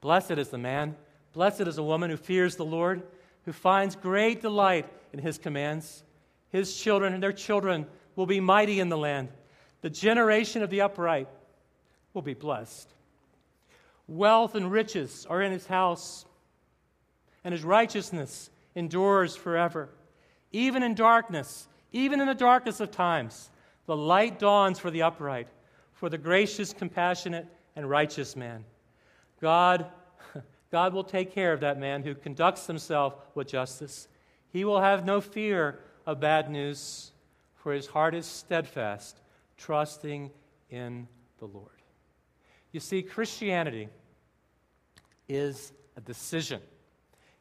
Blessed 0.00 0.32
is 0.32 0.48
the 0.48 0.58
man, 0.58 0.96
blessed 1.32 1.62
is 1.62 1.76
the 1.76 1.82
woman 1.82 2.10
who 2.10 2.16
fears 2.16 2.56
the 2.56 2.64
Lord, 2.64 3.02
who 3.44 3.52
finds 3.52 3.96
great 3.96 4.40
delight 4.40 4.86
in 5.12 5.18
his 5.18 5.38
commands. 5.38 6.02
His 6.50 6.76
children 6.76 7.12
and 7.12 7.22
their 7.22 7.32
children 7.32 7.86
will 8.14 8.26
be 8.26 8.40
mighty 8.40 8.80
in 8.80 8.88
the 8.88 8.98
land. 8.98 9.28
The 9.82 9.90
generation 9.90 10.62
of 10.62 10.70
the 10.70 10.80
upright 10.80 11.28
will 12.14 12.22
be 12.22 12.34
blessed. 12.34 12.88
Wealth 14.08 14.54
and 14.54 14.70
riches 14.70 15.26
are 15.28 15.42
in 15.42 15.52
his 15.52 15.66
house, 15.66 16.24
and 17.44 17.52
his 17.52 17.64
righteousness 17.64 18.50
endures 18.76 19.34
forever. 19.34 19.88
Even 20.52 20.84
in 20.84 20.94
darkness, 20.94 21.66
even 21.90 22.20
in 22.20 22.28
the 22.28 22.34
darkness 22.34 22.78
of 22.78 22.92
times, 22.92 23.50
the 23.86 23.96
light 23.96 24.38
dawns 24.38 24.78
for 24.78 24.92
the 24.92 25.02
upright 25.02 25.48
for 25.96 26.10
the 26.10 26.18
gracious, 26.18 26.74
compassionate, 26.74 27.46
and 27.74 27.88
righteous 27.88 28.36
man. 28.36 28.64
God, 29.40 29.86
God 30.70 30.92
will 30.92 31.04
take 31.04 31.32
care 31.32 31.54
of 31.54 31.60
that 31.60 31.78
man 31.78 32.02
who 32.02 32.14
conducts 32.14 32.66
himself 32.66 33.14
with 33.34 33.48
justice. 33.48 34.06
He 34.52 34.64
will 34.64 34.80
have 34.80 35.06
no 35.06 35.22
fear 35.22 35.80
of 36.04 36.20
bad 36.20 36.50
news, 36.50 37.12
for 37.54 37.72
his 37.72 37.86
heart 37.86 38.14
is 38.14 38.26
steadfast, 38.26 39.20
trusting 39.56 40.30
in 40.68 41.08
the 41.38 41.46
Lord. 41.46 41.70
You 42.72 42.80
see, 42.80 43.02
Christianity 43.02 43.88
is 45.30 45.72
a 45.96 46.02
decision. 46.02 46.60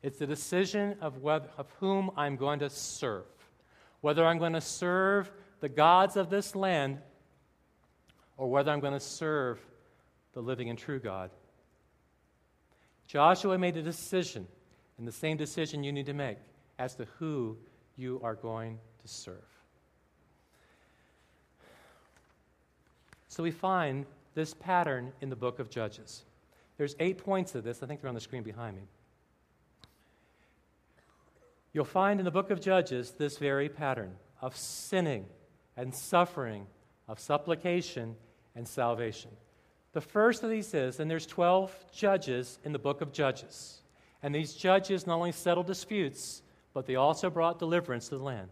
It's 0.06 0.20
the 0.20 0.28
decision 0.28 0.98
of, 1.02 1.26
of 1.26 1.66
whom 1.80 2.12
I'm 2.16 2.36
going 2.36 2.60
to 2.60 2.70
serve. 2.70 3.26
Whether 4.02 4.24
I'm 4.24 4.38
going 4.38 4.54
to 4.54 4.62
serve 4.62 5.32
the 5.62 5.68
gods 5.68 6.16
of 6.16 6.30
this 6.30 6.54
land 6.54 7.00
or 8.38 8.48
whether 8.48 8.72
I'm 8.72 8.82
going 8.82 8.94
to 8.94 9.00
serve 9.00 9.60
the 10.34 10.42
living 10.42 10.70
and 10.70 10.78
true 10.78 11.00
God. 11.00 11.32
Joshua 13.08 13.58
made 13.58 13.78
a 13.78 13.82
decision, 13.82 14.46
and 15.00 15.08
the 15.08 15.12
same 15.12 15.38
decision 15.38 15.84
you 15.84 15.92
need 15.92 16.06
to 16.06 16.14
make 16.14 16.38
as 16.78 16.94
to 16.98 17.08
who 17.18 17.58
you 17.98 18.22
are 18.24 18.36
going 18.36 18.78
to 19.02 19.08
serve. 19.08 19.42
So 23.28 23.42
we 23.42 23.50
find 23.50 24.06
this 24.36 24.54
pattern 24.54 25.14
in 25.22 25.32
the 25.32 25.36
book 25.36 25.58
of 25.58 25.72
Judges. 25.72 26.26
There's 26.78 26.96
eight 27.00 27.18
points 27.18 27.56
of 27.56 27.64
this. 27.64 27.82
I 27.82 27.88
think 27.88 28.02
they're 28.02 28.10
on 28.10 28.14
the 28.14 28.22
screen 28.22 28.44
behind 28.44 28.76
me. 28.76 28.84
You'll 31.76 31.84
find 31.84 32.22
in 32.22 32.24
the 32.24 32.32
book 32.32 32.52
of 32.52 32.62
Judges 32.62 33.12
this 33.12 33.38
very 33.38 33.68
pattern 33.68 34.16
of 34.42 34.56
sinning 34.56 35.26
and 35.76 35.94
suffering, 35.94 36.68
of 37.10 37.20
supplication 37.20 38.16
and 38.56 38.66
salvation. 38.66 39.32
The 39.92 40.00
first 40.00 40.42
of 40.42 40.50
these 40.50 40.74
is, 40.74 41.02
and 41.02 41.12
there's 41.12 41.26
12 41.26 41.92
judges 41.92 42.60
in 42.64 42.72
the 42.72 42.80
book 42.80 43.02
of 43.02 43.12
Judges. 43.12 43.82
And 44.24 44.34
these 44.34 44.54
judges 44.54 45.06
not 45.06 45.18
only 45.18 45.34
settled 45.34 45.68
disputes, 45.68 46.44
but 46.74 46.86
they 46.86 46.96
also 46.96 47.30
brought 47.30 47.60
deliverance 47.60 48.08
to 48.08 48.18
the 48.18 48.24
land. 48.24 48.48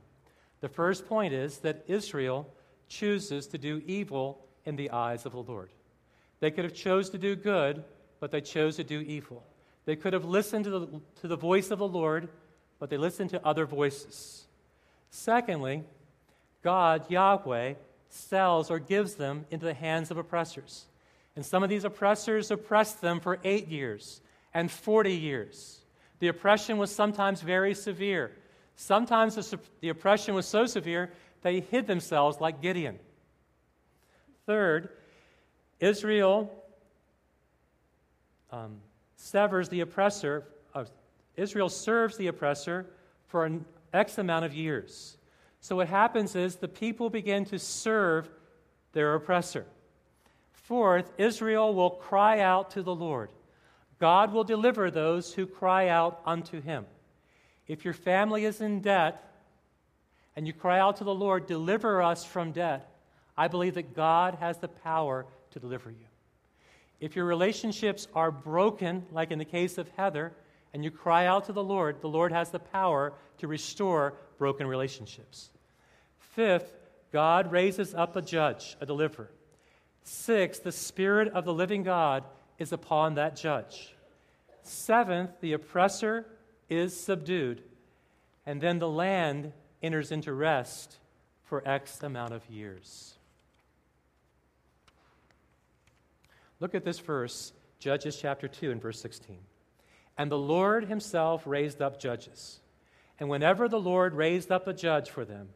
The 0.59 0.67
first 0.67 1.07
point 1.07 1.33
is 1.33 1.59
that 1.59 1.85
Israel 1.87 2.53
chooses 2.89 3.47
to 3.47 3.57
do 3.57 3.81
evil 3.85 4.45
in 4.65 4.75
the 4.75 4.91
eyes 4.91 5.25
of 5.25 5.31
the 5.31 5.43
Lord. 5.43 5.69
They 6.41 6.51
could 6.51 6.65
have 6.65 6.73
chose 6.73 7.09
to 7.11 7.17
do 7.17 7.37
good, 7.37 7.85
but 8.19 8.31
they 8.31 8.41
chose 8.41 8.75
to 8.75 8.83
do 8.83 8.99
evil. 8.99 9.45
They 9.85 9.95
could 9.95 10.11
have 10.11 10.25
listened 10.25 10.65
to 10.65 10.71
the, 10.71 11.01
to 11.21 11.29
the 11.29 11.37
voice 11.37 11.71
of 11.71 11.79
the 11.79 11.87
Lord, 11.87 12.27
but 12.83 12.89
they 12.89 12.97
listen 12.97 13.29
to 13.29 13.47
other 13.47 13.65
voices. 13.65 14.45
Secondly, 15.09 15.85
God, 16.61 17.09
Yahweh, 17.09 17.75
sells 18.09 18.69
or 18.69 18.77
gives 18.77 19.15
them 19.15 19.45
into 19.51 19.65
the 19.65 19.73
hands 19.73 20.11
of 20.11 20.17
oppressors. 20.17 20.83
And 21.37 21.45
some 21.45 21.63
of 21.63 21.69
these 21.69 21.85
oppressors 21.85 22.51
oppressed 22.51 22.99
them 22.99 23.21
for 23.21 23.39
eight 23.45 23.69
years 23.69 24.19
and 24.53 24.69
40 24.69 25.13
years. 25.13 25.79
The 26.19 26.27
oppression 26.27 26.77
was 26.77 26.93
sometimes 26.93 27.39
very 27.39 27.73
severe. 27.73 28.33
Sometimes 28.75 29.35
the, 29.35 29.59
the 29.79 29.87
oppression 29.87 30.35
was 30.35 30.45
so 30.45 30.65
severe 30.65 31.09
they 31.41 31.61
hid 31.61 31.87
themselves 31.87 32.41
like 32.41 32.61
Gideon. 32.61 32.99
Third, 34.45 34.89
Israel 35.79 36.53
um, 38.51 38.81
severs 39.15 39.69
the 39.69 39.79
oppressor, 39.79 40.43
uh, 40.75 40.83
Israel 41.35 41.69
serves 41.69 42.17
the 42.17 42.27
oppressor 42.27 42.85
for 43.27 43.45
an 43.45 43.65
X 43.93 44.17
amount 44.17 44.45
of 44.45 44.53
years. 44.53 45.17
So 45.59 45.77
what 45.77 45.87
happens 45.87 46.35
is 46.35 46.55
the 46.55 46.67
people 46.67 47.09
begin 47.09 47.45
to 47.45 47.59
serve 47.59 48.29
their 48.91 49.15
oppressor. 49.15 49.65
Fourth, 50.51 51.11
Israel 51.17 51.73
will 51.73 51.91
cry 51.91 52.39
out 52.39 52.71
to 52.71 52.83
the 52.83 52.95
Lord. 52.95 53.29
God 53.99 54.33
will 54.33 54.43
deliver 54.43 54.91
those 54.91 55.33
who 55.33 55.45
cry 55.45 55.87
out 55.87 56.21
unto 56.25 56.61
him. 56.61 56.85
If 57.67 57.85
your 57.85 57.93
family 57.93 58.45
is 58.45 58.61
in 58.61 58.81
debt 58.81 59.23
and 60.35 60.45
you 60.45 60.53
cry 60.53 60.79
out 60.79 60.97
to 60.97 61.03
the 61.03 61.13
Lord, 61.13 61.47
deliver 61.47 62.01
us 62.01 62.25
from 62.25 62.51
debt, 62.51 62.89
I 63.37 63.47
believe 63.47 63.75
that 63.75 63.95
God 63.95 64.35
has 64.39 64.57
the 64.57 64.67
power 64.67 65.25
to 65.51 65.59
deliver 65.59 65.89
you. 65.89 66.05
If 66.99 67.15
your 67.15 67.25
relationships 67.25 68.07
are 68.13 68.31
broken, 68.31 69.05
like 69.11 69.31
in 69.31 69.39
the 69.39 69.45
case 69.45 69.77
of 69.77 69.89
Heather, 69.89 70.33
and 70.73 70.83
you 70.83 70.91
cry 70.91 71.25
out 71.25 71.45
to 71.45 71.53
the 71.53 71.63
Lord, 71.63 72.01
the 72.01 72.09
Lord 72.09 72.31
has 72.31 72.49
the 72.49 72.59
power 72.59 73.13
to 73.37 73.47
restore 73.47 74.15
broken 74.37 74.67
relationships. 74.67 75.49
Fifth, 76.17 76.73
God 77.11 77.51
raises 77.51 77.93
up 77.93 78.15
a 78.15 78.21
judge, 78.21 78.75
a 78.81 78.85
deliverer. 78.85 79.29
Sixth, 80.03 80.63
the 80.63 80.71
Spirit 80.71 81.29
of 81.29 81.45
the 81.45 81.53
living 81.53 81.83
God 81.83 82.23
is 82.57 82.71
upon 82.71 83.15
that 83.15 83.35
judge. 83.35 83.93
Seventh, 84.63 85.31
the 85.41 85.53
oppressor 85.53 86.25
is 86.69 86.99
subdued. 86.99 87.61
And 88.45 88.59
then 88.59 88.79
the 88.79 88.89
land 88.89 89.53
enters 89.81 90.11
into 90.11 90.33
rest 90.33 90.97
for 91.43 91.65
X 91.67 92.01
amount 92.01 92.33
of 92.33 92.49
years. 92.49 93.13
Look 96.59 96.73
at 96.73 96.83
this 96.83 96.99
verse, 96.99 97.53
Judges 97.79 98.17
chapter 98.17 98.47
2 98.47 98.71
and 98.71 98.81
verse 98.81 98.99
16. 99.01 99.37
And 100.17 100.31
the 100.31 100.37
Lord 100.37 100.85
himself 100.85 101.43
raised 101.45 101.81
up 101.81 101.99
judges. 101.99 102.59
And 103.19 103.29
whenever 103.29 103.67
the 103.67 103.79
Lord 103.79 104.13
raised 104.13 104.51
up 104.51 104.67
a 104.67 104.73
judge 104.73 105.09
for 105.09 105.25
them, 105.25 105.49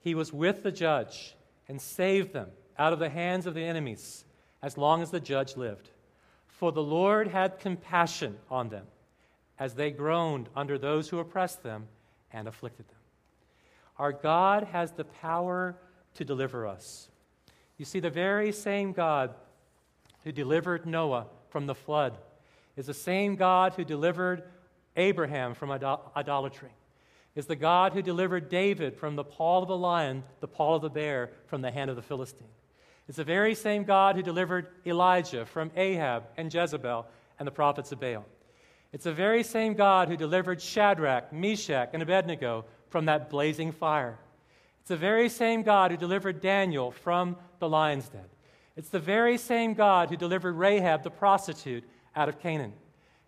he 0.00 0.14
was 0.14 0.32
with 0.32 0.62
the 0.62 0.72
judge 0.72 1.36
and 1.68 1.80
saved 1.80 2.32
them 2.32 2.48
out 2.78 2.92
of 2.92 2.98
the 2.98 3.10
hands 3.10 3.46
of 3.46 3.54
the 3.54 3.64
enemies 3.64 4.24
as 4.62 4.78
long 4.78 5.02
as 5.02 5.10
the 5.10 5.20
judge 5.20 5.56
lived. 5.56 5.90
For 6.48 6.72
the 6.72 6.82
Lord 6.82 7.28
had 7.28 7.60
compassion 7.60 8.38
on 8.50 8.68
them 8.68 8.86
as 9.58 9.74
they 9.74 9.90
groaned 9.90 10.48
under 10.56 10.78
those 10.78 11.08
who 11.08 11.18
oppressed 11.18 11.62
them 11.62 11.86
and 12.32 12.48
afflicted 12.48 12.88
them. 12.88 12.96
Our 13.98 14.12
God 14.12 14.64
has 14.64 14.92
the 14.92 15.04
power 15.04 15.76
to 16.14 16.24
deliver 16.24 16.66
us. 16.66 17.08
You 17.76 17.84
see, 17.84 18.00
the 18.00 18.10
very 18.10 18.52
same 18.52 18.92
God 18.92 19.34
who 20.24 20.32
delivered 20.32 20.86
Noah 20.86 21.26
from 21.50 21.66
the 21.66 21.74
flood 21.74 22.18
is 22.78 22.86
the 22.86 22.94
same 22.94 23.34
God 23.34 23.74
who 23.74 23.84
delivered 23.84 24.44
Abraham 24.96 25.54
from 25.54 25.72
idolatry, 25.72 26.70
is 27.34 27.46
the 27.46 27.56
God 27.56 27.92
who 27.92 28.02
delivered 28.02 28.48
David 28.48 28.96
from 28.96 29.16
the 29.16 29.24
paw 29.24 29.60
of 29.60 29.68
the 29.68 29.76
lion, 29.76 30.22
the 30.38 30.46
paw 30.46 30.76
of 30.76 30.82
the 30.82 30.88
bear, 30.88 31.30
from 31.46 31.60
the 31.60 31.72
hand 31.72 31.90
of 31.90 31.96
the 31.96 32.02
Philistine. 32.02 32.46
It's 33.08 33.16
the 33.16 33.24
very 33.24 33.56
same 33.56 33.82
God 33.82 34.14
who 34.14 34.22
delivered 34.22 34.68
Elijah 34.86 35.44
from 35.44 35.72
Ahab 35.76 36.24
and 36.36 36.54
Jezebel 36.54 37.04
and 37.40 37.48
the 37.48 37.52
prophets 37.52 37.90
of 37.90 37.98
Baal. 37.98 38.24
It's 38.92 39.04
the 39.04 39.12
very 39.12 39.42
same 39.42 39.74
God 39.74 40.08
who 40.08 40.16
delivered 40.16 40.62
Shadrach, 40.62 41.32
Meshach, 41.32 41.90
and 41.92 42.02
Abednego 42.02 42.64
from 42.90 43.06
that 43.06 43.28
blazing 43.28 43.72
fire. 43.72 44.18
It's 44.80 44.90
the 44.90 44.96
very 44.96 45.28
same 45.28 45.62
God 45.62 45.90
who 45.90 45.96
delivered 45.96 46.40
Daniel 46.40 46.92
from 46.92 47.36
the 47.58 47.68
lion's 47.68 48.08
den. 48.08 48.24
It's 48.76 48.90
the 48.90 49.00
very 49.00 49.36
same 49.36 49.74
God 49.74 50.10
who 50.10 50.16
delivered 50.16 50.52
Rahab 50.52 51.02
the 51.02 51.10
prostitute 51.10 51.82
out 52.18 52.28
of 52.28 52.40
Canaan. 52.40 52.72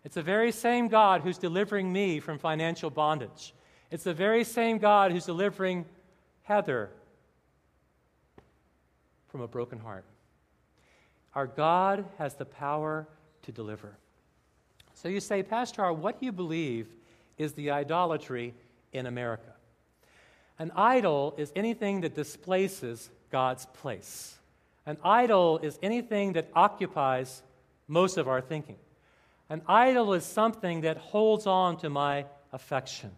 It's 0.03 0.15
the 0.15 0.21
very 0.21 0.51
same 0.51 0.89
God 0.89 1.21
who's 1.21 1.37
delivering 1.37 1.91
me 1.91 2.19
from 2.19 2.37
financial 2.37 2.89
bondage. 2.89 3.53
It's 3.89 4.03
the 4.03 4.13
very 4.13 4.43
same 4.43 4.79
God 4.79 5.13
who's 5.13 5.25
delivering 5.25 5.85
Heather 6.43 6.89
from 9.29 9.39
a 9.39 9.47
broken 9.47 9.79
heart. 9.79 10.03
Our 11.33 11.47
God 11.47 12.03
has 12.17 12.35
the 12.35 12.45
power 12.45 13.07
to 13.43 13.51
deliver. 13.53 13.95
So 14.93 15.07
you 15.07 15.21
say, 15.21 15.41
Pastor 15.41 15.83
R, 15.83 15.93
what 15.93 16.19
do 16.19 16.25
you 16.25 16.33
believe 16.33 16.87
is 17.37 17.53
the 17.53 17.71
idolatry 17.71 18.53
in 18.91 19.05
America? 19.05 19.53
An 20.59 20.71
idol 20.75 21.33
is 21.37 21.53
anything 21.55 22.01
that 22.01 22.13
displaces 22.13 23.09
God's 23.31 23.65
place. 23.67 24.37
An 24.85 24.97
idol 25.01 25.59
is 25.59 25.79
anything 25.81 26.33
that 26.33 26.49
occupies 26.53 27.41
most 27.91 28.17
of 28.17 28.29
our 28.29 28.39
thinking. 28.39 28.77
An 29.49 29.61
idol 29.67 30.13
is 30.13 30.23
something 30.23 30.81
that 30.81 30.95
holds 30.95 31.45
on 31.45 31.75
to 31.79 31.89
my 31.89 32.25
affection. 32.53 33.11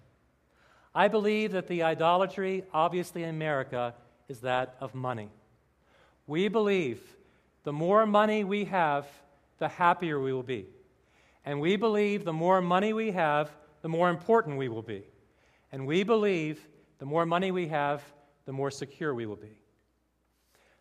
I 0.96 1.10
believe 1.10 1.52
that 1.52 1.68
the 1.68 1.84
idolatry, 1.84 2.64
obviously 2.74 3.22
in 3.22 3.30
America, 3.30 3.94
is 4.28 4.40
that 4.40 4.76
of 4.80 4.96
money. 4.96 5.30
We 6.26 6.48
believe 6.48 7.00
the 7.64 7.72
more 7.72 8.08
money 8.08 8.44
we 8.44 8.66
have, 8.66 9.06
the 9.60 9.68
happier 9.68 10.20
we 10.20 10.34
will 10.34 10.42
be. 10.42 10.66
And 11.46 11.62
we 11.62 11.76
believe 11.76 12.26
the 12.26 12.34
more 12.34 12.60
money 12.60 12.94
we 12.94 13.12
have, 13.12 13.52
the 13.84 13.90
more 13.90 14.10
important 14.10 14.58
we 14.58 14.70
will 14.70 14.82
be. 14.82 15.04
And 15.72 15.86
we 15.86 16.02
believe 16.02 16.68
the 16.98 17.06
more 17.06 17.28
money 17.28 17.52
we 17.52 17.68
have, 17.68 18.02
the 18.46 18.54
more 18.54 18.72
secure 18.72 19.14
we 19.14 19.28
will 19.28 19.36
be. 19.36 19.56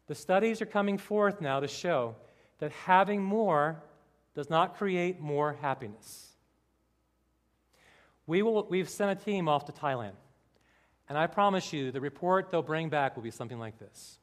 The 0.06 0.14
studies 0.14 0.62
are 0.62 0.66
coming 0.66 0.96
forth 0.96 1.42
now 1.42 1.60
to 1.60 1.68
show 1.68 2.16
that 2.62 2.70
having 2.70 3.20
more 3.20 3.82
does 4.36 4.48
not 4.48 4.76
create 4.76 5.20
more 5.20 5.54
happiness. 5.62 6.28
We 8.24 8.42
will, 8.42 8.68
we've 8.70 8.88
sent 8.88 9.10
a 9.10 9.24
team 9.24 9.48
off 9.48 9.64
to 9.64 9.72
Thailand, 9.72 10.14
and 11.08 11.18
I 11.18 11.26
promise 11.26 11.72
you 11.72 11.90
the 11.90 12.00
report 12.00 12.52
they'll 12.52 12.62
bring 12.62 12.88
back 12.88 13.16
will 13.16 13.24
be 13.24 13.32
something 13.32 13.58
like 13.58 13.80
this. 13.80 14.20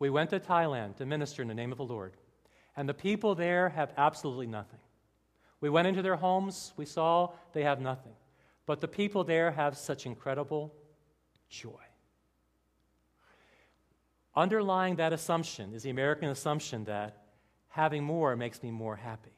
We 0.00 0.10
went 0.10 0.30
to 0.30 0.40
Thailand 0.40 0.96
to 0.96 1.06
minister 1.06 1.42
in 1.42 1.46
the 1.46 1.54
name 1.54 1.70
of 1.70 1.78
the 1.78 1.84
Lord, 1.84 2.14
and 2.76 2.88
the 2.88 2.92
people 2.92 3.36
there 3.36 3.68
have 3.68 3.92
absolutely 3.96 4.48
nothing. 4.48 4.80
We 5.60 5.70
went 5.70 5.86
into 5.86 6.02
their 6.02 6.16
homes, 6.16 6.72
we 6.76 6.86
saw 6.86 7.34
they 7.52 7.62
have 7.62 7.80
nothing. 7.80 8.14
But 8.66 8.80
the 8.80 8.88
people 8.88 9.22
there 9.22 9.52
have 9.52 9.78
such 9.78 10.06
incredible 10.06 10.74
joy. 11.48 11.70
Underlying 14.34 14.96
that 14.96 15.12
assumption 15.12 15.72
is 15.72 15.84
the 15.84 15.90
American 15.90 16.30
assumption 16.30 16.82
that 16.86 17.25
having 17.76 18.02
more 18.02 18.34
makes 18.36 18.62
me 18.62 18.70
more 18.70 18.96
happy. 18.96 19.36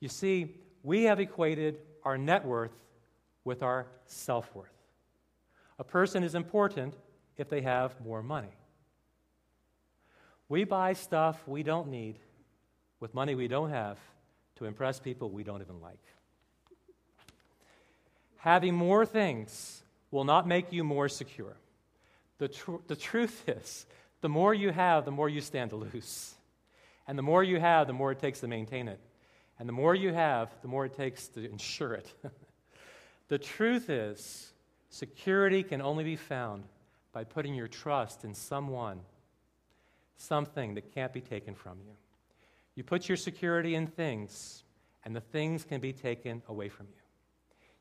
You 0.00 0.10
see, 0.10 0.54
we 0.82 1.04
have 1.04 1.18
equated 1.18 1.78
our 2.04 2.18
net 2.18 2.44
worth 2.44 2.76
with 3.42 3.62
our 3.62 3.86
self 4.04 4.54
worth. 4.54 4.68
A 5.78 5.84
person 5.84 6.22
is 6.22 6.34
important 6.34 6.92
if 7.38 7.48
they 7.48 7.62
have 7.62 7.98
more 8.04 8.22
money. 8.22 8.54
We 10.50 10.64
buy 10.64 10.92
stuff 10.92 11.42
we 11.46 11.62
don't 11.62 11.88
need 11.88 12.18
with 13.00 13.14
money 13.14 13.34
we 13.34 13.48
don't 13.48 13.70
have 13.70 13.98
to 14.56 14.66
impress 14.66 15.00
people 15.00 15.30
we 15.30 15.44
don't 15.44 15.62
even 15.62 15.80
like. 15.80 16.04
Having 18.36 18.74
more 18.74 19.06
things 19.06 19.82
will 20.10 20.24
not 20.24 20.46
make 20.46 20.70
you 20.70 20.84
more 20.84 21.08
secure. 21.08 21.56
The, 22.36 22.48
tr- 22.48 22.84
the 22.88 22.96
truth 22.96 23.48
is, 23.48 23.86
the 24.20 24.28
more 24.28 24.52
you 24.52 24.70
have, 24.70 25.06
the 25.06 25.10
more 25.10 25.30
you 25.30 25.40
stand 25.40 25.70
to 25.70 25.76
lose. 25.76 26.34
And 27.08 27.18
the 27.18 27.22
more 27.22 27.42
you 27.42 27.58
have, 27.58 27.86
the 27.86 27.94
more 27.94 28.12
it 28.12 28.18
takes 28.18 28.40
to 28.40 28.46
maintain 28.46 28.86
it. 28.86 29.00
And 29.58 29.68
the 29.68 29.72
more 29.72 29.94
you 29.94 30.12
have, 30.12 30.50
the 30.62 30.68
more 30.68 30.84
it 30.84 30.94
takes 30.94 31.26
to 31.28 31.50
insure 31.50 31.94
it. 31.94 32.12
the 33.28 33.38
truth 33.38 33.90
is, 33.90 34.52
security 34.90 35.62
can 35.62 35.80
only 35.80 36.04
be 36.04 36.16
found 36.16 36.64
by 37.12 37.24
putting 37.24 37.54
your 37.54 37.66
trust 37.66 38.24
in 38.24 38.34
someone, 38.34 39.00
something 40.16 40.74
that 40.74 40.94
can't 40.94 41.12
be 41.12 41.22
taken 41.22 41.54
from 41.54 41.78
you. 41.80 41.94
You 42.74 42.84
put 42.84 43.08
your 43.08 43.16
security 43.16 43.74
in 43.74 43.86
things, 43.86 44.62
and 45.04 45.16
the 45.16 45.20
things 45.20 45.64
can 45.64 45.80
be 45.80 45.92
taken 45.92 46.42
away 46.46 46.68
from 46.68 46.86
you. 46.86 47.02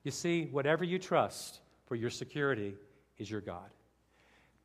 You 0.04 0.12
see, 0.12 0.46
whatever 0.46 0.86
you 0.86 0.98
trust 0.98 1.60
for 1.86 1.96
your 1.96 2.10
security 2.10 2.76
is 3.18 3.30
your 3.30 3.42
God. 3.42 3.70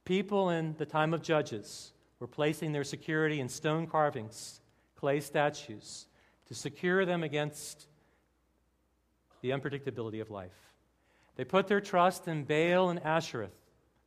People 0.04 0.50
in 0.50 0.74
the 0.78 0.86
time 0.86 1.12
of 1.12 1.20
Judges 1.20 1.92
were 2.22 2.28
placing 2.28 2.70
their 2.70 2.84
security 2.84 3.40
in 3.40 3.48
stone 3.48 3.84
carvings, 3.84 4.60
clay 4.94 5.18
statues, 5.18 6.06
to 6.46 6.54
secure 6.54 7.04
them 7.04 7.24
against 7.24 7.88
the 9.40 9.50
unpredictability 9.50 10.20
of 10.20 10.30
life. 10.30 10.76
They 11.34 11.44
put 11.44 11.66
their 11.66 11.80
trust 11.80 12.28
in 12.28 12.44
Baal 12.44 12.90
and 12.90 13.02
Ashereth 13.02 13.50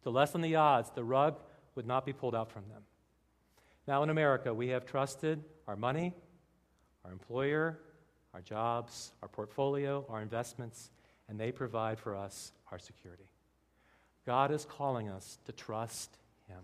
to 0.04 0.10
lessen 0.12 0.40
the 0.40 0.56
odds 0.56 0.92
the 0.92 1.04
rug 1.04 1.36
would 1.76 1.86
not 1.86 2.06
be 2.06 2.14
pulled 2.14 2.36
out 2.36 2.50
from 2.54 2.64
them. 2.70 2.84
Now, 3.86 4.02
in 4.02 4.10
America, 4.10 4.54
we 4.54 4.70
have 4.70 4.86
trusted 4.86 5.44
our 5.68 5.76
money, 5.76 6.14
our 7.04 7.12
employer, 7.12 7.82
our 8.34 8.42
jobs, 8.42 9.12
our 9.24 9.28
portfolio, 9.28 10.06
our 10.08 10.22
investments, 10.22 10.90
and 11.28 11.38
they 11.38 11.52
provide 11.52 12.00
for 12.00 12.16
us 12.16 12.54
our 12.72 12.80
security. 12.80 13.28
God 14.26 14.52
is 14.52 14.64
calling 14.64 15.10
us 15.10 15.38
to 15.48 15.52
trust 15.52 16.18
Him. 16.48 16.62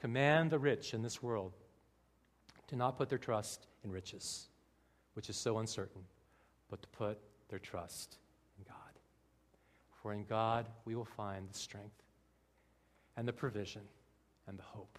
Command 0.00 0.50
the 0.50 0.58
rich 0.58 0.94
in 0.94 1.02
this 1.02 1.22
world 1.22 1.52
to 2.68 2.76
not 2.76 2.96
put 2.96 3.08
their 3.08 3.18
trust 3.18 3.66
in 3.84 3.90
riches, 3.90 4.48
which 5.14 5.28
is 5.28 5.36
so 5.36 5.58
uncertain, 5.58 6.02
but 6.70 6.80
to 6.80 6.88
put 6.88 7.18
their 7.48 7.58
trust 7.58 8.16
in 8.58 8.64
God. 8.64 8.76
For 10.02 10.12
in 10.12 10.24
God 10.24 10.68
we 10.84 10.94
will 10.94 11.04
find 11.04 11.48
the 11.48 11.58
strength 11.58 12.02
and 13.16 13.28
the 13.28 13.32
provision 13.32 13.82
and 14.46 14.58
the 14.58 14.62
hope. 14.62 14.98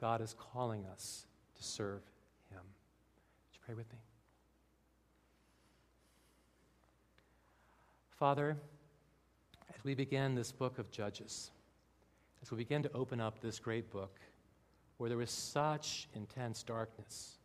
God 0.00 0.20
is 0.20 0.34
calling 0.38 0.86
us 0.86 1.26
to 1.56 1.64
serve 1.64 2.02
Him. 2.50 2.60
Would 2.60 3.54
you 3.54 3.60
pray 3.66 3.74
with 3.74 3.92
me? 3.92 3.98
Father, 8.10 8.56
as 9.74 9.82
we 9.82 9.94
begin 9.94 10.34
this 10.34 10.52
book 10.52 10.78
of 10.78 10.90
Judges, 10.90 11.50
as 12.42 12.50
we 12.50 12.56
begin 12.56 12.82
to 12.82 12.92
open 12.92 13.20
up 13.20 13.40
this 13.40 13.58
great 13.58 13.90
book 13.90 14.18
where 14.96 15.08
there 15.08 15.18
was 15.18 15.30
such 15.30 16.08
intense 16.14 16.62
darkness 16.62 17.36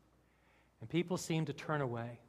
and 0.82 0.90
people 0.90 1.18
seem 1.18 1.46
to 1.46 1.54
turn 1.54 1.82
away, 1.82 2.20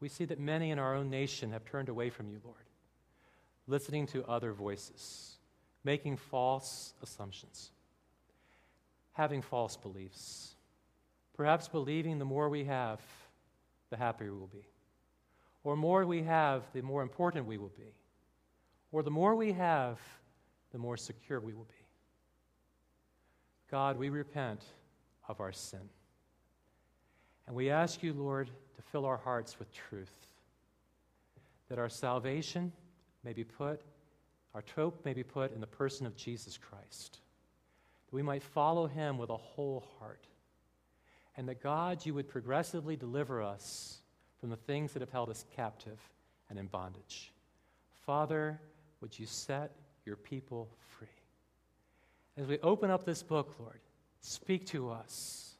we 0.00 0.08
see 0.08 0.24
that 0.26 0.38
many 0.38 0.70
in 0.70 0.78
our 0.78 0.94
own 0.94 1.08
nation 1.08 1.52
have 1.52 1.64
turned 1.64 1.88
away 1.88 2.10
from 2.10 2.28
you, 2.28 2.40
Lord, 2.44 2.56
listening 3.66 4.06
to 4.08 4.24
other 4.26 4.52
voices, 4.52 5.36
making 5.82 6.16
false 6.16 6.92
assumptions, 7.02 7.70
having 9.12 9.40
false 9.40 9.76
beliefs, 9.76 10.54
perhaps 11.36 11.68
believing 11.68 12.18
the 12.18 12.24
more 12.24 12.48
we 12.48 12.64
have, 12.64 13.00
the 13.90 13.96
happier 13.96 14.32
we 14.32 14.38
will 14.38 14.46
be. 14.48 14.66
Or 15.62 15.76
more 15.76 16.04
we 16.04 16.22
have, 16.24 16.64
the 16.74 16.82
more 16.82 17.02
important 17.02 17.46
we 17.46 17.56
will 17.56 17.72
be. 17.76 17.94
Or 18.92 19.02
the 19.02 19.10
more 19.10 19.34
we 19.34 19.52
have, 19.52 19.98
the 20.74 20.78
more 20.80 20.96
secure 20.96 21.38
we 21.38 21.54
will 21.54 21.68
be. 21.68 21.86
God, 23.70 23.96
we 23.96 24.08
repent 24.08 24.60
of 25.28 25.40
our 25.40 25.52
sin. 25.52 25.88
And 27.46 27.54
we 27.54 27.70
ask 27.70 28.02
you, 28.02 28.12
Lord, 28.12 28.48
to 28.48 28.82
fill 28.82 29.06
our 29.06 29.16
hearts 29.16 29.56
with 29.60 29.72
truth, 29.72 30.26
that 31.68 31.78
our 31.78 31.88
salvation 31.88 32.72
may 33.22 33.32
be 33.32 33.44
put, 33.44 33.82
our 34.52 34.64
hope 34.74 35.04
may 35.04 35.12
be 35.12 35.22
put 35.22 35.54
in 35.54 35.60
the 35.60 35.66
person 35.68 36.08
of 36.08 36.16
Jesus 36.16 36.58
Christ, 36.58 37.20
that 38.06 38.16
we 38.16 38.22
might 38.22 38.42
follow 38.42 38.88
him 38.88 39.16
with 39.16 39.30
a 39.30 39.36
whole 39.36 39.86
heart, 40.00 40.26
and 41.36 41.48
that 41.48 41.62
God, 41.62 42.04
you 42.04 42.14
would 42.14 42.28
progressively 42.28 42.96
deliver 42.96 43.40
us 43.40 44.00
from 44.40 44.50
the 44.50 44.56
things 44.56 44.92
that 44.92 45.02
have 45.02 45.12
held 45.12 45.30
us 45.30 45.44
captive 45.54 46.00
and 46.50 46.58
in 46.58 46.66
bondage. 46.66 47.32
Father, 48.04 48.60
would 49.00 49.16
you 49.16 49.26
set 49.26 49.70
your 50.04 50.16
people 50.16 50.68
free? 50.98 51.08
As 52.36 52.46
we 52.46 52.58
open 52.60 52.90
up 52.90 53.04
this 53.04 53.22
book, 53.22 53.54
Lord, 53.58 53.80
speak 54.20 54.66
to 54.66 54.90
us. 54.90 55.54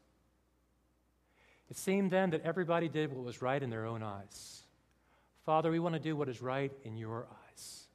It 1.70 1.76
seemed 1.76 2.10
then 2.10 2.30
that 2.30 2.42
everybody 2.42 2.88
did 2.88 3.12
what 3.12 3.24
was 3.24 3.40
right 3.40 3.62
in 3.62 3.70
their 3.70 3.86
own 3.86 4.02
eyes. 4.02 4.62
Father, 5.44 5.70
we 5.70 5.78
want 5.78 5.94
to 5.94 6.00
do 6.00 6.16
what 6.16 6.28
is 6.28 6.40
right 6.40 6.72
in 6.84 6.96
your 6.96 7.26
eyes. 7.30 7.86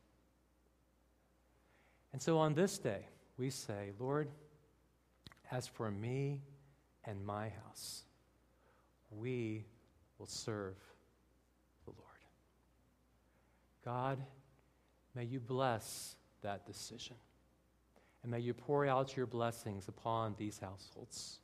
And 2.14 2.22
so 2.22 2.38
on 2.38 2.54
this 2.54 2.78
day, 2.78 3.06
we 3.38 3.50
say, 3.50 3.92
Lord, 4.00 4.30
as 5.52 5.68
for 5.68 5.90
me 5.90 6.42
and 7.06 7.26
my 7.26 7.50
house, 7.50 8.04
we 9.12 9.66
will 10.18 10.28
serve 10.28 10.76
the 11.86 11.92
Lord. 11.92 12.06
God, 13.86 14.20
may 15.16 15.24
you 15.24 15.40
bless 15.40 16.16
that 16.42 16.66
decision. 16.66 17.16
And 18.24 18.32
may 18.32 18.40
you 18.40 18.54
pour 18.54 18.86
out 18.86 19.16
your 19.16 19.26
blessings 19.26 19.88
upon 19.88 20.36
these 20.38 20.60
households. 20.60 21.40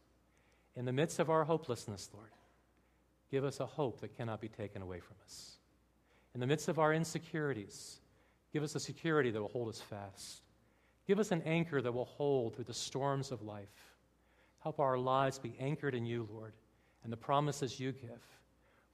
In 0.76 0.86
the 0.86 0.93
midst 0.93 1.20
of 1.20 1.30
our 1.30 1.46
hopelessness, 1.46 2.10
Lord, 2.14 2.32
give 3.32 3.46
us 3.46 3.60
a 3.60 3.66
hope 3.66 4.02
that 4.02 4.18
cannot 4.18 4.41
be 4.41 4.50
taken 4.50 4.82
away 4.82 5.00
from 5.00 5.16
us. 5.24 5.58
In 6.34 6.41
the 6.41 6.48
midst 6.48 6.68
of 6.68 6.80
our 6.80 6.93
insecurities, 6.93 8.00
give 8.52 8.62
us 8.62 8.76
a 8.76 8.80
security 8.80 9.32
that 9.32 9.41
will 9.41 9.48
hold 9.48 9.70
us 9.70 9.80
fast. 9.80 10.41
Give 11.08 11.20
us 11.20 11.32
an 11.32 11.43
anchor 11.43 11.82
that 11.82 11.93
will 11.93 12.06
hold 12.06 12.56
through 12.56 12.66
the 12.66 12.74
storms 12.74 13.32
of 13.32 13.41
life. 13.41 13.96
Help 14.60 14.80
our 14.80 14.98
lives 14.98 15.38
be 15.38 15.56
anchored 15.60 15.96
in 15.96 16.06
you, 16.06 16.28
Lord, 16.34 16.54
and 17.04 17.14
the 17.14 17.18
promises 17.18 17.80
you 17.80 17.91
give. 17.91 18.22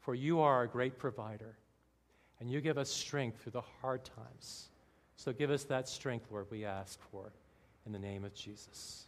For 0.02 0.14
you 0.14 0.40
are 0.42 0.56
our 0.56 0.68
great 0.68 0.98
provider, 0.98 1.58
and 2.40 2.50
you 2.50 2.60
give 2.60 2.78
us 2.78 2.90
strength 2.90 3.42
through 3.42 3.54
the 3.54 3.62
hard 3.62 4.04
times. 4.04 4.71
So 5.18 5.32
give 5.32 5.52
us 5.52 5.64
that 5.66 5.88
strength, 5.88 6.28
Lord, 6.32 6.48
we 6.50 6.66
ask 6.66 7.00
for 7.12 7.32
in 7.86 7.92
the 7.92 8.00
name 8.00 8.24
of 8.24 8.34
Jesus. 8.34 9.06